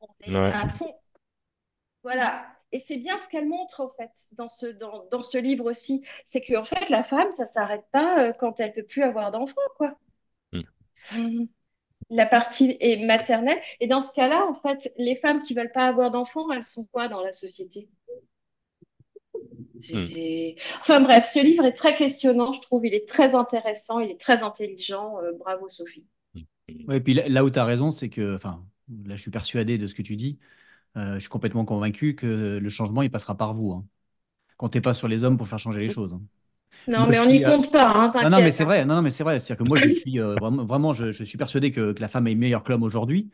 on 0.00 0.08
est 0.22 0.30
Ouais. 0.34 0.52
à 0.52 0.68
fond. 0.68 0.94
Voilà. 2.02 2.55
Et 2.72 2.80
c'est 2.80 2.96
bien 2.96 3.18
ce 3.18 3.28
qu'elle 3.28 3.46
montre, 3.46 3.80
en 3.80 3.90
fait, 3.90 4.10
dans 4.32 4.48
ce, 4.48 4.66
dans, 4.66 5.06
dans 5.10 5.22
ce 5.22 5.38
livre 5.38 5.70
aussi. 5.70 6.04
C'est 6.24 6.40
qu'en 6.40 6.64
fait, 6.64 6.88
la 6.90 7.04
femme, 7.04 7.30
ça 7.32 7.46
s'arrête 7.46 7.84
pas 7.92 8.28
euh, 8.28 8.32
quand 8.32 8.60
elle 8.60 8.72
peut 8.72 8.82
plus 8.82 9.02
avoir 9.02 9.30
d'enfants, 9.30 9.54
quoi. 9.76 9.96
Mm. 11.12 11.44
La 12.10 12.26
partie 12.26 12.76
est 12.80 13.04
maternelle. 13.04 13.60
Et 13.80 13.86
dans 13.86 14.02
ce 14.02 14.12
cas-là, 14.12 14.46
en 14.46 14.54
fait, 14.54 14.92
les 14.96 15.16
femmes 15.16 15.42
qui 15.42 15.54
veulent 15.54 15.72
pas 15.72 15.86
avoir 15.86 16.10
d'enfants, 16.10 16.50
elles 16.52 16.64
sont 16.64 16.84
quoi 16.86 17.08
dans 17.08 17.22
la 17.22 17.32
société? 17.32 17.88
Mm. 19.74 20.58
Enfin 20.80 21.00
bref, 21.00 21.30
ce 21.32 21.40
livre 21.42 21.64
est 21.64 21.72
très 21.72 21.96
questionnant, 21.96 22.52
je 22.52 22.60
trouve. 22.60 22.86
Il 22.86 22.94
est 22.94 23.08
très 23.08 23.34
intéressant, 23.34 24.00
il 24.00 24.10
est 24.10 24.20
très 24.20 24.42
intelligent. 24.42 25.18
Euh, 25.18 25.32
bravo, 25.38 25.68
Sophie. 25.68 26.04
Ouais, 26.88 26.96
et 26.96 27.00
puis 27.00 27.14
là, 27.14 27.28
là 27.28 27.44
où 27.44 27.50
tu 27.50 27.58
as 27.58 27.64
raison, 27.64 27.90
c'est 27.90 28.08
que, 28.08 28.34
enfin, 28.34 28.64
là, 29.04 29.14
je 29.14 29.20
suis 29.20 29.30
persuadé 29.30 29.78
de 29.78 29.86
ce 29.86 29.94
que 29.94 30.02
tu 30.02 30.16
dis. 30.16 30.38
Euh, 30.96 31.14
je 31.14 31.20
suis 31.20 31.28
complètement 31.28 31.64
convaincu 31.64 32.14
que 32.14 32.58
le 32.58 32.68
changement, 32.68 33.02
il 33.02 33.10
passera 33.10 33.36
par 33.36 33.54
vous. 33.54 33.72
Hein. 33.72 33.86
Comptez 34.58 34.80
pas 34.82 34.94
sur 34.94 35.08
les 35.08 35.24
hommes 35.24 35.36
pour 35.38 35.48
faire 35.48 35.58
changer 35.58 35.80
les 35.80 35.90
choses. 35.90 36.14
hein. 36.14 36.22
Non, 36.88 37.06
Moi, 37.06 37.08
mais 37.08 37.18
on 37.20 37.26
n'y 37.26 37.42
euh, 37.46 37.56
compte 37.56 37.70
pas, 37.70 37.88
hein, 37.88 38.12
Non, 38.22 38.30
non, 38.30 38.42
mais 38.42 38.52
c'est 38.52 38.64
vrai. 38.64 38.84
Non, 38.86 38.96
non, 38.96 39.02
mais 39.02 39.10
c'est 39.10 39.24
vrai. 39.24 39.38
C'est-à-dire 39.40 39.58
que 39.58 39.64
moi, 39.64 39.78
je 39.78 39.88
suis 39.90 40.20
euh, 40.20 40.36
vraiment, 40.38 40.64
vraiment, 40.66 40.94
je, 40.94 41.12
je 41.12 41.24
suis 41.24 41.38
persuadé 41.38 41.72
que, 41.72 41.92
que 41.92 42.00
la 42.02 42.08
femme 42.08 42.26
est 42.28 42.34
meilleure 42.36 42.64
que 42.64 42.72
l'homme 42.72 42.82
aujourd'hui. 42.84 43.30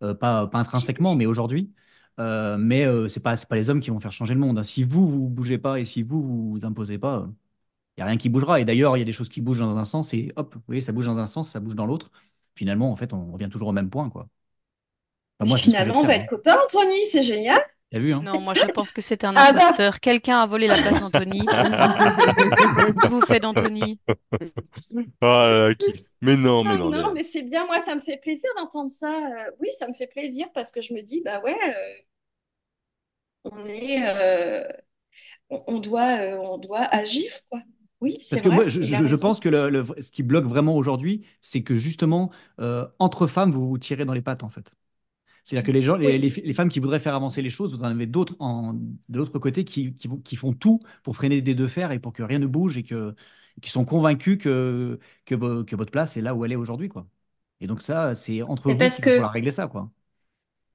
Pas, 0.00 0.46
pas 0.48 0.58
intrinsèquement, 0.58 1.14
mais 1.16 1.26
aujourd'hui. 1.26 1.72
Mais 2.18 2.86
c'est 3.08 3.20
pas, 3.22 3.36
c'est 3.36 3.48
pas 3.48 3.56
les 3.56 3.70
hommes 3.70 3.80
qui 3.80 3.90
vont 3.90 4.00
faire 4.00 4.12
changer 4.12 4.34
le 4.34 4.40
monde. 4.40 4.58
hein. 4.58 4.62
Si 4.64 4.84
vous, 4.84 5.08
vous 5.08 5.28
bougez 5.28 5.58
pas 5.58 5.80
et 5.80 5.84
si 5.84 6.02
vous, 6.02 6.22
vous 6.22 6.50
vous 6.52 6.64
imposez 6.64 6.98
pas, 6.98 7.28
il 7.96 8.00
n'y 8.00 8.04
a 8.04 8.06
rien 8.06 8.16
qui 8.18 8.28
bougera. 8.28 8.60
Et 8.60 8.64
d'ailleurs, 8.64 8.96
il 8.96 9.00
y 9.00 9.02
a 9.02 9.06
des 9.06 9.12
choses 9.12 9.28
qui 9.28 9.40
bougent 9.40 9.60
dans 9.60 9.78
un 9.78 9.84
sens 9.84 10.14
et 10.14 10.32
hop, 10.36 10.54
vous 10.54 10.62
voyez, 10.66 10.80
ça 10.80 10.92
bouge 10.92 11.06
dans 11.06 11.18
un 11.18 11.26
sens, 11.26 11.50
ça 11.50 11.60
bouge 11.60 11.74
dans 11.76 11.86
l'autre. 11.86 12.10
Finalement, 12.54 12.90
en 12.92 12.96
fait, 12.96 13.12
on 13.12 13.32
revient 13.32 13.48
toujours 13.50 13.68
au 13.68 13.72
même 13.72 13.90
point, 13.90 14.10
quoi. 14.10 14.28
Enfin, 15.38 15.48
moi, 15.48 15.58
Finalement, 15.58 16.00
on 16.00 16.04
va 16.04 16.14
être 16.16 16.22
hein. 16.24 16.26
copains, 16.28 16.58
Anthony, 16.64 17.06
c'est 17.06 17.22
génial. 17.22 17.60
T'as 17.90 17.98
vu, 18.00 18.12
hein? 18.12 18.20
Non, 18.24 18.40
moi 18.40 18.52
je 18.54 18.64
pense 18.74 18.90
que 18.90 19.00
c'est 19.00 19.22
un 19.24 19.34
Ah 19.36 19.52
bah. 19.52 19.64
imposteur. 19.64 20.00
Quelqu'un 20.00 20.40
a 20.40 20.46
volé 20.46 20.66
la 20.66 20.78
place 20.78 21.00
d'Anthony. 21.00 21.44
Que 21.46 23.06
vous 23.08 23.20
faites 23.20 23.42
d'Anthony 23.42 24.00
Ah, 25.20 25.68
qui- 25.78 25.92
Mais 26.20 26.36
non, 26.36 26.64
mais 26.64 26.76
Non, 26.78 26.90
non. 26.90 26.90
non, 26.90 27.08
mais- 27.08 27.20
mais 27.20 27.22
c'est 27.22 27.42
bien, 27.42 27.66
moi, 27.66 27.80
ça 27.80 27.94
me 27.94 28.00
fait 28.00 28.16
plaisir 28.16 28.50
d'entendre 28.56 28.92
ça. 28.92 29.08
Euh, 29.08 29.50
oui, 29.60 29.68
ça 29.78 29.86
me 29.88 29.94
fait 29.94 30.06
plaisir 30.08 30.48
parce 30.54 30.72
que 30.72 30.82
je 30.82 30.94
me 30.94 31.02
dis, 31.02 31.22
bah 31.24 31.40
ouais, 31.44 31.56
euh, 31.68 31.72
on 33.44 33.66
est, 33.66 34.02
euh, 34.08 34.64
on, 35.50 35.64
on 35.68 35.78
doit, 35.80 36.20
euh, 36.20 36.38
on 36.38 36.58
doit 36.58 36.80
agir, 36.82 37.32
quoi. 37.50 37.62
Oui, 38.00 38.24
Parce 38.28 38.28
c'est 38.28 38.42
que 38.42 38.48
moi, 38.48 38.64
vrai, 38.64 38.70
je, 38.70 38.80
a 38.94 39.06
je- 39.06 39.16
pense 39.16 39.40
que 39.40 39.48
le- 39.48 39.70
le- 39.70 39.86
ce 40.02 40.10
qui 40.10 40.22
bloque 40.22 40.44
vraiment 40.46 40.76
aujourd'hui, 40.76 41.26
c'est 41.40 41.62
que 41.62 41.74
justement, 41.76 42.30
euh, 42.60 42.86
entre 42.98 43.26
femmes, 43.26 43.52
vous 43.52 43.68
vous 43.68 43.78
tirez 43.78 44.04
dans 44.04 44.12
les 44.14 44.22
pattes, 44.22 44.44
en 44.44 44.50
fait. 44.50 44.72
C'est-à-dire 45.46 45.66
que 45.66 45.72
les 45.72 45.82
gens, 45.82 45.96
les, 45.96 46.18
les- 46.18 46.30
Oui. 46.30 46.42
les 46.44 46.54
femmes 46.54 46.68
qui 46.68 46.80
voudraient 46.80 47.00
faire 47.00 47.14
avancer 47.14 47.42
les 47.42 47.50
choses, 47.50 47.72
vous 47.74 47.82
en 47.84 47.86
avez 47.86 48.06
d'autres 48.06 48.36
de 49.08 49.18
l'autre 49.18 49.38
côté 49.38 49.64
qui, 49.64 49.94
qui, 49.96 50.08
vont- 50.08 50.18
qui 50.18 50.36
font 50.36 50.52
tout 50.52 50.80
pour 51.04 51.16
freiner 51.16 51.40
des 51.42 51.54
deux 51.54 51.68
fers 51.68 51.92
et 51.92 51.98
pour 52.00 52.12
que 52.12 52.22
rien 52.24 52.38
ne 52.40 52.46
bouge 52.46 52.76
et 52.78 52.82
que, 52.84 53.14
qui 53.62 53.70
sont 53.70 53.84
convaincus 53.84 54.38
que, 54.38 54.98
que, 55.24 55.34
vo- 55.36 55.64
que 55.64 55.76
votre 55.76 55.92
place 55.92 56.16
est 56.16 56.22
là 56.22 56.34
où 56.34 56.44
elle 56.44 56.52
est 56.52 56.56
aujourd'hui, 56.56 56.88
quoi. 56.88 57.08
Et 57.60 57.66
donc 57.68 57.80
ça, 57.82 58.14
c'est 58.14 58.42
entre 58.42 58.72
vous 58.72 58.90
parce 58.90 59.00
régler 59.28 59.50
ça, 59.52 59.66
quoi. 59.68 59.90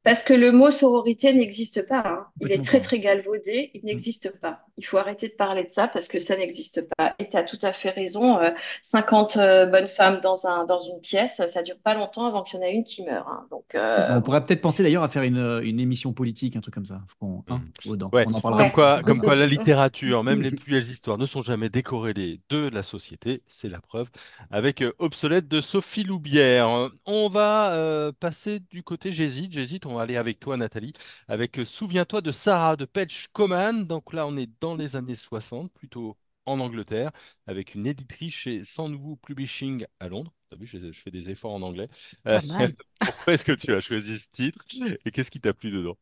Parce 0.04 0.24
que 0.24 0.34
le 0.34 0.52
mot 0.52 0.72
sororité 0.72 1.32
n'existe 1.34 1.88
pas. 1.88 2.04
hein. 2.06 2.26
Il 2.42 2.52
est 2.52 2.64
très 2.66 2.80
très 2.82 3.00
galvaudé, 3.00 3.70
il 3.76 3.86
n'existe 3.86 4.32
pas. 4.40 4.66
Il 4.78 4.86
faut 4.86 4.98
arrêter 4.98 5.28
de 5.28 5.34
parler 5.34 5.64
de 5.64 5.70
ça 5.70 5.88
parce 5.88 6.08
que 6.08 6.20
ça 6.20 6.36
n'existe 6.36 6.88
pas. 6.98 7.14
Et 7.20 7.30
tu 7.30 7.38
as 7.38 7.44
tout 7.44 7.60
à 7.62 7.72
fait 7.72 7.92
raison. 7.92 8.40
euh, 8.40 8.50
50 8.82 9.38
euh, 9.38 9.66
bonnes 9.68 9.88
femmes 9.88 10.20
dans 10.22 10.48
un, 10.48 10.66
dans 10.66 10.80
une 10.80 11.00
pièce, 11.02 11.42
ça 11.48 11.62
dure 11.62 11.76
pas 11.84 11.94
longtemps 11.94 12.26
avant 12.26 12.42
qu'il 12.44 12.60
y 12.60 12.64
en 12.64 12.66
a 12.66 12.70
une 12.70 12.84
qui 12.84 13.04
meurt. 13.04 13.28
hein. 13.30 13.46
Donc, 13.52 13.66
euh, 13.76 14.08
on 14.18 14.22
pourrait 14.22 14.44
peut-être 14.44 14.62
penser 14.62 14.82
d'ailleurs 14.82 15.04
à 15.04 15.10
faire 15.10 15.22
une, 15.24 15.62
une 15.64 15.80
émission 15.80 16.14
politique, 16.14 16.56
un 16.56 16.62
truc 16.62 16.74
comme 16.74 16.86
ça. 16.86 17.02
Faut 17.20 17.44
hein, 17.50 17.62
Mm. 17.86 17.92
dedans. 17.92 18.10
Ouais, 18.12 18.26
On 18.28 18.34
en 18.34 18.42
parlera. 18.42 18.64
comme 18.64 18.72
quoi, 18.72 19.02
comme 19.04 19.20
quoi 19.20 19.36
la 19.36 19.46
littérature, 19.46 20.24
même 20.24 20.42
les 20.42 20.50
plus 20.52 20.72
belles 20.72 20.82
histoires, 20.84 21.18
ne 21.20 21.26
sont 21.28 21.42
jamais 21.44 21.70
décorrélées 21.70 22.40
de 22.50 22.70
la 22.74 22.82
société. 22.82 23.44
C'est 23.48 23.70
la 23.70 23.82
preuve 23.82 24.10
avec 24.50 24.82
euh, 24.82 24.94
Obsolète 25.00 25.48
de 25.48 25.62
Sophie 25.62 26.04
Loubière. 26.04 26.70
Euh, 26.70 26.90
On 27.06 27.28
va 27.30 27.72
euh, 27.74 28.12
passer 28.20 28.60
du 28.72 28.82
côté 28.84 29.12
J'hésite. 29.12 29.52
J'hésite. 29.54 29.86
On 29.92 29.96
va 29.96 30.04
aller 30.04 30.18
avec 30.18 30.40
toi, 30.40 30.58
Nathalie, 30.58 30.94
avec 31.28 31.60
euh, 31.60 31.66
Souviens-toi 31.66 32.22
de 32.22 32.32
Sarah 32.32 32.76
de 32.76 32.86
Petch 32.86 33.28
Coman. 33.34 33.86
Donc 33.86 34.14
là, 34.14 34.26
on 34.28 34.38
est 34.38 34.50
dans 34.62 34.76
les 34.76 34.96
années 34.96 35.16
60, 35.16 35.72
plutôt 35.74 36.18
en 36.46 36.60
Angleterre, 36.60 37.12
avec 37.48 37.76
une 37.76 37.86
éditrice 37.88 38.34
chez 38.34 38.64
Sandwood 38.64 39.20
Publishing 39.22 39.86
à 40.00 40.08
Londres. 40.10 40.34
T'as 40.50 40.58
vu, 40.58 40.66
je, 40.66 40.92
je 40.92 41.02
fais 41.02 41.12
des 41.12 41.30
efforts 41.30 41.54
en 41.54 41.62
anglais. 41.62 41.88
Euh, 42.28 42.40
pourquoi 43.04 43.34
est-ce 43.34 43.46
que 43.46 43.52
tu 43.54 43.74
as 43.74 43.82
choisi 43.82 44.18
ce 44.20 44.30
titre 44.32 44.66
et 45.06 45.12
qu'est-ce 45.12 45.32
qui 45.32 45.40
t'a 45.42 45.54
plu 45.54 45.72
dedans? 45.72 45.98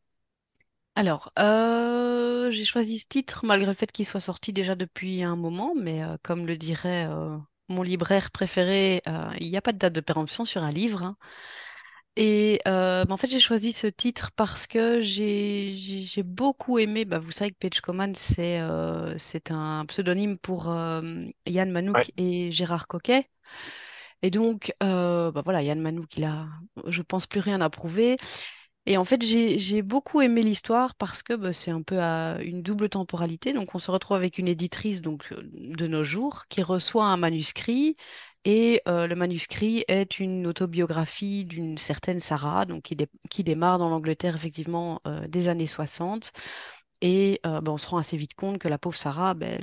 Alors, 0.96 1.32
euh, 1.38 2.50
j'ai 2.50 2.64
choisi 2.64 2.98
ce 2.98 3.06
titre 3.08 3.44
malgré 3.44 3.66
le 3.70 3.74
fait 3.74 3.90
qu'il 3.92 4.04
soit 4.06 4.20
sorti 4.20 4.52
déjà 4.52 4.74
depuis 4.74 5.22
un 5.22 5.36
moment, 5.36 5.74
mais 5.74 6.02
euh, 6.02 6.16
comme 6.22 6.46
le 6.46 6.56
dirait 6.56 7.08
mon 7.68 7.82
libraire 7.82 8.30
préféré, 8.32 9.00
il 9.40 9.48
n'y 9.50 9.56
a 9.56 9.62
pas 9.62 9.72
de 9.72 9.78
date 9.78 9.92
de 9.92 10.00
péremption 10.00 10.44
sur 10.44 10.64
un 10.64 10.72
livre. 10.72 11.02
hein. 11.04 11.16
Et 12.16 12.60
euh, 12.68 13.04
bah, 13.04 13.14
en 13.14 13.16
fait, 13.16 13.28
j'ai 13.28 13.40
choisi 13.40 13.72
ce 13.72 13.86
titre 13.86 14.30
parce 14.36 14.66
que 14.66 15.00
j'ai 15.00 15.72
j'ai 15.72 16.02
j'ai 16.02 16.22
beaucoup 16.22 16.78
aimé. 16.78 17.04
Bah, 17.04 17.18
vous 17.18 17.30
savez 17.32 17.50
que 17.52 17.56
Paige 17.58 17.80
Coman, 17.80 18.14
c'est 18.14 18.60
euh, 18.60 19.16
c'est 19.18 19.50
un 19.50 19.86
pseudonyme 19.86 20.36
pour 20.38 20.70
euh, 20.70 21.00
Yann 21.46 21.70
Ouais. 21.94 22.04
Manouk 22.04 22.10
et 22.16 22.50
Gérard 22.52 22.88
Coquet. 22.88 23.28
Et 24.22 24.30
donc, 24.30 24.72
euh, 24.82 25.32
bah 25.32 25.42
voilà, 25.44 25.62
Yann 25.62 25.80
Manouk, 25.80 26.16
il 26.16 26.24
a, 26.24 26.46
je 26.88 27.02
pense, 27.02 27.26
plus 27.26 27.40
rien 27.40 27.60
à 27.60 27.70
prouver. 27.70 28.18
Et 28.86 28.96
en 28.96 29.04
fait, 29.04 29.22
j'ai 29.22 29.58
j'ai 29.58 29.82
beaucoup 29.82 30.20
aimé 30.22 30.42
l'histoire 30.42 30.94
parce 30.96 31.22
que 31.22 31.34
bah, 31.34 31.52
c'est 31.52 31.70
un 31.70 31.82
peu 31.82 32.00
à 32.00 32.38
une 32.42 32.62
double 32.62 32.88
temporalité. 32.88 33.52
Donc, 33.52 33.74
on 33.74 33.78
se 33.78 33.90
retrouve 33.90 34.16
avec 34.16 34.38
une 34.38 34.48
éditrice 34.48 35.00
donc, 35.02 35.28
euh, 35.32 35.42
de 35.54 35.86
nos 35.86 36.02
jours 36.02 36.46
qui 36.48 36.62
reçoit 36.62 37.06
un 37.06 37.16
manuscrit. 37.18 37.96
Et 38.46 38.80
euh, 38.88 39.06
le 39.06 39.14
manuscrit 39.16 39.84
est 39.88 40.18
une 40.18 40.46
autobiographie 40.46 41.44
d'une 41.44 41.76
certaine 41.76 42.20
Sarah, 42.20 42.64
donc 42.64 42.82
qui, 42.84 42.96
dé- 42.96 43.08
qui 43.28 43.44
démarre 43.44 43.78
dans 43.78 43.90
l'Angleterre 43.90 44.34
effectivement 44.36 45.00
euh, 45.06 45.26
des 45.28 45.48
années 45.48 45.66
60. 45.66 46.32
Et 47.02 47.40
euh, 47.46 47.60
ben, 47.60 47.72
on 47.72 47.78
se 47.78 47.86
rend 47.88 47.98
assez 47.98 48.16
vite 48.16 48.34
compte 48.34 48.58
que 48.58 48.68
la 48.68 48.78
pauvre 48.78 48.96
Sarah, 48.96 49.34
ben, 49.34 49.58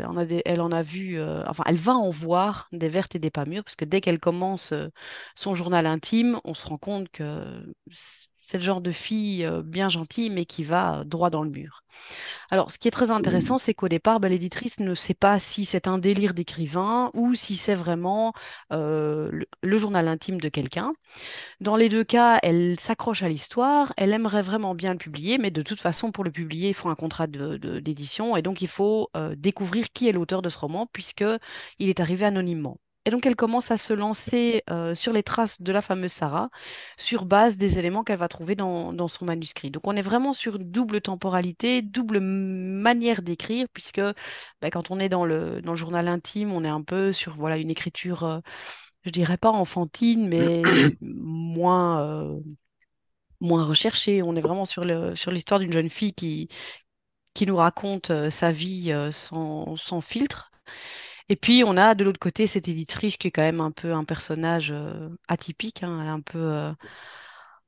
elle 0.46 0.62
en 0.62 0.72
a 0.72 0.82
vu, 0.84 1.20
enfin, 1.48 1.64
elle 1.68 1.78
va 1.78 1.94
en 1.96 2.10
voir 2.10 2.68
des 2.72 2.90
vertes 2.90 3.16
et 3.16 3.20
des 3.20 3.32
pas 3.32 3.46
mûres, 3.46 3.64
parce 3.64 3.76
que 3.76 3.86
dès 3.86 4.02
qu'elle 4.02 4.20
commence 4.20 4.74
son 5.36 5.56
journal 5.56 5.86
intime, 5.86 6.40
on 6.46 6.54
se 6.56 6.66
rend 6.68 6.78
compte 6.80 7.10
que 7.10 7.74
c'est 8.48 8.58
le 8.58 8.64
genre 8.64 8.82
de 8.82 8.92
fille 8.94 9.46
bien 9.66 9.90
gentille, 9.90 10.30
mais 10.30 10.46
qui 10.46 10.64
va 10.64 11.04
droit 11.06 11.30
dans 11.30 11.44
le 11.44 11.50
mur. 11.50 11.84
Alors, 12.52 12.72
ce 12.72 12.80
qui 12.80 12.88
est 12.88 12.92
très 12.92 13.12
intéressant, 13.12 13.58
c'est 13.58 13.74
qu'au 13.74 13.90
départ, 13.90 14.20
ben, 14.20 14.30
l'éditrice 14.30 14.80
ne 14.80 14.96
sait 14.96 15.14
pas 15.14 15.40
si 15.40 15.66
c'est 15.66 15.88
un 15.88 15.98
délire 15.98 16.34
d'écrivain 16.34 17.12
ou 17.14 17.36
si 17.36 17.56
c'est 17.56 17.76
vraiment 17.76 18.34
euh, 18.74 19.30
le, 19.32 19.46
le 19.64 19.78
journal 19.78 20.08
intime 20.08 20.40
de 20.42 20.50
quelqu'un. 20.50 20.94
Dans 21.62 21.76
les 21.76 21.90
deux 21.90 22.04
cas, 22.04 22.40
elle 22.44 22.80
s'accroche 22.80 23.24
à 23.24 23.30
l'histoire, 23.30 23.94
elle 23.98 24.14
aimerait 24.14 24.42
vraiment 24.42 24.76
bien 24.76 24.94
le 24.94 24.98
publier, 25.00 25.38
mais 25.38 25.52
de 25.52 25.62
toute 25.62 25.80
façon, 25.80 26.12
pour 26.12 26.24
le 26.24 26.32
publier, 26.32 26.70
il 26.70 26.74
faut 26.74 26.90
un 26.90 26.96
contrat 26.96 27.28
de- 27.28 27.58
de- 27.58 27.80
d'édition, 27.80 28.38
et 28.38 28.42
donc 28.42 28.62
il 28.62 28.68
faut 28.68 29.10
euh, 29.18 29.36
découvrir 29.38 29.88
qui 29.94 30.08
est 30.08 30.12
l'auteur 30.12 30.42
de 30.42 30.50
ce 30.50 30.58
roman, 30.60 30.88
puisque 30.92 31.26
il 31.80 31.90
est 31.90 32.00
arrivé 32.00 32.26
anonymement. 32.26 32.78
Et 33.08 33.12
donc 33.12 33.26
elle 33.26 33.38
commence 33.38 33.72
à 33.72 33.78
se 33.78 33.94
lancer 33.94 34.64
euh, 34.70 34.94
sur 34.94 35.14
les 35.14 35.24
traces 35.24 35.62
de 35.62 35.72
la 35.72 35.82
fameuse 35.82 36.12
Sarah, 36.12 36.50
sur 36.98 37.26
base 37.26 37.58
des 37.58 37.80
éléments 37.80 38.04
qu'elle 38.04 38.20
va 38.20 38.28
trouver 38.28 38.56
dans, 38.56 38.92
dans 38.94 39.08
son 39.08 39.26
manuscrit. 39.26 39.72
Donc 39.72 39.88
on 39.88 39.96
est 39.96 40.02
vraiment 40.02 40.34
sur 40.34 40.58
une 40.58 40.70
double 40.72 41.02
temporalité, 41.02 41.82
double 41.82 42.20
manière 42.20 43.22
d'écrire, 43.22 43.68
puisque 43.74 44.02
bah, 44.62 44.70
quand 44.72 44.92
on 44.92 45.00
est 45.00 45.10
dans 45.10 45.26
le, 45.26 45.62
dans 45.62 45.72
le 45.72 45.78
journal 45.78 46.08
intime, 46.10 46.52
on 46.52 46.66
est 46.66 46.70
un 46.70 46.84
peu 46.84 47.14
sur 47.14 47.38
voilà, 47.38 47.58
une 47.58 47.70
écriture... 47.72 48.24
euh, 48.26 48.40
je 49.04 49.12
dirais 49.12 49.38
pas 49.38 49.52
enfantine, 49.52 50.28
mais 50.28 50.64
moins, 51.02 52.02
euh, 52.02 52.40
moins 53.40 53.66
recherchée. 53.66 54.22
On 54.24 54.36
est 54.36 54.42
vraiment 54.42 54.66
sur 54.66 54.84
l'histoire 54.86 55.60
d'une 55.60 55.72
jeune 55.74 55.90
fille 55.90 56.14
qui, 56.14 56.50
qui 57.34 57.46
nous 57.46 57.58
raconte 57.58 58.12
euh, 58.12 58.32
sa 58.32 58.52
vie 58.52 58.94
sans, 59.12 59.76
sans 59.78 60.02
filtre. 60.02 60.52
Et 61.30 61.36
puis, 61.36 61.64
on 61.66 61.78
a 61.78 61.96
de 61.96 62.04
l'autre 62.06 62.20
côté 62.20 62.48
cette 62.48 62.68
éditrice 62.68 63.18
qui 63.18 63.28
est 63.28 63.32
quand 63.32 63.42
même 63.42 63.62
un 63.62 63.72
peu 63.72 63.94
un 63.94 64.04
personnage 64.06 64.72
euh, 64.72 65.10
atypique. 65.28 65.84
hein. 65.84 66.00
Elle 66.02 66.08
est 66.08 66.10
un 66.10 66.22
peu, 66.22 66.40
euh, 66.40 66.74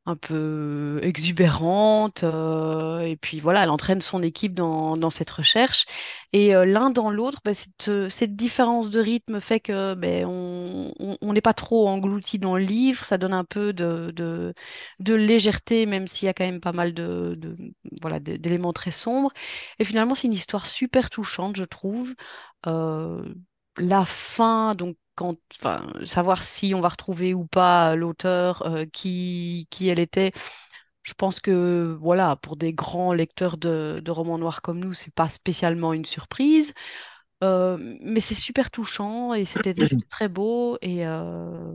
un 0.06 0.16
peu 0.16 1.00
exubérante. 1.04 2.24
euh, 2.24 3.00
et 3.02 3.16
puis 3.16 3.40
voilà, 3.40 3.64
elle 3.64 3.70
entraîne 3.70 4.02
son 4.02 4.24
équipe 4.24 4.54
dans, 4.56 4.98
dans 4.98 5.10
cette 5.12 5.30
recherche. 5.30 5.86
Et 6.34 6.56
euh, 6.56 6.66
l'un 6.66 6.90
dans 6.90 7.12
l'autre, 7.12 7.40
bah, 7.46 7.54
cette, 7.54 8.10
cette 8.10 8.36
différence 8.36 8.90
de 8.90 9.00
rythme 9.00 9.40
fait 9.40 9.60
que 9.60 9.94
ben, 9.94 10.26
on 10.28 11.34
n'est 11.34 11.42
pas 11.42 11.54
trop 11.54 11.88
englouti 11.90 12.40
dans 12.40 12.56
le 12.58 12.64
livre. 12.64 13.04
Ça 13.06 13.18
donne 13.18 13.34
un 13.34 13.44
peu 13.46 13.72
de, 13.74 14.12
de, 14.16 14.54
de 15.00 15.14
légèreté, 15.14 15.86
même 15.86 16.08
s'il 16.08 16.26
y 16.26 16.30
a 16.30 16.34
quand 16.34 16.46
même 16.46 16.62
pas 16.62 16.72
mal 16.72 16.94
de, 16.94 17.36
de- 17.38 17.56
voilà, 18.02 18.20
d'éléments 18.20 18.74
très 18.74 18.92
sombres. 18.92 19.32
Et 19.80 19.84
finalement, 19.84 20.16
c'est 20.16 20.28
une 20.28 20.34
histoire 20.34 20.66
super 20.68 21.10
touchante, 21.10 21.56
je 21.56 21.64
trouve. 21.66 22.16
Euh, 22.68 23.24
la 23.80 24.06
fin, 24.06 24.76
donc 24.76 24.98
quand, 25.16 25.38
enfin, 25.60 25.92
savoir 26.06 26.44
si 26.44 26.74
on 26.76 26.82
va 26.82 26.90
retrouver 26.90 27.34
ou 27.34 27.46
pas 27.46 27.96
l'auteur, 27.96 28.64
euh, 28.68 28.86
qui, 28.86 29.68
qui 29.72 29.90
elle 29.90 30.00
était. 30.00 30.32
Je 31.04 31.14
pense 31.14 31.40
que 31.42 31.98
voilà, 32.02 32.36
pour 32.38 32.58
des 32.58 32.74
grands 32.74 33.14
lecteurs 33.14 33.58
de, 33.58 34.02
de 34.04 34.12
romans 34.12 34.38
noirs 34.38 34.62
comme 34.62 34.80
nous, 34.80 34.94
c'est 34.94 35.14
pas 35.14 35.30
spécialement 35.30 35.94
une 35.94 36.06
surprise. 36.06 36.74
Euh, 37.44 37.78
mais 38.02 38.20
c'est 38.22 38.36
super 38.36 38.72
touchant 38.72 39.34
et 39.34 39.46
c'était 39.46 39.76
très 40.10 40.28
beau. 40.30 40.78
Et 40.82 41.06
euh, 41.08 41.74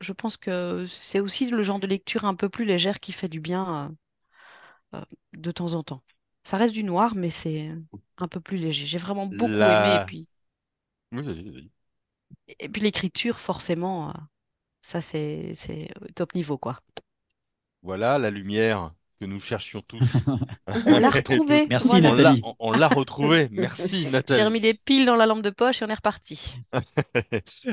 je 0.00 0.12
pense 0.14 0.36
que 0.36 0.86
c'est 0.86 1.20
aussi 1.20 1.48
le 1.50 1.62
genre 1.62 1.80
de 1.80 1.86
lecture 1.88 2.24
un 2.26 2.34
peu 2.36 2.48
plus 2.50 2.64
légère 2.66 3.00
qui 3.00 3.12
fait 3.12 3.28
du 3.28 3.40
bien 3.40 3.90
euh, 4.94 4.98
euh, 4.98 5.04
de 5.34 5.50
temps 5.50 5.74
en 5.74 5.82
temps. 5.82 6.02
Ça 6.44 6.56
reste 6.56 6.74
du 6.74 6.84
noir, 6.84 7.14
mais 7.16 7.30
c'est 7.30 7.70
un 8.18 8.28
peu 8.28 8.40
plus 8.40 8.56
léger. 8.58 8.86
J'ai 8.86 8.98
vraiment 8.98 9.26
beaucoup 9.26 9.70
aimé. 9.70 9.94
Et 9.94 10.00
La... 10.00 10.04
puis, 10.04 10.28
Oui, 11.12 11.22
vas-y, 11.22 11.48
vas-y. 11.50 11.70
et 12.58 12.68
puis 12.68 12.82
l'écriture, 12.82 13.38
forcément, 13.38 14.10
euh, 14.10 14.12
ça 14.82 15.00
c'est 15.00 15.52
c'est 15.54 15.88
top 16.14 16.34
niveau, 16.34 16.58
quoi. 16.58 16.80
Voilà 17.82 18.18
la 18.18 18.30
lumière 18.30 18.92
que 19.20 19.24
nous 19.26 19.40
cherchions 19.40 19.80
tous. 19.82 20.00
On 20.86 20.98
l'a 20.98 21.08
Et 21.08 21.10
retrouvée. 21.18 21.66
Merci, 21.70 21.88
Voilà. 21.88 22.10
Nathalie. 22.12 22.42
on, 22.58 22.72
l'a 22.72 22.88
retrouvé. 22.88 23.48
Merci 23.50 24.02
J'ai 24.04 24.10
Nathalie. 24.10 24.42
remis 24.42 24.60
des 24.60 24.74
piles 24.74 25.06
dans 25.06 25.16
la 25.16 25.26
lampe 25.26 25.42
de 25.42 25.50
poche 25.50 25.80
et 25.80 25.84
on 25.84 25.88
est 25.88 25.94
reparti. 25.94 26.56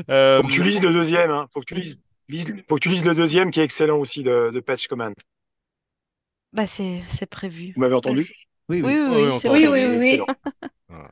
Euh, 0.10 0.42
Faut 0.42 0.48
que 0.48 0.54
tu 0.54 0.64
lises 0.64 0.82
le 0.82 0.94
deuxième. 0.94 1.32
Hein. 1.32 1.48
Faut 1.52 1.60
que 1.62 1.66
tu 1.66 1.76
lises, 1.76 2.00
lises- 2.30 2.46
faut 2.70 2.76
que 2.76 2.80
tu 2.82 2.90
lises 2.90 3.06
le 3.06 3.14
deuxième 3.16 3.52
qui 3.52 3.60
est 3.60 3.64
excellent 3.64 3.98
aussi 3.98 4.24
de, 4.24 4.52
de 4.54 4.60
Patch 4.62 4.88
Command. 4.88 5.14
Bah 6.54 6.68
c'est 6.68 7.02
c'est 7.10 7.26
prévu. 7.26 7.74
Vous 7.76 7.82
m'avez 7.82 7.92
Bah, 7.92 7.98
entendu 7.98 8.24
c'est- 8.24 8.36
Oui, 8.70 8.82
Oui, 8.82 8.94
oui. 8.94 9.00
oui, 9.10 9.40
Oui, 9.50 9.68
oui, 9.68 9.86
oui, 9.86 9.98
oui, 9.98 10.22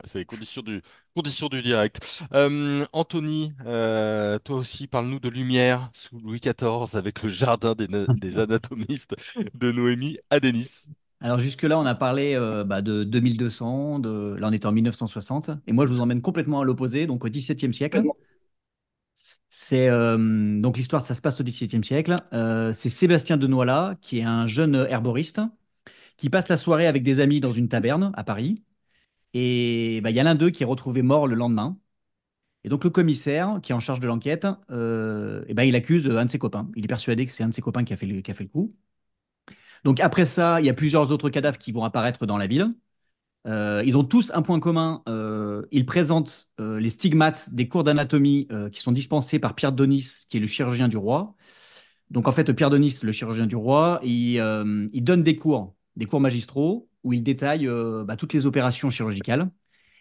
c'est 0.04 0.20
les 0.20 0.26
conditions 0.26 0.62
du, 0.62 0.82
conditions 1.15 1.48
du 1.48 1.62
direct. 1.62 2.24
Euh, 2.34 2.86
Anthony, 2.94 3.54
euh, 3.65 4.39
toi 4.39 4.58
aussi, 4.58 4.88
parle-nous 4.88 5.20
de 5.20 5.30
Lumière 5.30 5.89
sous 5.94 6.20
Louis 6.20 6.39
XIV 6.39 6.96
avec 6.96 7.24
le 7.24 7.30
jardin 7.30 7.74
des, 7.76 7.88
na- 7.88 8.08
des 8.08 8.39
anatomistes 8.39 9.15
de 9.54 9.72
Noémie 9.72 10.17
à 10.30 10.39
Denis. 10.39 10.88
Alors 11.20 11.38
jusque-là, 11.39 11.78
on 11.80 11.86
a 11.86 11.94
parlé 11.96 12.34
euh, 12.36 12.63
bah, 12.63 12.82
de 12.82 13.04
2200, 13.04 14.00
de... 14.00 14.36
là 14.39 14.48
on 14.48 14.52
était 14.52 14.65
en 14.65 14.72
1960, 14.72 15.52
et 15.67 15.72
moi 15.72 15.86
je 15.86 15.94
vous 15.94 16.00
emmène 16.00 16.22
complètement 16.22 16.62
à 16.62 16.65
l'opposé, 16.65 17.06
donc 17.08 17.24
au 17.24 17.30
XVIIe 17.30 17.73
siècle. 17.73 18.08
C'est 19.50 19.90
donc 19.90 20.77
l'histoire, 20.77 21.02
ça 21.02 21.13
se 21.13 21.21
passe 21.21 21.40
au 21.42 21.44
XVIIe 21.44 21.84
siècle. 21.84 22.15
C'est 22.73 22.90
Sébastien 22.90 23.38
de 23.38 23.48
qui 24.02 24.19
est 24.19 24.23
un 24.23 24.48
jeune 24.48 24.75
herboriste, 24.90 25.42
qui 26.17 26.29
passe 26.29 26.50
la 26.50 26.58
soirée 26.58 26.88
avec 26.88 27.04
des 27.04 27.19
amis 27.19 27.42
dans 27.42 27.52
une 27.52 27.69
taverne 27.69 28.12
à 28.15 28.23
Paris. 28.23 28.63
Et 29.34 30.02
bah, 30.04 30.10
il 30.12 30.15
y 30.15 30.19
a 30.19 30.23
l'un 30.23 30.36
d'eux 30.36 30.50
qui 30.50 30.63
est 30.63 30.65
retrouvé 30.65 31.02
mort 31.02 31.27
le 31.27 31.36
lendemain. 31.36 31.77
Et 32.65 32.69
donc, 32.69 32.84
le 32.86 32.90
commissaire 32.92 33.60
qui 33.63 33.71
est 33.73 33.75
en 33.75 33.79
charge 33.82 34.00
de 34.02 34.08
l'enquête, 34.08 34.48
euh, 34.71 35.46
eh 35.48 35.54
ben, 35.56 35.63
il 35.63 35.75
accuse 35.75 36.10
un 36.10 36.25
de 36.25 36.32
ses 36.32 36.40
copains. 36.40 36.69
Il 36.75 36.86
est 36.86 36.88
persuadé 36.90 37.25
que 37.25 37.32
c'est 37.34 37.44
un 37.44 37.50
de 37.50 37.56
ses 37.56 37.62
copains 37.63 37.84
qui 37.86 37.94
a 37.94 37.98
fait 37.98 38.08
le, 38.08 38.21
qui 38.21 38.32
a 38.32 38.36
fait 38.36 38.46
le 38.46 38.50
coup. 38.50 38.75
Donc, 39.84 40.00
après 40.00 40.25
ça, 40.25 40.60
il 40.62 40.65
y 40.65 40.69
a 40.69 40.73
plusieurs 40.73 41.12
autres 41.12 41.29
cadavres 41.29 41.58
qui 41.58 41.71
vont 41.71 41.84
apparaître 41.84 42.25
dans 42.25 42.38
la 42.38 42.48
ville. 42.48 42.73
Euh, 43.48 43.84
ils 43.86 43.98
ont 43.98 44.06
tous 44.06 44.32
un 44.36 44.44
point 44.44 44.60
commun. 44.60 45.04
euh, 45.10 45.65
ils 45.71 45.86
présentent 45.88 46.50
euh, 46.62 46.79
les 46.79 46.92
stigmates 46.92 47.54
des 47.54 47.69
cours 47.69 47.84
d'anatomie 47.86 48.48
euh, 48.52 48.69
qui 48.69 48.82
sont 48.82 48.94
dispensés 48.94 49.40
par 49.40 49.56
Pierre 49.56 49.73
Donis, 49.73 50.25
qui 50.29 50.38
est 50.38 50.42
le 50.42 50.48
chirurgien 50.48 50.90
du 50.90 50.98
roi. 50.98 51.36
Donc 52.12 52.27
en 52.29 52.34
fait, 52.34 52.54
Pierre 52.54 52.71
Donis, 52.71 53.00
le 53.04 53.13
chirurgien 53.13 53.48
du 53.48 53.58
roi, 53.58 54.02
il, 54.04 54.40
euh, 54.40 54.90
il 54.94 55.04
donne 55.06 55.23
des 55.23 55.38
cours, 55.38 55.75
des 55.98 56.06
cours 56.08 56.21
magistraux, 56.21 56.90
où 57.04 57.13
il 57.13 57.23
détaille 57.23 57.67
euh, 57.67 58.04
bah, 58.04 58.15
toutes 58.15 58.33
les 58.33 58.45
opérations 58.45 58.89
chirurgicales. 58.89 59.49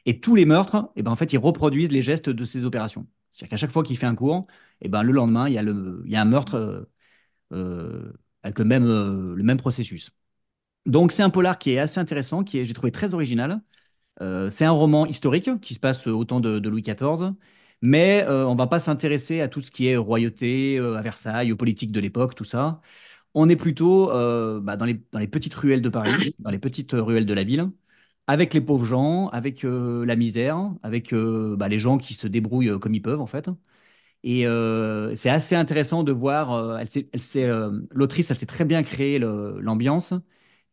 Et 0.07 0.21
tous 0.21 0.35
les 0.35 0.47
meurtres, 0.47 0.91
eh 0.97 1.03
ben, 1.03 1.11
en 1.11 1.17
fait, 1.17 1.33
ils 1.33 1.39
reproduisent 1.39 1.93
les 1.93 2.03
gestes 2.03 2.31
de 2.31 2.45
ces 2.45 2.65
opérations. 2.65 3.07
C'est-à-dire 3.33 3.51
qu'à 3.51 3.57
chaque 3.59 3.73
fois 3.73 3.83
qu'il 3.83 3.99
fait 3.99 4.07
un 4.07 4.15
cours, 4.15 4.47
eh 4.81 4.89
ben, 4.89 5.03
le 5.03 5.13
lendemain, 5.13 5.49
il 5.49 5.55
y 5.55 5.59
a, 5.59 5.63
le, 5.63 6.03
il 6.07 6.13
y 6.13 6.17
a 6.17 6.23
un 6.23 6.25
meurtre 6.25 6.55
euh, 6.57 6.83
euh, 7.53 8.13
avec 8.43 8.59
le 8.59 8.65
même, 8.65 8.87
le 8.87 9.43
même 9.43 9.59
processus. 9.59 10.11
Donc 10.87 11.13
c'est 11.13 11.23
un 11.23 11.31
polar 11.31 11.59
qui 11.59 11.73
est 11.73 11.79
assez 11.79 12.01
intéressant, 12.01 12.45
qui 12.45 12.59
est, 12.59 12.65
j'ai 12.67 12.75
trouvé 12.75 12.93
très 12.93 13.15
original. 13.15 13.63
C'est 14.51 14.65
un 14.67 14.71
roman 14.71 15.07
historique 15.07 15.61
qui 15.61 15.75
se 15.75 15.81
passe 15.81 16.07
au 16.07 16.25
temps 16.25 16.41
de, 16.41 16.69
Louis 16.69 16.83
XIV, 16.83 17.35
mais 17.83 18.27
on 18.29 18.55
va 18.55 18.67
pas 18.67 18.79
s'intéresser 18.79 19.41
à 19.41 19.49
tout 19.49 19.61
ce 19.61 19.71
qui 19.71 19.89
est 19.89 19.97
royauté, 19.97 20.79
à 20.79 21.01
Versailles, 21.03 21.53
aux 21.53 21.57
politiques 21.57 21.93
de 21.93 22.01
l'époque, 22.01 22.35
tout 22.35 22.45
ça. 22.45 22.81
On 23.35 23.49
est 23.49 23.57
plutôt 23.57 24.11
euh, 24.11 24.61
bah, 24.61 24.77
dans 24.77 24.85
les, 24.85 25.03
dans 25.13 25.19
les 25.21 25.29
petites 25.29 25.55
ruelles 25.55 25.83
de 25.83 25.89
Paris, 25.89 26.25
dans 26.41 26.51
les 26.51 26.59
petites 26.59 26.93
ruelles 26.93 27.27
de 27.27 27.35
la 27.35 27.45
ville, 27.45 27.71
avec 28.27 28.55
les 28.55 28.61
pauvres 28.61 28.85
gens, 28.87 29.29
avec 29.29 29.65
euh, 29.65 30.05
la 30.07 30.17
misère, 30.17 30.73
avec 30.83 31.13
euh, 31.13 31.57
bah, 31.57 31.69
les 31.69 31.79
gens 31.79 31.99
qui 31.99 32.15
se 32.15 32.27
débrouillent 32.27 32.71
euh, 32.71 32.79
comme 32.79 32.95
ils 32.95 33.03
peuvent, 33.03 33.21
en 33.21 33.27
fait. 33.27 33.51
Et 34.25 34.47
euh, 34.47 35.15
c'est 35.15 35.31
assez 35.31 35.57
intéressant 35.57 36.03
de 36.05 36.13
voir, 36.13 36.53
euh, 36.53 36.85
euh, 37.37 37.81
l'autrice, 37.91 38.31
elle 38.31 38.39
s'est 38.39 38.47
très 38.47 38.65
bien 38.65 38.83
créé 38.83 39.19
le- 39.19 39.61
l'ambiance. 39.61 40.15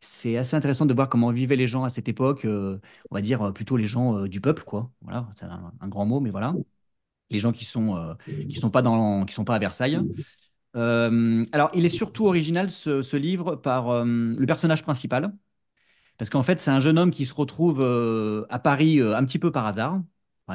C'est 0.02 0.38
assez 0.38 0.56
intéressant 0.56 0.86
de 0.86 0.94
voir 0.94 1.10
comment 1.10 1.32
vivaient 1.32 1.56
les 1.56 1.68
gens 1.68 1.84
à 1.84 1.90
cette 1.90 2.08
époque, 2.10 2.46
euh, 2.46 2.80
on 3.12 3.16
va 3.16 3.22
dire 3.22 3.42
euh, 3.44 3.52
plutôt 3.54 3.78
les 3.78 3.88
gens 3.88 4.18
euh, 4.20 4.28
du 4.28 4.42
peuple, 4.42 4.64
quoi. 4.64 4.92
Voilà, 5.02 5.30
c'est 5.36 5.46
un, 5.46 5.74
un 5.80 5.88
grand 5.88 6.06
mot, 6.06 6.20
mais 6.20 6.32
voilà. 6.32 6.60
Les 7.32 7.40
gens 7.40 7.52
qui 7.54 7.66
sont, 7.66 7.98
euh, 7.98 8.16
qui 8.50 8.58
sont 8.60 8.72
pas 8.72 8.82
dans, 8.84 9.26
qui 9.26 9.34
sont 9.36 9.46
pas 9.46 9.56
à 9.56 9.60
Versailles. 9.60 10.00
Euh, 10.78 11.46
alors, 11.52 11.72
il 11.74 11.86
est 11.86 11.90
surtout 11.90 12.28
original, 12.28 12.70
ce, 12.72 13.16
livre, 13.18 13.56
par 13.56 13.90
euh, 13.90 14.06
le 14.06 14.46
personnage 14.46 14.84
principal. 14.84 15.34
Parce 16.18 16.30
qu'en 16.30 16.44
fait, 16.44 16.60
c'est 16.60 16.72
un 16.72 16.80
jeune 16.80 16.98
homme 17.00 17.12
qui 17.12 17.26
se 17.26 17.34
retrouve 17.34 17.82
euh, 17.82 18.46
à 18.50 18.60
Paris 18.60 19.02
un 19.02 19.24
petit 19.26 19.40
peu 19.40 19.52
par 19.52 19.66
hasard. 19.66 20.02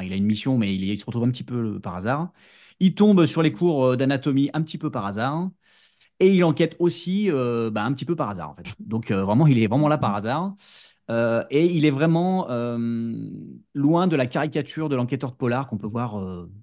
Il 0.01 0.11
a 0.11 0.15
une 0.15 0.25
mission, 0.25 0.57
mais 0.57 0.73
il, 0.75 0.97
se 0.99 1.05
retrouve 1.05 1.23
un 1.23 1.31
petit 1.31 1.43
peu 1.43 1.79
par 1.79 1.95
hasard. 1.95 2.31
Il 2.79 2.95
tombe 2.95 3.25
sur 3.25 3.41
les 3.43 3.53
cours 3.53 3.95
d'anatomie 3.97 4.49
un 4.53 4.61
petit 4.63 4.77
peu 4.77 4.91
par 4.91 5.05
hasard. 5.05 5.51
Et 6.19 6.33
il 6.33 6.43
enquête 6.43 6.75
aussi 6.79 7.29
bah, 7.31 7.83
un 7.83 7.93
petit 7.93 8.05
peu 8.05 8.15
par 8.15 8.29
hasard. 8.29 8.55
Donc, 8.79 9.11
vraiment, 9.11 9.47
il 9.47 9.59
est 9.59 9.67
vraiment 9.67 9.87
là 9.87 9.97
par 9.97 10.15
hasard. 10.15 10.55
Et 11.51 11.65
il 11.65 11.85
est 11.85 11.91
vraiment 11.91 12.47
loin 13.73 14.07
de 14.07 14.15
la 14.15 14.25
caricature 14.25 14.89
de 14.89 14.95
l'enquêteur 14.95 15.31
de 15.31 15.35
polar 15.35 15.67
qu'on 15.67 15.77
peut 15.77 15.87
voir 15.87 16.19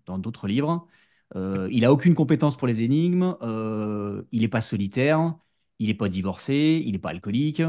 dans 0.06 0.18
d'autres 0.18 0.48
livres. 0.48 0.88
Euh, 1.36 1.68
il 1.70 1.84
a 1.84 1.92
aucune 1.92 2.14
compétence 2.14 2.56
pour 2.56 2.66
les 2.66 2.82
énigmes. 2.82 3.36
euh, 3.42 4.22
il 4.32 4.40
n'est 4.42 4.48
pas 4.48 4.60
solitaire. 4.60 5.34
Il 5.78 5.88
n'est 5.88 5.94
pas 5.94 6.08
divorcé. 6.08 6.82
Il 6.84 6.92
n'est 6.92 6.98
pas 6.98 7.10
alcoolique. 7.10 7.62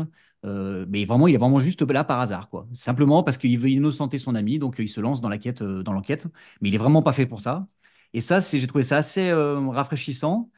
Euh, 0.46 0.86
mais 0.90 1.06
vraiment, 1.06 1.28
il 1.28 1.36
est 1.36 1.38
vraiment 1.38 1.60
juste 1.60 1.82
là 1.90 2.04
par 2.04 2.20
hasard, 2.20 2.50
quoi. 2.50 2.68
Simplement 2.74 3.24
parce 3.24 3.38
qu'il 3.38 3.58
veut 3.60 3.70
innocenter 3.70 4.18
son 4.18 4.34
ami, 4.36 4.58
donc 4.60 4.76
il 4.80 4.90
se 4.90 5.00
lance 5.00 5.22
dans 5.22 5.30
la 5.30 5.38
quête, 5.38 5.62
dans 5.64 5.94
l'enquête. 5.94 6.26
Mais 6.62 6.70
il 6.70 6.76
est 6.76 6.80
vraiment 6.80 7.04
pas 7.04 7.14
fait 7.14 7.28
pour 7.28 7.42
ça. 7.42 7.68
Et 8.14 8.22
ça, 8.22 8.40
j'ai 8.40 8.68
trouvé 8.68 8.84
ça 8.84 8.98
assez 8.98 9.32
rafraîchissant, 9.32 10.50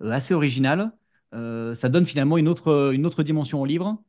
assez 0.00 0.34
original. 0.34 0.92
Ça 1.32 1.88
donne 1.88 2.06
finalement 2.06 2.38
une 2.38 2.48
autre, 2.48 2.92
une 2.94 3.06
autre 3.06 3.22
dimension 3.24 3.60
au 3.60 3.66
livre, 3.66 4.02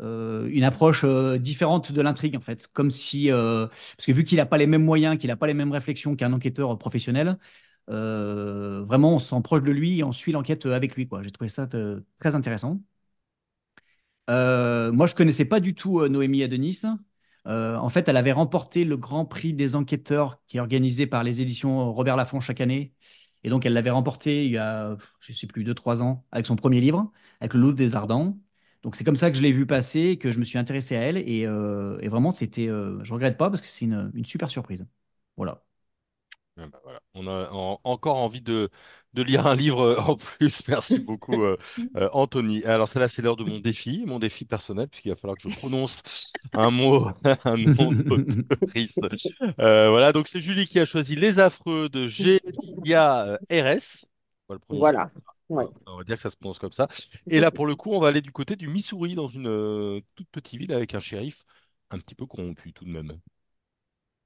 une 0.00 0.64
approche 0.64 1.04
différente 1.38 1.92
de 1.92 2.02
l'intrigue, 2.02 2.36
en 2.36 2.40
fait. 2.40 2.66
Comme 2.72 2.90
si, 2.90 3.28
parce 3.30 4.06
que 4.06 4.12
vu 4.12 4.24
qu'il 4.24 4.38
n'a 4.38 4.46
pas 4.46 4.58
les 4.58 4.66
mêmes 4.66 4.84
moyens, 4.84 5.16
qu'il 5.18 5.28
n'a 5.28 5.36
pas 5.36 5.46
les 5.46 5.54
mêmes 5.54 5.72
réflexions 5.72 6.16
qu'un 6.16 6.32
enquêteur 6.32 6.76
professionnel, 6.78 7.38
vraiment, 7.92 9.14
on 9.16 9.18
se 9.18 9.28
sent 9.30 9.40
proche 9.42 9.62
de 9.62 9.70
lui 9.72 9.98
et 10.00 10.04
on 10.04 10.12
suit 10.12 10.32
l'enquête 10.32 10.66
avec 10.66 10.94
lui. 10.96 11.08
J'ai 11.22 11.30
trouvé 11.30 11.48
ça 11.48 11.68
euh, 11.74 12.00
très 12.18 12.34
intéressant. 12.34 12.80
Euh, 14.30 14.92
moi, 14.92 15.06
je 15.06 15.14
connaissais 15.14 15.44
pas 15.44 15.60
du 15.60 15.74
tout 15.74 16.00
euh, 16.00 16.08
Noémie 16.08 16.42
Adenis. 16.42 16.82
Euh, 17.46 17.76
en 17.76 17.88
fait, 17.88 18.08
elle 18.08 18.16
avait 18.16 18.32
remporté 18.32 18.84
le 18.84 18.96
Grand 18.96 19.26
Prix 19.26 19.52
des 19.52 19.74
enquêteurs 19.74 20.40
qui 20.46 20.58
est 20.58 20.60
organisé 20.60 21.06
par 21.06 21.24
les 21.24 21.40
éditions 21.40 21.92
Robert 21.92 22.16
Laffont 22.16 22.40
chaque 22.40 22.60
année. 22.60 22.94
Et 23.44 23.50
donc, 23.50 23.66
elle 23.66 23.72
l'avait 23.72 23.90
remporté 23.90 24.44
il 24.46 24.52
y 24.52 24.58
a, 24.58 24.96
je 25.20 25.32
sais 25.32 25.46
plus, 25.48 25.64
deux, 25.64 25.74
trois 25.74 26.02
ans, 26.02 26.24
avec 26.30 26.46
son 26.46 26.54
premier 26.56 26.80
livre, 26.80 27.10
avec 27.40 27.54
Le 27.54 27.60
Loup 27.60 27.72
des 27.72 27.96
Ardents. 27.96 28.38
Donc, 28.82 28.94
c'est 28.96 29.04
comme 29.04 29.16
ça 29.16 29.30
que 29.30 29.36
je 29.36 29.42
l'ai 29.42 29.52
vu 29.52 29.66
passer, 29.66 30.16
que 30.18 30.30
je 30.32 30.38
me 30.38 30.44
suis 30.44 30.58
intéressé 30.58 30.96
à 30.96 31.00
elle. 31.00 31.18
Et, 31.18 31.46
euh, 31.46 31.98
vraiment, 32.08 32.30
c'était, 32.30 32.68
euh, 32.68 33.02
je 33.02 33.12
regrette 33.14 33.36
pas 33.36 33.50
parce 33.50 33.60
que 33.60 33.66
c'est 33.68 33.84
une 33.86 34.24
super 34.24 34.48
surprise. 34.50 34.86
Voilà. 35.36 35.64
Ah 36.58 36.66
bah 36.66 36.80
voilà. 36.84 37.00
On 37.14 37.26
a 37.28 37.50
en- 37.50 37.80
encore 37.84 38.18
envie 38.18 38.42
de, 38.42 38.68
de 39.14 39.22
lire 39.22 39.46
un 39.46 39.54
livre 39.56 39.80
euh, 39.80 40.00
en 40.00 40.16
plus. 40.16 40.62
Merci 40.68 40.98
beaucoup, 40.98 41.42
euh, 41.42 41.56
euh, 41.96 42.10
Anthony. 42.12 42.62
Alors, 42.64 42.86
celle-là, 42.88 43.08
c'est 43.08 43.22
l'heure 43.22 43.36
de 43.36 43.44
mon 43.44 43.58
défi, 43.58 44.04
mon 44.06 44.18
défi 44.18 44.44
personnel, 44.44 44.86
puisqu'il 44.88 45.08
va 45.08 45.14
falloir 45.14 45.36
que 45.38 45.48
je 45.48 45.56
prononce 45.56 46.02
un 46.52 46.70
mot, 46.70 47.08
un 47.44 47.56
nom 47.56 47.92
d'autrice. 47.92 48.98
Euh, 49.60 49.88
voilà, 49.88 50.12
donc 50.12 50.28
c'est 50.28 50.40
Julie 50.40 50.66
qui 50.66 50.78
a 50.78 50.84
choisi 50.84 51.16
Les 51.16 51.38
Affreux 51.40 51.88
de 51.88 52.06
Gédia 52.06 53.24
euh, 53.26 53.38
RS. 53.50 54.04
On 54.48 54.54
va 54.54 54.56
le 54.56 54.58
prononcer. 54.60 54.80
Voilà. 54.80 55.10
Ouais. 55.48 55.64
On 55.86 55.96
va 55.98 56.04
dire 56.04 56.16
que 56.16 56.22
ça 56.22 56.30
se 56.30 56.36
prononce 56.36 56.58
comme 56.58 56.72
ça. 56.72 56.88
Et 57.28 57.40
là, 57.40 57.50
pour 57.50 57.66
le 57.66 57.76
coup, 57.76 57.92
on 57.92 58.00
va 58.00 58.08
aller 58.08 58.20
du 58.20 58.32
côté 58.32 58.56
du 58.56 58.68
Missouri, 58.68 59.14
dans 59.14 59.28
une 59.28 59.48
euh, 59.48 60.00
toute 60.14 60.28
petite 60.30 60.58
ville 60.58 60.72
avec 60.72 60.94
un 60.94 61.00
shérif 61.00 61.44
un 61.90 61.98
petit 61.98 62.14
peu 62.14 62.26
corrompu 62.26 62.72
tout 62.72 62.84
de 62.84 62.90
même. 62.90 63.18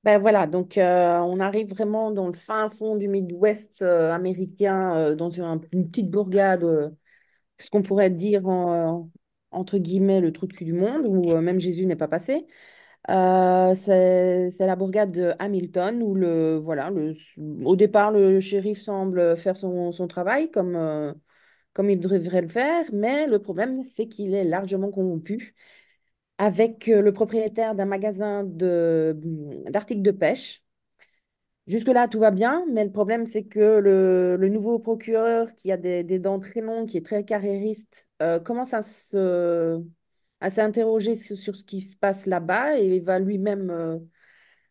Ben 0.06 0.20
voilà, 0.20 0.46
donc 0.46 0.78
euh, 0.78 1.18
on 1.18 1.40
arrive 1.40 1.68
vraiment 1.70 2.12
dans 2.12 2.28
le 2.28 2.32
fin 2.32 2.68
fond 2.70 2.94
du 2.94 3.08
Midwest 3.08 3.82
euh, 3.82 4.12
américain, 4.12 4.96
euh, 4.96 5.16
dans 5.16 5.30
une, 5.30 5.60
petite 5.60 6.12
bourgade, 6.12 6.94
ce 7.58 7.70
qu'on 7.70 7.82
pourrait 7.82 8.10
dire 8.10 8.46
en, 8.46 9.10
entre 9.50 9.78
guillemets 9.78 10.20
le 10.20 10.32
trou 10.32 10.46
de 10.46 10.52
cul 10.52 10.64
du 10.64 10.74
monde, 10.74 11.06
où 11.06 11.36
même 11.38 11.60
Jésus 11.60 11.86
n'est 11.86 11.96
pas 11.96 12.06
passé. 12.06 12.46
C'est, 13.08 14.50
la 14.60 14.76
bourgade 14.76 15.10
de 15.10 15.34
Hamilton, 15.40 16.00
où 16.04 16.14
le, 16.14 16.56
voilà, 16.56 16.92
au 17.64 17.74
départ, 17.74 18.12
le 18.12 18.38
shérif 18.38 18.80
semble 18.80 19.36
faire 19.36 19.56
son, 19.56 19.90
travail 20.08 20.52
comme, 20.52 21.16
comme 21.72 21.90
il 21.90 21.98
devrait 21.98 22.42
le 22.42 22.48
faire, 22.48 22.84
mais 22.92 23.26
le 23.26 23.40
problème, 23.40 23.82
c'est 23.82 24.06
qu'il 24.06 24.34
est 24.34 24.44
largement 24.44 24.92
corrompu 24.92 25.56
avec 26.38 26.88
euh, 26.88 27.02
le 27.02 27.12
propriétaire 27.12 27.74
d'un 27.74 27.84
magasin 27.86 28.44
de, 28.44 29.18
d'articles 29.70 30.02
de 30.02 30.10
pêche. 30.12 30.62
Jusque-là, 31.66 32.06
tout 32.06 32.20
va 32.20 32.30
bien, 32.30 32.64
mais 32.72 32.84
le 32.84 32.92
problème, 32.92 33.26
c'est 33.26 33.44
que 33.44 33.58
le, 33.80 34.36
le 34.36 34.48
nouveau 34.48 34.78
procureur, 34.78 35.52
qui 35.56 35.72
a 35.72 35.76
des, 35.76 36.04
des 36.04 36.20
dents 36.20 36.38
très 36.38 36.60
longues, 36.60 36.86
qui 36.88 36.96
est 36.96 37.04
très 37.04 37.24
carriériste, 37.24 38.08
euh, 38.22 38.38
commence 38.38 38.72
à 38.72 38.82
se, 38.82 39.82
à 40.40 40.50
s'interroger 40.50 41.16
sur, 41.16 41.56
ce 41.56 41.64
qui 41.64 41.82
se 41.82 41.96
passe 41.96 42.26
là-bas 42.26 42.78
et 42.78 43.00
va 43.00 43.18
lui-même 43.18 43.70
euh, 43.70 43.98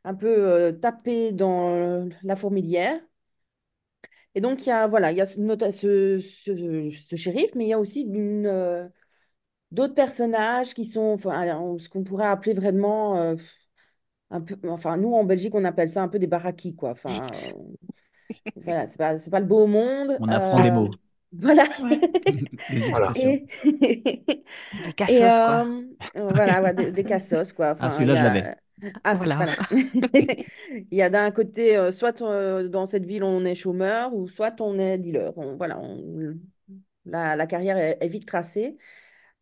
un 0.06 0.16
peu 0.16 0.78
taper 0.82 1.32
dans 1.34 2.08
la 2.24 2.36
fourmilière. 2.38 3.02
Et 4.36 4.42
donc, 4.42 4.64
il 4.66 4.70
y 4.70 4.72
a, 4.72 4.88
voilà, 4.88 5.12
il 5.12 5.18
y 5.18 5.22
a 5.22 5.26
ce, 5.26 5.40
ce, 5.72 6.20
ce- 6.92 7.16
shérif, 7.16 7.52
mais 7.56 7.66
il 7.66 7.70
y 7.70 7.74
a 7.74 7.80
aussi 7.80 8.02
une, 8.02 8.48
d'autres 9.76 9.96
personnages 9.96 10.74
qui 10.76 10.86
sont, 10.86 11.02
enfin, 11.16 11.78
ce 11.80 11.90
qu'on 11.90 12.04
pourrait 12.06 12.28
appeler 12.28 12.54
vraiment, 12.56 13.18
euh, 13.22 13.36
un 14.32 14.42
peu, 14.42 14.58
enfin, 14.70 14.98
nous, 14.98 15.14
en 15.14 15.24
Belgique, 15.26 15.56
on 15.56 15.66
appelle 15.66 15.90
ça 15.90 16.04
un 16.04 16.10
peu 16.10 16.20
des 16.20 16.28
baraquis, 16.28 16.76
quoi. 16.76 16.92
Enfin, 16.92 17.32
euh, 17.34 17.54
voilà, 18.56 18.88
c'est 18.88 18.98
pas, 18.98 19.20
c'est 19.20 19.30
pas 19.32 19.40
le 19.40 19.46
beau 19.46 19.68
monde. 19.68 20.20
On 20.20 20.30
apprend 20.32 20.60
des 20.60 20.72
Euh, 20.72 20.72
mots, 20.72 21.00
voilà. 21.34 21.68
Ouais. 21.78 22.00
des 22.70 22.90
Voilà. 22.90 22.90
expressions. 22.90 23.40
Et, 23.44 23.48
Des 24.74 24.94
et 25.08 25.24
cassos, 25.24 25.42
quoi. 25.42 25.66
euh, 25.66 25.82
euh, 26.18 26.34
voilà, 26.34 26.62
ouais, 26.62 26.74
des, 26.74 26.92
des 26.92 27.06
cassos, 27.06 27.54
quoi. 27.54 27.72
Ah, 27.80 27.90
Enfin, 27.90 27.90
celui-là, 27.90 28.16
je 28.16 28.24
l'avais. 28.24 28.50
Ah, 29.04 29.16
Voilà. 29.18 29.38
voilà. 29.38 29.56
Il 30.12 30.88
y 30.98 31.02
a 31.02 31.10
d'un 31.10 31.32
côté, 31.32 31.78
euh, 31.78 31.92
soit 31.92 32.22
euh, 32.22 32.68
dans 32.70 32.86
cette 32.86 33.06
ville, 33.06 33.24
on 33.24 33.46
est 33.46 33.56
chômeur, 33.56 34.14
ou 34.14 34.28
soit 34.28 34.60
on 34.62 34.78
est 34.80 34.98
dealer. 34.98 35.34
On- 35.38 35.56
voilà, 35.56 35.80
on- 35.80 36.36
la, 37.06 37.36
la 37.36 37.48
carrière 37.48 37.78
est, 37.78 37.98
est 38.02 38.08
vite 38.10 38.28
tracée. 38.28 38.78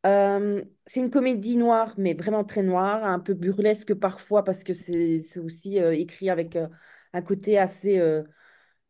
C'est 0.03 0.99
une 0.99 1.09
comédie 1.09 1.57
noire, 1.57 1.93
mais 1.97 2.13
vraiment 2.13 2.43
très 2.43 2.63
noire, 2.63 3.03
un 3.05 3.19
peu 3.19 3.33
burlesque 3.33 3.93
parfois, 3.93 4.43
parce 4.43 4.63
que 4.63 4.73
c'est 4.73 5.23
aussi 5.39 5.77
écrit 5.77 6.29
avec 6.29 6.57
un 7.13 7.21
côté 7.21 7.57
assez, 7.57 7.99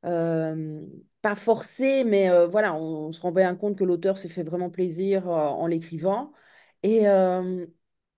pas 0.01 1.35
forcé, 1.35 2.03
mais 2.03 2.29
voilà, 2.47 2.73
on, 2.75 3.11
se 3.11 3.21
rend 3.21 3.31
bien 3.31 3.55
compte 3.55 3.77
que 3.77 3.83
l'auteur 3.83 4.17
s'est 4.17 4.29
fait 4.29 4.43
vraiment 4.43 4.69
plaisir 4.69 5.27
en 5.27 5.67
l'écrivant. 5.67 6.33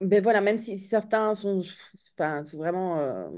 Euh, 0.02 0.06
ben 0.08 0.22
voilà, 0.24 0.42
même 0.42 0.60
si 0.60 0.78
certains 0.78 1.34
sont, 1.36 1.64
enfin, 2.18 2.44
vraiment, 2.54 3.00
euh, 3.00 3.30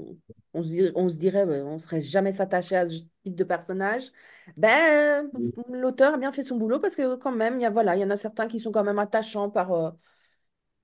on 0.54 0.62
se 0.62 0.68
dirait, 0.68 0.92
on 0.94 1.08
se 1.08 1.16
dirait, 1.16 1.46
ben, 1.46 1.64
on 1.66 1.78
serait 1.78 2.02
jamais 2.02 2.32
s'attacher 2.32 2.76
à 2.76 2.88
ce 2.88 2.98
type 3.24 3.34
de 3.34 3.44
personnage. 3.44 4.10
Ben, 4.56 5.30
l'auteur 5.68 6.14
a 6.14 6.16
bien 6.18 6.32
fait 6.32 6.42
son 6.42 6.56
boulot 6.56 6.80
parce 6.80 6.96
que 6.96 7.16
quand 7.16 7.32
même, 7.32 7.58
il 7.58 7.62
y 7.62 7.66
a, 7.66 7.70
voilà, 7.70 7.96
il 7.96 8.00
y 8.00 8.04
en 8.04 8.10
a 8.10 8.16
certains 8.16 8.48
qui 8.48 8.58
sont 8.60 8.72
quand 8.72 8.84
même 8.84 8.98
attachants 8.98 9.50
par, 9.50 9.72
euh, 9.72 9.90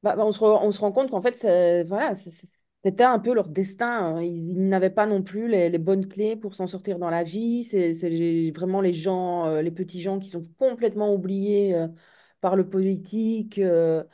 bah, 0.02 0.16
bah, 0.16 0.24
on 0.26 0.32
se, 0.32 0.38
re- 0.40 0.60
on 0.62 0.70
se 0.72 0.80
rend 0.80 0.92
compte 0.92 1.10
qu'en 1.10 1.22
fait, 1.22 1.38
c'est- 1.38 1.84
voilà, 1.84 2.14
c'est- 2.14 2.30
c'est- 2.30 2.48
c'était 2.84 3.04
un 3.04 3.18
peu 3.18 3.32
leur 3.34 3.48
destin. 3.48 3.88
hein. 4.16 4.22
Ils, 4.22 4.50
ils 4.50 4.68
n'avaient 4.68 4.90
pas 4.90 5.06
non 5.06 5.22
plus 5.22 5.48
les, 5.48 5.70
les 5.70 5.78
bonnes 5.78 6.06
clés 6.08 6.36
pour 6.36 6.54
s'en 6.54 6.66
sortir 6.66 6.98
dans 6.98 7.08
la 7.10 7.22
vie. 7.24 7.64
C'est 7.64 7.94
c'est 7.94 8.10
les- 8.10 8.50
vraiment 8.52 8.80
les 8.82 8.92
gens, 8.92 9.46
euh, 9.46 9.62
les 9.62 9.70
petits 9.70 10.00
gens 10.02 10.18
qui 10.18 10.28
sont 10.28 10.42
complètement 10.58 11.14
oubliés 11.14 11.74
euh, 11.74 11.88
par 12.40 12.56
le 12.56 12.68
politique. 12.68 13.58
euh, 13.58 14.04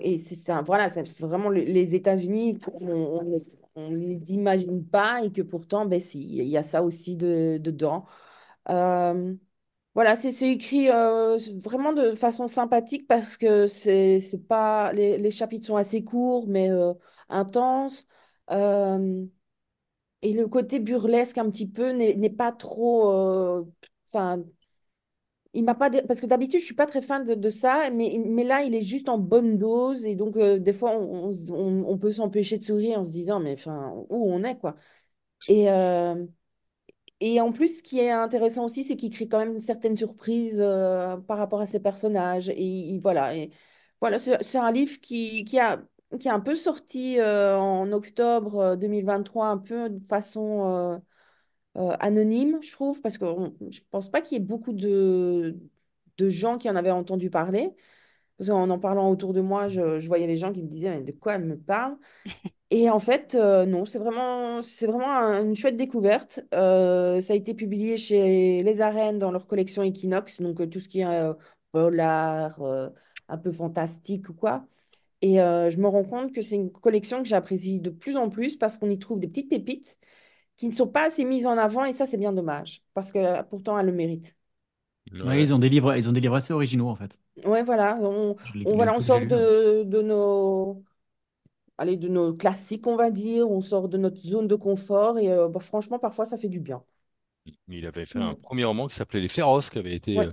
et 0.00 0.18
c'est 0.18 0.34
ça, 0.34 0.62
voilà, 0.62 0.90
c'est 0.90 1.06
vraiment 1.20 1.48
le- 1.50 1.60
les 1.62 1.94
États-Unis, 1.94 2.58
on 2.82 3.42
on 3.78 3.90
les 3.90 4.32
imagine 4.32 4.86
pas 4.86 5.22
et 5.22 5.30
que 5.30 5.42
pourtant, 5.42 5.84
ben 5.84 6.00
si, 6.00 6.22
il 6.22 6.44
y 6.48 6.56
a 6.56 6.62
ça 6.62 6.82
aussi 6.82 7.14
de, 7.14 7.58
dedans. 7.60 8.06
Euh, 8.70 9.34
voilà, 9.94 10.16
c'est 10.16 10.50
écrit 10.52 10.90
euh, 10.90 11.38
vraiment 11.64 11.92
de 11.94 12.14
façon 12.14 12.46
sympathique 12.48 13.06
parce 13.08 13.36
que 13.38 13.66
c'est 13.68 14.20
pas 14.48 14.92
les, 14.94 15.30
chapitres 15.32 15.66
sont 15.66 15.76
assez 15.76 16.04
courts 16.04 16.46
mais 16.48 16.70
euh, 16.70 16.94
intenses. 17.30 18.06
Et 20.22 20.32
le 20.32 20.48
côté 20.48 20.80
burlesque 20.80 21.38
un 21.38 21.50
petit 21.50 21.68
peu 21.68 21.90
n'est 21.92 22.30
pas 22.30 22.52
trop. 22.52 23.66
Il 25.56 25.64
m'a 25.64 25.74
pas 25.74 25.90
parce 25.90 26.20
que 26.20 26.26
d'habitude 26.26 26.60
je 26.60 26.64
suis 26.66 26.74
pas 26.74 26.86
très 26.86 27.02
fan 27.02 27.24
de, 27.24 27.50
ça, 27.50 27.90
mais 27.90 28.20
mais 28.24 28.44
là 28.44 28.62
il 28.62 28.74
est 28.74 28.82
juste 28.82 29.08
en 29.08 29.18
bonne 29.18 29.58
dose 29.58 30.04
et 30.04 30.14
donc 30.16 30.36
euh, 30.36 30.58
des 30.58 30.72
fois 30.72 30.92
on, 30.98 31.30
on, 31.50 31.98
peut 31.98 32.12
s'empêcher 32.12 32.58
de 32.58 32.64
sourire 32.64 33.00
en 33.00 33.04
se 33.04 33.10
disant 33.12 33.40
mais 33.40 33.54
enfin 33.54 33.92
où 34.10 34.30
on 34.32 34.44
est 34.44 34.58
quoi. 34.58 34.76
Et 35.48 35.70
euh, 35.70 36.26
Et 37.20 37.40
en 37.40 37.50
plus, 37.52 37.78
ce 37.78 37.82
qui 37.82 37.98
est 38.00 38.10
intéressant 38.10 38.64
aussi, 38.66 38.84
c'est 38.84 38.96
qu'il 38.96 39.10
crée 39.10 39.26
quand 39.28 39.38
même 39.38 39.54
une 39.54 39.60
certaine 39.60 39.96
surprise 39.96 40.58
euh, 40.60 41.16
par 41.16 41.38
rapport 41.38 41.60
à 41.60 41.66
ses 41.66 41.80
personnages. 41.80 42.48
Et, 42.50 42.62
il- 42.62 42.98
voilà, 43.00 43.34
et 43.34 43.50
voilà, 44.00 44.18
c'est 44.18 44.58
un 44.58 44.70
livre 44.72 45.00
qui, 45.00 45.44
qui 45.44 45.58
a, 45.58 45.82
qui 46.20 46.28
est 46.28 46.30
un 46.30 46.40
peu 46.40 46.56
sorti 46.56 47.18
en 47.22 47.90
octobre 47.92 48.56
euh, 48.60 48.76
2023, 48.76 49.48
un 49.48 49.58
peu 49.58 49.88
de 49.90 50.04
façon 50.06 51.00
euh, 51.76 51.94
anonyme, 52.00 52.58
je 52.62 52.72
trouve, 52.72 53.00
parce 53.02 53.18
que 53.18 53.26
je 53.70 53.80
pense 53.90 54.10
pas 54.10 54.20
qu'il 54.20 54.38
y 54.38 54.40
ait 54.40 54.44
beaucoup 54.44 54.72
de, 54.72 55.56
de 56.16 56.30
gens 56.30 56.58
qui 56.58 56.70
en 56.70 56.76
avaient 56.76 56.90
entendu 56.90 57.30
parler. 57.30 57.70
Parce 58.38 58.50
qu'en 58.50 58.68
en 58.70 58.78
parlant 58.78 59.10
autour 59.10 59.32
de 59.32 59.40
moi, 59.40 59.68
je, 59.68 60.06
voyais 60.06 60.26
les 60.26 60.36
gens 60.36 60.52
qui 60.52 60.62
me 60.62 60.68
disaient, 60.68 61.02
de 61.02 61.12
quoi 61.12 61.34
elle 61.34 61.44
me 61.44 61.58
parle? 61.58 61.96
Et 62.70 62.90
en 62.90 62.98
fait, 62.98 63.34
euh, 63.34 63.66
non, 63.66 63.84
c'est 63.84 63.98
vraiment, 63.98 64.60
vraiment 64.82 65.10
un- 65.10 65.44
une 65.44 65.56
chouette 65.56 65.76
découverte. 65.76 66.40
Euh, 66.54 67.20
ça 67.20 67.32
a 67.32 67.36
été 67.36 67.54
publié 67.54 67.96
chez 67.96 68.62
Les 68.62 68.80
Arènes 68.80 69.18
dans 69.18 69.30
leur 69.30 69.46
collection 69.46 69.82
Equinox, 69.82 70.40
donc 70.40 70.68
tout 70.70 70.80
ce 70.80 70.88
qui 70.88 71.00
est 71.00 71.30
polar, 71.72 72.60
un 73.28 73.38
peu 73.38 73.52
fantastique 73.52 74.28
ou 74.28 74.34
quoi. 74.34 74.66
Et 75.22 75.36
je 75.36 75.76
me 75.78 75.88
rends 75.88 76.04
compte 76.04 76.32
que 76.32 76.42
c'est 76.42 76.56
une 76.56 76.72
collection 76.72 77.22
que 77.22 77.28
j'apprécie 77.28 77.80
de 77.80 77.90
plus 77.90 78.16
en 78.16 78.30
plus 78.30 78.56
parce 78.56 78.78
qu'on 78.78 78.90
y 78.90 78.98
trouve 78.98 79.20
des 79.20 79.28
petites 79.28 79.50
pépites 79.50 79.98
qui 80.56 80.68
ne 80.68 80.72
sont 80.74 80.88
pas 80.88 81.06
assez 81.06 81.24
mises 81.24 81.46
en 81.46 81.58
avant 81.58 81.84
et 81.84 81.92
ça, 81.92 82.06
c'est 82.06 82.16
bien 82.18 82.32
dommage 82.32 82.82
parce 82.94 83.12
que 83.12 83.42
pourtant, 83.44 83.78
elles 83.78 83.86
le 83.86 83.92
méritent. 83.92 84.36
Ouais, 85.12 85.42
ils 85.42 85.52
ont 85.54 85.58
des 85.58 85.68
livres, 85.68 85.94
ils 85.96 86.08
ont 86.08 86.12
des 86.12 86.20
livres 86.20 86.36
assez 86.36 86.52
originaux 86.52 86.88
en 86.88 86.94
fait. 86.96 87.18
Ouais, 87.44 87.62
voilà, 87.62 87.98
on, 88.00 88.34
on, 88.64 88.76
voilà, 88.76 88.94
on 88.94 89.00
sort 89.00 89.26
de, 89.26 89.82
de 89.84 90.00
nos 90.02 90.82
aller 91.78 91.96
de 91.96 92.08
nos 92.08 92.34
classiques, 92.34 92.86
on 92.86 92.96
va 92.96 93.10
dire, 93.10 93.50
on 93.50 93.60
sort 93.62 93.88
de 93.88 93.98
notre 93.98 94.18
zone 94.20 94.46
de 94.48 94.54
confort 94.56 95.18
et 95.18 95.30
euh, 95.32 95.48
bah, 95.48 95.60
franchement, 95.60 95.98
parfois, 95.98 96.26
ça 96.26 96.36
fait 96.38 96.48
du 96.48 96.60
bien. 96.60 96.84
Il 97.68 97.86
avait 97.86 98.06
fait 98.06 98.18
un 98.18 98.34
premier 98.34 98.64
roman 98.64 98.88
qui 98.88 98.96
s'appelait 98.96 99.20
Les 99.20 99.28
Féroces, 99.28 99.70
qui 99.70 99.78
avait 99.78 99.94
été 99.94 100.18
Ouais, 100.18 100.26
euh, 100.26 100.32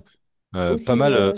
euh, 0.56 0.76
pas 0.78 0.96
mal, 0.96 1.14
euh. 1.14 1.32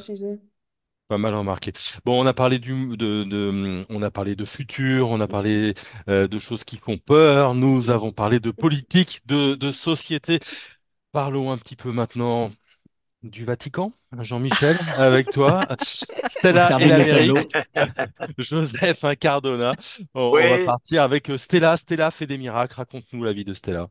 Pas 1.09 1.19
mal 1.19 1.35
remarqué. 1.35 1.73
Bon, 2.05 2.23
on 2.23 2.27
a 2.27 2.35
parlé 2.35 2.59
du, 2.59 2.97
de, 2.97 3.25
de- 3.25 3.87
on 3.91 4.03
a 4.03 4.11
parlé 4.11 4.35
de 4.37 4.45
futur, 4.45 5.11
on 5.11 5.21
a 5.21 5.29
parlé 5.29 5.75
euh, 6.09 6.27
de 6.29 6.39
choses 6.39 6.65
qui 6.65 6.77
font 6.79 6.99
peur. 6.99 7.55
Nous 7.55 7.91
avons 7.91 8.11
parlé 8.13 8.41
de 8.41 8.51
politique, 8.51 9.21
de, 9.27 9.55
de 9.55 9.71
société. 9.73 10.41
Parlons 11.13 11.51
un 11.53 11.59
petit 11.59 11.77
peu 11.77 11.93
maintenant 11.93 12.53
du 13.23 13.45
Vatican. 13.45 13.93
Jean-Michel, 14.21 14.79
avec 14.97 15.31
toi. 15.31 15.67
Stella 16.29 16.75
et 16.79 16.87
l'Amérique. 16.87 17.57
Joseph 18.39 19.05
Incardona. 19.05 19.75
On, 20.15 20.37
on 20.41 20.49
va 20.49 20.59
partir 20.59 21.03
avec 21.03 21.31
euh, 21.31 21.39
Stella. 21.39 21.77
Stella 21.77 22.11
fait 22.11 22.27
des 22.27 22.39
miracles. 22.39 22.75
Raconte-nous 22.77 23.25
la 23.25 23.33
vie 23.33 23.45
de 23.45 23.55
Stella. 23.55 23.89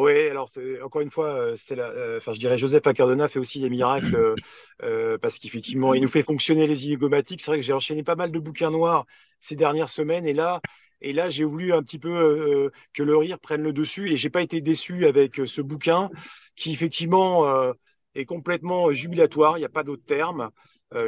Oui, 0.00 0.28
alors 0.30 0.48
encore 0.82 1.02
une 1.02 1.10
fois, 1.10 1.26
euh, 1.26 1.56
c'est 1.56 1.78
euh, 1.78 2.16
enfin 2.16 2.32
je 2.32 2.38
dirais 2.38 2.56
Joseph 2.56 2.86
Acardona 2.86 3.28
fait 3.28 3.38
aussi 3.38 3.60
des 3.60 3.68
miracles 3.68 4.34
euh, 4.82 5.18
parce 5.18 5.38
qu'effectivement 5.38 5.92
il 5.92 6.00
nous 6.00 6.08
fait 6.08 6.22
fonctionner 6.22 6.66
les 6.66 6.76
zygomatiques. 6.76 7.42
C'est 7.42 7.50
vrai 7.50 7.58
que 7.58 7.66
j'ai 7.66 7.74
enchaîné 7.74 8.02
pas 8.02 8.14
mal 8.14 8.32
de 8.32 8.38
bouquins 8.38 8.70
noirs 8.70 9.04
ces 9.40 9.56
dernières 9.56 9.90
semaines 9.90 10.26
et 10.26 10.32
là 10.32 10.62
et 11.02 11.12
là 11.12 11.28
j'ai 11.28 11.44
voulu 11.44 11.74
un 11.74 11.82
petit 11.82 11.98
peu 11.98 12.70
que 12.94 13.02
le 13.02 13.14
rire 13.14 13.38
prenne 13.38 13.62
le 13.62 13.74
dessus 13.74 14.10
et 14.10 14.16
j'ai 14.16 14.30
pas 14.30 14.40
été 14.40 14.62
déçu 14.62 15.04
avec 15.04 15.38
ce 15.44 15.60
bouquin 15.60 16.08
qui 16.56 16.72
effectivement 16.72 17.74
est 18.14 18.24
complètement 18.24 18.90
jubilatoire. 18.92 19.58
Il 19.58 19.60
n'y 19.60 19.66
a 19.66 19.68
pas 19.68 19.84
d'autre 19.84 20.04
terme. 20.06 20.50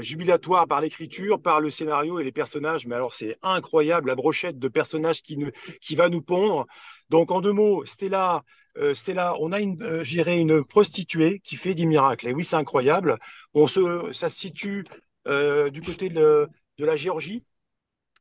Jubilatoire 0.01 0.69
par 0.69 0.81
l'écriture, 0.83 1.41
par 1.41 1.61
le 1.61 1.71
scénario 1.71 2.21
et 2.21 2.25
les 2.25 2.31
personnages. 2.31 2.87
Mais 2.87 2.95
alors 2.95 3.15
c'est 3.15 3.39
incroyable 3.43 4.09
la 4.09 4.17
brochette 4.17 4.59
de 4.59 4.69
personnages 4.69 5.23
qui, 5.23 5.39
qui 5.81 5.97
va 5.97 6.11
nous 6.11 6.23
pondre. 6.23 6.67
Donc 7.09 7.31
en 7.31 7.41
deux 7.41 7.53
mots, 7.53 7.85
Stella 7.85 8.45
euh, 8.79 8.95
Stella, 8.95 9.35
on 9.41 9.53
a 9.53 9.61
une, 9.61 9.83
euh, 9.83 10.05
une 10.27 10.65
prostituée 10.65 11.41
qui 11.45 11.57
fait 11.57 11.75
des 11.75 11.87
miracles. 11.87 12.29
Et 12.29 12.35
oui, 12.35 12.45
c'est 12.45 12.57
incroyable. 12.57 13.19
On 13.55 13.67
se, 13.67 14.13
ça 14.13 14.29
se 14.29 14.39
situe 14.39 14.85
euh, 15.29 15.71
du 15.71 15.83
côté 15.83 16.09
de, 16.09 16.49
de 16.79 16.85
la 16.85 16.97
Géorgie. 16.97 17.45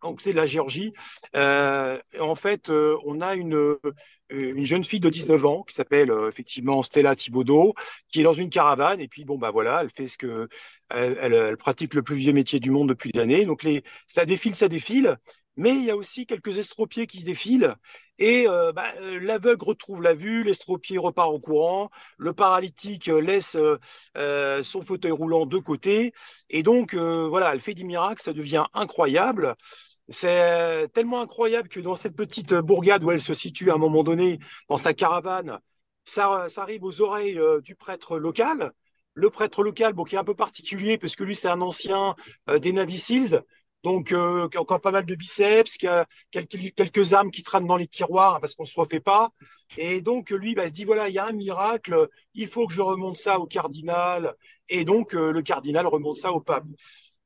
Donc, 0.04 0.22
c'est 0.22 0.32
de 0.32 0.38
la 0.38 0.48
Géorgie. 0.48 0.94
En 1.36 2.36
fait, 2.36 2.70
on 2.70 3.22
a 3.22 3.36
une, 3.36 3.78
une 4.30 4.66
jeune 4.66 4.84
fille 4.84 5.00
de 5.00 5.10
19 5.10 5.46
ans 5.46 5.64
qui 5.64 5.76
s'appelle 5.76 6.12
effectivement 6.30 6.84
Stella 6.84 7.16
Thibaudot, 7.16 7.74
qui 8.10 8.22
est 8.22 8.24
dans 8.24 8.34
une 8.34 8.50
caravane. 8.50 9.00
Et 9.00 9.08
puis, 9.08 9.26
bon, 9.26 9.38
bah 9.38 9.52
voilà, 9.52 9.82
elle 9.84 9.90
fait 9.92 10.08
ce 10.08 10.18
que. 10.18 10.48
Elle, 10.90 11.18
elle, 11.22 11.34
elle 11.34 11.58
pratique 11.58 11.94
le 11.94 12.04
plus 12.04 12.16
vieux 12.16 12.34
métier 12.34 12.60
du 12.60 12.72
monde 12.72 12.90
depuis 12.90 13.12
des 13.12 13.20
années. 13.20 13.46
Donc, 13.46 13.64
les, 13.64 13.84
ça 14.08 14.26
défile, 14.26 14.56
ça 14.56 14.68
défile. 14.68 15.18
Mais 15.58 15.72
il 15.72 15.84
y 15.84 15.92
a 15.92 15.96
aussi 15.96 16.26
quelques 16.26 16.58
estropiés 16.58 17.08
qui 17.08 17.24
défilent. 17.24 17.76
Et 18.22 18.48
euh, 18.48 18.72
bah, 18.72 18.86
euh, 19.02 19.20
l'aveugle 19.20 19.66
retrouve 19.66 20.04
la 20.04 20.14
vue, 20.14 20.44
l'estropié 20.44 21.00
repart 21.00 21.28
en 21.28 21.40
courant, 21.40 21.90
le 22.18 22.34
paralytique 22.34 23.10
euh, 23.10 23.20
laisse 23.20 23.58
son 24.64 24.82
fauteuil 24.84 25.12
roulant 25.12 25.48
de 25.48 25.58
côté. 25.58 26.14
Et 26.52 26.62
donc, 26.62 26.94
voilà, 26.94 27.54
elle 27.54 27.62
fait 27.62 27.74
des 27.74 27.84
miracles, 27.84 28.22
ça 28.22 28.34
devient 28.34 28.66
incroyable. 28.74 29.56
C'est 30.10 30.88
tellement 30.94 31.22
incroyable 31.22 31.70
que 31.70 31.80
dans 31.80 31.96
cette 31.96 32.16
petite 32.16 32.54
bourgade 32.54 33.04
où 33.04 33.12
elle 33.12 33.22
se 33.22 33.34
situe 33.34 33.72
à 33.72 33.76
un 33.76 33.78
moment 33.78 34.04
donné, 34.04 34.40
dans 34.70 34.78
sa 34.78 34.94
caravane, 34.94 35.60
ça, 36.06 36.48
ça 36.50 36.62
arrive 36.64 36.84
aux 36.84 37.02
oreilles 37.02 37.40
du 37.64 37.76
prêtre 37.76 38.20
local. 38.20 38.72
Le 39.14 39.30
prêtre 39.30 39.64
local, 39.64 39.94
bon, 39.94 40.04
qui 40.04 40.16
est 40.16 40.20
un 40.20 40.24
peu 40.24 40.36
particulier, 40.36 40.98
parce 40.98 41.16
que 41.16 41.24
lui, 41.24 41.36
c'est 41.36 41.50
un 41.50 41.62
ancien 41.62 42.16
des 42.48 42.72
Navy 42.72 43.00
Seals, 43.00 43.44
donc 43.84 44.12
euh, 44.12 44.48
encore 44.58 44.82
pas 44.82 44.92
mal 44.92 45.06
de 45.06 45.16
biceps, 45.16 45.78
quelques, 45.78 46.76
quelques 46.76 47.14
armes 47.14 47.32
qui 47.32 47.42
traînent 47.42 47.66
dans 47.66 47.78
les 47.78 47.88
tiroirs, 47.88 48.36
hein, 48.36 48.40
parce 48.40 48.56
qu'on 48.56 48.66
se 48.66 48.80
refait 48.80 49.00
pas. 49.00 49.32
Et 49.78 50.02
donc, 50.02 50.30
lui, 50.30 50.54
bah, 50.54 50.68
se 50.68 50.74
dit, 50.74 50.84
voilà, 50.84 51.10
il 51.10 51.16
y 51.16 51.20
a 51.20 51.26
un 51.26 51.32
miracle, 51.32 52.10
il 52.34 52.48
faut 52.48 52.68
que 52.68 52.74
je 52.74 52.82
remonte 52.82 53.18
ça 53.18 53.40
au 53.40 53.48
cardinal. 53.48 54.36
Et 54.70 54.86
donc, 54.86 55.16
euh, 55.16 55.32
le 55.32 55.42
cardinal 55.42 55.88
remonte 55.88 56.18
ça 56.18 56.32
au 56.32 56.42
pape. 56.42 56.66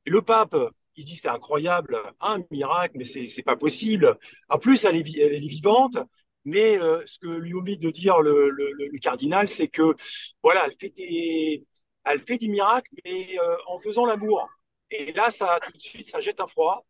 Et 0.06 0.10
le 0.10 0.22
pape, 0.22 0.56
il 0.96 1.04
se 1.04 1.08
dit 1.08 1.18
c'est 1.18 1.28
incroyable, 1.28 2.00
un 2.22 2.42
miracle, 2.52 2.98
mais 2.98 3.06
c'est 3.06 3.28
c'est 3.28 3.44
pas 3.44 3.58
possible. 3.58 4.18
En 4.50 4.58
plus, 4.60 4.86
elle 4.86 4.96
est, 4.96 5.02
vivante, 5.48 5.98
mais 6.46 6.80
euh, 6.80 7.04
ce 7.06 7.20
que 7.20 7.28
lui 7.28 7.54
omet 7.54 7.76
de 7.76 7.90
dire 7.90 8.22
le, 8.22 8.98
cardinal, 9.02 9.50
c'est 9.50 9.68
que 9.68 9.96
voilà, 10.44 10.66
elle 10.66 10.74
fait 12.22 12.38
des, 12.38 12.48
miracles, 12.48 12.92
mais 13.04 13.38
en 13.68 13.80
faisant 13.80 14.06
l'amour. 14.06 14.48
Et 14.92 15.12
là, 15.14 15.32
ça 15.32 15.60
tout 15.66 15.72
de 15.72 15.82
suite, 15.82 16.08
ça 16.08 16.22
jette 16.22 16.40
un 16.40 16.48
froid. 16.48 16.86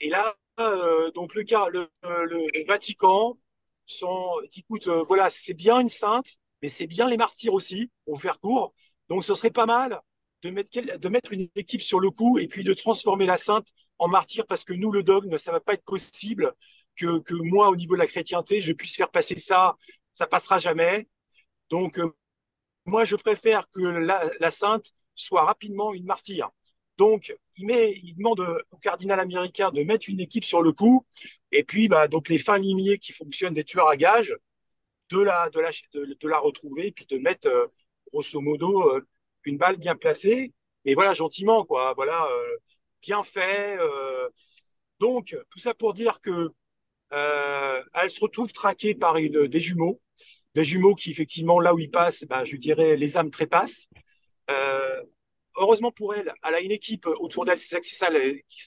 Et 0.00 0.10
là, 0.10 0.36
euh, 0.60 1.10
donc 1.12 1.34
le, 1.34 1.42
le, 1.72 1.90
le, 2.04 2.26
le 2.54 2.66
Vatican 2.66 3.38
écoute, 4.56 4.86
euh, 4.88 5.02
voilà, 5.06 5.30
c'est 5.30 5.54
bien 5.54 5.80
une 5.80 5.88
sainte, 5.88 6.36
mais 6.62 6.68
c'est 6.68 6.86
bien 6.86 7.08
les 7.08 7.16
martyrs 7.16 7.54
aussi, 7.54 7.90
pour 8.04 8.20
faire 8.20 8.40
court. 8.40 8.74
Donc, 9.08 9.24
ce 9.24 9.34
serait 9.34 9.50
pas 9.50 9.66
mal 9.66 10.00
de 10.42 10.50
mettre, 10.50 10.70
de 10.98 11.08
mettre 11.08 11.32
une 11.32 11.48
équipe 11.56 11.82
sur 11.82 12.00
le 12.00 12.10
coup 12.10 12.38
et 12.38 12.48
puis 12.48 12.64
de 12.64 12.74
transformer 12.74 13.26
la 13.26 13.38
sainte 13.38 13.68
en 13.98 14.08
martyr 14.08 14.46
parce 14.46 14.64
que 14.64 14.72
nous, 14.72 14.90
le 14.92 15.02
dogme, 15.02 15.38
ça 15.38 15.52
va 15.52 15.60
pas 15.60 15.74
être 15.74 15.84
possible 15.84 16.54
que, 16.96 17.20
que 17.20 17.34
moi, 17.34 17.68
au 17.68 17.76
niveau 17.76 17.94
de 17.94 18.00
la 18.00 18.06
chrétienté, 18.06 18.60
je 18.60 18.72
puisse 18.72 18.96
faire 18.96 19.10
passer 19.10 19.38
ça. 19.38 19.76
Ça 20.12 20.26
passera 20.26 20.58
jamais. 20.58 21.08
Donc, 21.70 21.98
euh, 21.98 22.12
moi, 22.86 23.04
je 23.04 23.16
préfère 23.16 23.68
que 23.70 23.80
la, 23.80 24.30
la 24.40 24.50
sainte 24.50 24.92
soit 25.14 25.44
rapidement 25.44 25.92
une 25.94 26.04
martyre. 26.06 26.50
Donc, 26.98 27.34
il, 27.56 28.14
demande 28.16 28.40
au 28.70 28.76
cardinal 28.76 29.18
américain 29.20 29.70
de 29.70 29.82
mettre 29.82 30.08
une 30.08 30.20
équipe 30.20 30.44
sur 30.44 30.62
le 30.62 30.72
coup. 30.72 31.06
Et 31.50 31.64
puis, 31.64 31.88
bah, 31.88 32.08
donc 32.08 32.28
les 32.28 32.38
fins 32.38 32.58
limiers 32.58 32.98
qui 32.98 33.12
fonctionnent 33.12 33.54
des 33.54 33.64
tueurs 33.64 33.88
à 33.88 33.96
gages, 33.96 34.34
de 35.10 35.20
la, 36.28 36.38
retrouver 36.38 36.88
et 36.88 36.92
puis 36.92 37.06
de 37.06 37.18
mettre, 37.18 37.48
euh, 37.48 37.66
grosso 38.12 38.40
modo, 38.40 38.88
euh, 38.90 39.06
une 39.44 39.58
balle 39.58 39.76
bien 39.76 39.96
placée. 39.96 40.52
Mais 40.84 40.94
voilà, 40.94 41.14
gentiment, 41.14 41.64
quoi. 41.64 41.92
Voilà, 41.94 42.26
euh, 42.26 42.56
bien 43.02 43.22
fait. 43.22 43.78
Donc, 44.98 45.36
tout 45.50 45.58
ça 45.58 45.74
pour 45.74 45.94
dire 45.94 46.20
que 46.20 46.50
elle 47.10 48.10
se 48.10 48.20
retrouve 48.20 48.52
traquée 48.52 48.94
par 48.94 49.14
des 49.14 49.60
jumeaux. 49.60 50.00
Des 50.54 50.64
jumeaux 50.64 50.94
qui, 50.94 51.10
effectivement, 51.10 51.60
là 51.60 51.74
où 51.74 51.78
ils 51.78 51.90
passent, 51.90 52.24
bah, 52.24 52.44
je 52.44 52.56
dirais, 52.56 52.96
les 52.96 53.16
âmes 53.16 53.30
trépassent. 53.30 53.88
Euh, 55.56 55.62
heureusement 55.62 55.92
pour 55.92 56.14
elle, 56.14 56.32
elle 56.44 56.54
a 56.54 56.60
une 56.60 56.70
équipe 56.70 57.06
autour 57.06 57.44
d'elle, 57.44 57.58
c'est 57.58 57.80
ça 57.82 58.10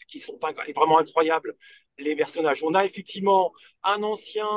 qui, 0.07 0.19
sont 0.19 0.39
vraiment 0.75 0.99
incroyables, 0.99 1.55
les 1.97 2.15
personnages. 2.15 2.63
On 2.63 2.73
a 2.73 2.85
effectivement 2.85 3.53
un 3.83 4.03
ancien 4.03 4.47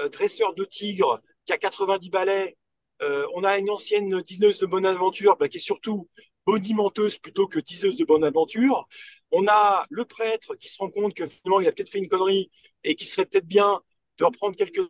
euh, 0.00 0.08
dresseur 0.08 0.54
de 0.54 0.64
tigres 0.64 1.20
qui 1.46 1.52
a 1.52 1.58
90 1.58 2.10
balais. 2.10 2.56
Euh, 3.02 3.26
on 3.34 3.44
a 3.44 3.58
une 3.58 3.70
ancienne 3.70 4.20
diseuse 4.22 4.58
de 4.58 4.66
bonne 4.66 4.86
aventure 4.86 5.36
bah, 5.36 5.48
qui 5.48 5.56
est 5.58 5.60
surtout 5.60 6.08
bonimenteuse 6.46 7.18
plutôt 7.18 7.48
que 7.48 7.58
diseuse 7.58 7.96
de 7.96 8.04
bonne 8.04 8.24
aventure. 8.24 8.86
On 9.30 9.46
a 9.48 9.82
le 9.90 10.04
prêtre 10.04 10.54
qui 10.56 10.68
se 10.68 10.78
rend 10.78 10.90
compte 10.90 11.14
que 11.14 11.26
finalement 11.26 11.60
il 11.60 11.66
a 11.66 11.72
peut-être 11.72 11.90
fait 11.90 11.98
une 11.98 12.08
connerie 12.08 12.50
et 12.84 12.94
qui 12.94 13.06
serait 13.06 13.26
peut-être 13.26 13.46
bien 13.46 13.80
de 14.18 14.24
reprendre 14.24 14.56
quelques 14.56 14.88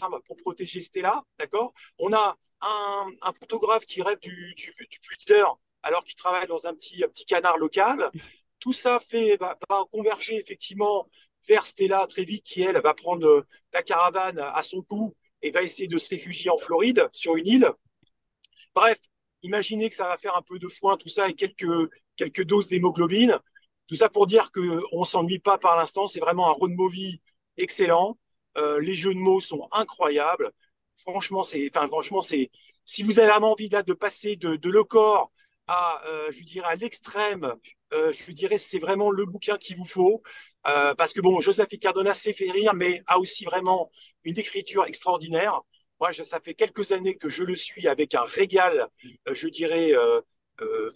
armes 0.00 0.20
pour 0.26 0.36
protéger 0.36 0.80
Stella, 0.80 1.24
On 1.98 2.12
a 2.12 2.36
un, 2.62 3.32
photographe 3.38 3.84
qui 3.86 4.02
rêve 4.02 4.18
du, 4.20 4.54
du, 4.54 4.74
du 4.78 4.98
alors 5.82 6.04
qu'il 6.04 6.14
travaille 6.14 6.46
dans 6.46 6.66
un 6.66 6.74
petit, 6.74 6.98
petit 6.98 7.24
canard 7.24 7.58
local. 7.58 8.10
Tout 8.60 8.72
ça 8.72 9.00
fait, 9.00 9.36
va, 9.36 9.56
converger 9.90 10.36
effectivement 10.36 11.08
vers 11.48 11.66
Stella 11.66 12.06
très 12.06 12.24
vite, 12.24 12.44
qui 12.44 12.62
elle 12.62 12.80
va 12.80 12.92
prendre 12.92 13.26
euh, 13.26 13.46
la 13.72 13.82
caravane 13.82 14.38
à 14.38 14.62
son 14.62 14.82
cou 14.82 15.14
et 15.42 15.50
va 15.50 15.62
essayer 15.62 15.88
de 15.88 15.96
se 15.96 16.10
réfugier 16.10 16.50
en 16.50 16.58
Floride, 16.58 17.08
sur 17.12 17.36
une 17.36 17.46
île. 17.46 17.72
Bref, 18.74 18.98
imaginez 19.42 19.88
que 19.88 19.94
ça 19.94 20.08
va 20.08 20.18
faire 20.18 20.36
un 20.36 20.42
peu 20.42 20.58
de 20.58 20.68
foin, 20.68 20.98
tout 20.98 21.08
ça, 21.08 21.28
et 21.28 21.34
quelques, 21.34 21.90
quelques 22.16 22.44
doses 22.44 22.68
d'hémoglobine. 22.68 23.38
Tout 23.88 23.94
ça 23.96 24.08
pour 24.08 24.26
dire 24.26 24.52
qu'on 24.52 25.00
ne 25.00 25.04
s'ennuie 25.04 25.38
pas 25.38 25.58
par 25.58 25.76
l'instant. 25.76 26.06
C'est 26.06 26.20
vraiment 26.20 26.48
un 26.48 26.52
road 26.52 26.72
movie 26.72 27.20
excellent. 27.56 28.18
Euh, 28.56 28.80
les 28.80 28.94
jeux 28.94 29.14
de 29.14 29.18
mots 29.18 29.40
sont 29.40 29.68
incroyables. 29.72 30.52
Franchement, 30.96 31.42
c'est, 31.42 31.70
enfin, 31.74 31.88
franchement, 31.88 32.20
c'est, 32.20 32.50
si 32.84 33.02
vous 33.02 33.18
avez 33.18 33.28
vraiment 33.28 33.52
envie 33.52 33.68
de 33.68 33.92
passer 33.92 34.36
de, 34.36 34.56
de 34.56 34.70
le 34.70 34.84
corps 34.84 35.32
à, 35.70 36.02
euh, 36.04 36.32
je 36.32 36.42
dirais, 36.42 36.66
à 36.68 36.74
l'extrême, 36.74 37.54
euh, 37.92 38.12
je 38.12 38.32
dirais, 38.32 38.58
c'est 38.58 38.80
vraiment 38.80 39.12
le 39.12 39.24
bouquin 39.24 39.56
qu'il 39.56 39.76
vous 39.76 39.84
faut. 39.84 40.20
Euh, 40.66 40.94
parce 40.96 41.12
que, 41.12 41.20
bon, 41.20 41.40
Joseph 41.40 41.68
Cardona 41.80 42.12
sait 42.12 42.32
faire 42.32 42.52
rire, 42.52 42.74
mais 42.74 43.02
a 43.06 43.20
aussi 43.20 43.44
vraiment 43.44 43.90
une 44.24 44.36
écriture 44.36 44.84
extraordinaire. 44.84 45.60
Moi, 46.00 46.12
ça 46.12 46.40
fait 46.40 46.54
quelques 46.54 46.90
années 46.90 47.16
que 47.16 47.28
je 47.28 47.44
le 47.44 47.54
suis 47.54 47.86
avec 47.86 48.14
un 48.16 48.22
régal, 48.22 48.88
je 49.30 49.48
dirais, 49.48 49.92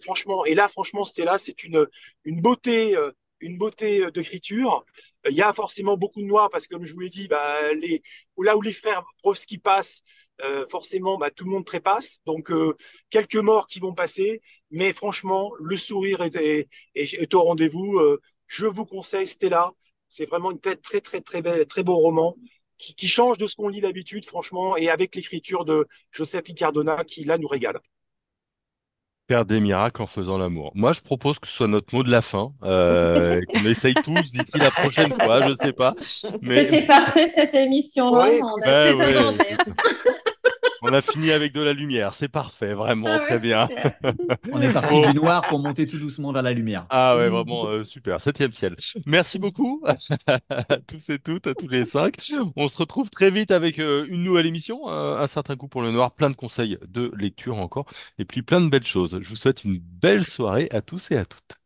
franchement. 0.01 0.45
Et 0.45 0.55
là, 0.55 0.67
franchement, 0.67 1.05
Stella, 1.05 1.37
c'est 1.37 1.63
une, 1.63 1.87
une 2.23 2.41
beauté 2.41 2.97
une 3.41 3.57
beauté 3.57 4.09
d'écriture. 4.11 4.83
Il 5.29 5.35
y 5.35 5.41
a 5.43 5.53
forcément 5.53 5.97
beaucoup 5.97 6.21
de 6.21 6.25
noir 6.25 6.49
parce 6.49 6.67
que, 6.67 6.73
comme 6.73 6.85
je 6.85 6.93
vous 6.93 7.01
l'ai 7.01 7.09
dit, 7.09 7.27
bah, 7.27 7.73
les, 7.73 8.01
là 8.39 8.57
où 8.57 8.61
les 8.61 8.73
frères 8.73 9.03
Brovski 9.21 9.59
passent, 9.59 10.01
euh, 10.43 10.65
forcément, 10.69 11.17
bah, 11.17 11.31
tout 11.31 11.45
le 11.45 11.51
monde 11.51 11.65
trépasse. 11.65 12.19
Donc, 12.25 12.51
euh, 12.51 12.75
quelques 13.09 13.35
morts 13.35 13.67
qui 13.67 13.79
vont 13.79 13.93
passer. 13.93 14.41
Mais 14.71 14.93
franchement, 14.93 15.51
le 15.59 15.77
sourire 15.77 16.21
est, 16.21 16.67
est, 16.95 17.33
au 17.33 17.43
rendez-vous. 17.43 17.99
Euh, 17.99 18.19
je 18.47 18.65
vous 18.65 18.85
conseille 18.85 19.27
Stella. 19.27 19.71
C'est 20.09 20.25
vraiment 20.25 20.51
une 20.51 20.59
très, 20.59 20.75
très, 20.75 21.01
très, 21.01 21.21
très, 21.21 21.41
belle, 21.41 21.65
très 21.65 21.83
beau 21.83 21.95
roman 21.95 22.35
qui, 22.77 22.95
qui 22.95 23.07
change 23.07 23.37
de 23.37 23.47
ce 23.47 23.55
qu'on 23.55 23.69
lit 23.69 23.81
d'habitude, 23.81 24.25
franchement, 24.25 24.77
et 24.77 24.89
avec 24.89 25.15
l'écriture 25.15 25.65
de 25.65 25.87
Joseph 26.11 26.43
Cardona 26.55 27.03
qui, 27.03 27.23
là, 27.23 27.37
nous 27.37 27.47
régale. 27.47 27.79
Faire 29.27 29.43
des 29.43 29.59
miracles 29.59 30.03
en 30.03 30.05
faisant 30.05 30.37
l'amour. 30.37 30.71
Moi, 30.75 30.93
je 30.93 31.01
propose 31.01 31.39
que 31.39 31.47
ce 31.47 31.53
soit 31.53 31.67
notre 31.67 31.95
mot 31.95 32.03
de 32.03 32.11
la 32.11 32.21
fin, 32.21 32.51
euh, 32.63 33.41
qu'on 33.47 33.65
essaye 33.65 33.95
tous 33.95 34.31
d'ici 34.31 34.51
la 34.53 34.69
prochaine 34.69 35.11
fois, 35.11 35.41
je 35.41 35.49
ne 35.49 35.55
sais 35.55 35.73
pas. 35.73 35.95
Mais... 36.41 36.65
C'était 36.65 36.85
parfait 36.85 37.31
cette 37.33 37.55
émission. 37.55 38.13
Ouais, 38.13 38.39
on, 38.43 38.61
a 38.61 38.93
ouais, 38.93 39.15
on 40.85 40.93
a 40.93 41.01
fini 41.01 41.31
avec 41.31 41.53
de 41.53 41.61
la 41.61 41.73
lumière, 41.73 42.13
c'est 42.13 42.27
parfait, 42.27 42.73
vraiment, 42.73 43.09
ah 43.09 43.19
très 43.19 43.39
bien. 43.39 43.67
on 44.51 44.61
est 44.61 44.71
parti 44.71 45.01
du 45.01 45.13
noir 45.13 45.43
pour 45.47 45.59
monter 45.59 45.87
tout 45.87 45.97
doucement 45.97 46.31
vers 46.31 46.43
la 46.43 46.53
lumière. 46.53 46.85
Ah 46.89 47.17
ouais, 47.17 47.29
vraiment, 47.29 47.67
euh, 47.67 47.83
super, 47.83 48.21
septième 48.21 48.51
ciel. 48.51 48.75
Merci 49.05 49.39
beaucoup 49.39 49.83
à 50.49 50.77
tous 50.87 51.09
et 51.09 51.19
toutes, 51.19 51.47
à 51.47 51.55
tous 51.55 51.67
les 51.67 51.85
cinq. 51.85 52.15
On 52.55 52.67
se 52.67 52.77
retrouve 52.77 53.09
très 53.09 53.31
vite 53.31 53.51
avec 53.51 53.79
euh, 53.79 54.05
une 54.09 54.23
nouvelle 54.23 54.45
émission, 54.45 54.87
un 54.87 55.27
certain 55.27 55.55
coup 55.55 55.67
pour 55.67 55.81
le 55.81 55.91
noir, 55.91 56.13
plein 56.13 56.29
de 56.29 56.35
conseils 56.35 56.77
de 56.87 57.11
lecture 57.17 57.57
encore, 57.57 57.85
et 58.19 58.25
puis 58.25 58.41
plein 58.41 58.61
de 58.61 58.69
belles 58.69 58.85
choses. 58.85 59.19
Je 59.21 59.29
vous 59.29 59.35
souhaite 59.35 59.63
une 59.63 59.79
belle 59.79 60.25
soirée 60.25 60.69
à 60.71 60.81
tous 60.81 61.11
et 61.11 61.17
à 61.17 61.25
toutes. 61.25 61.64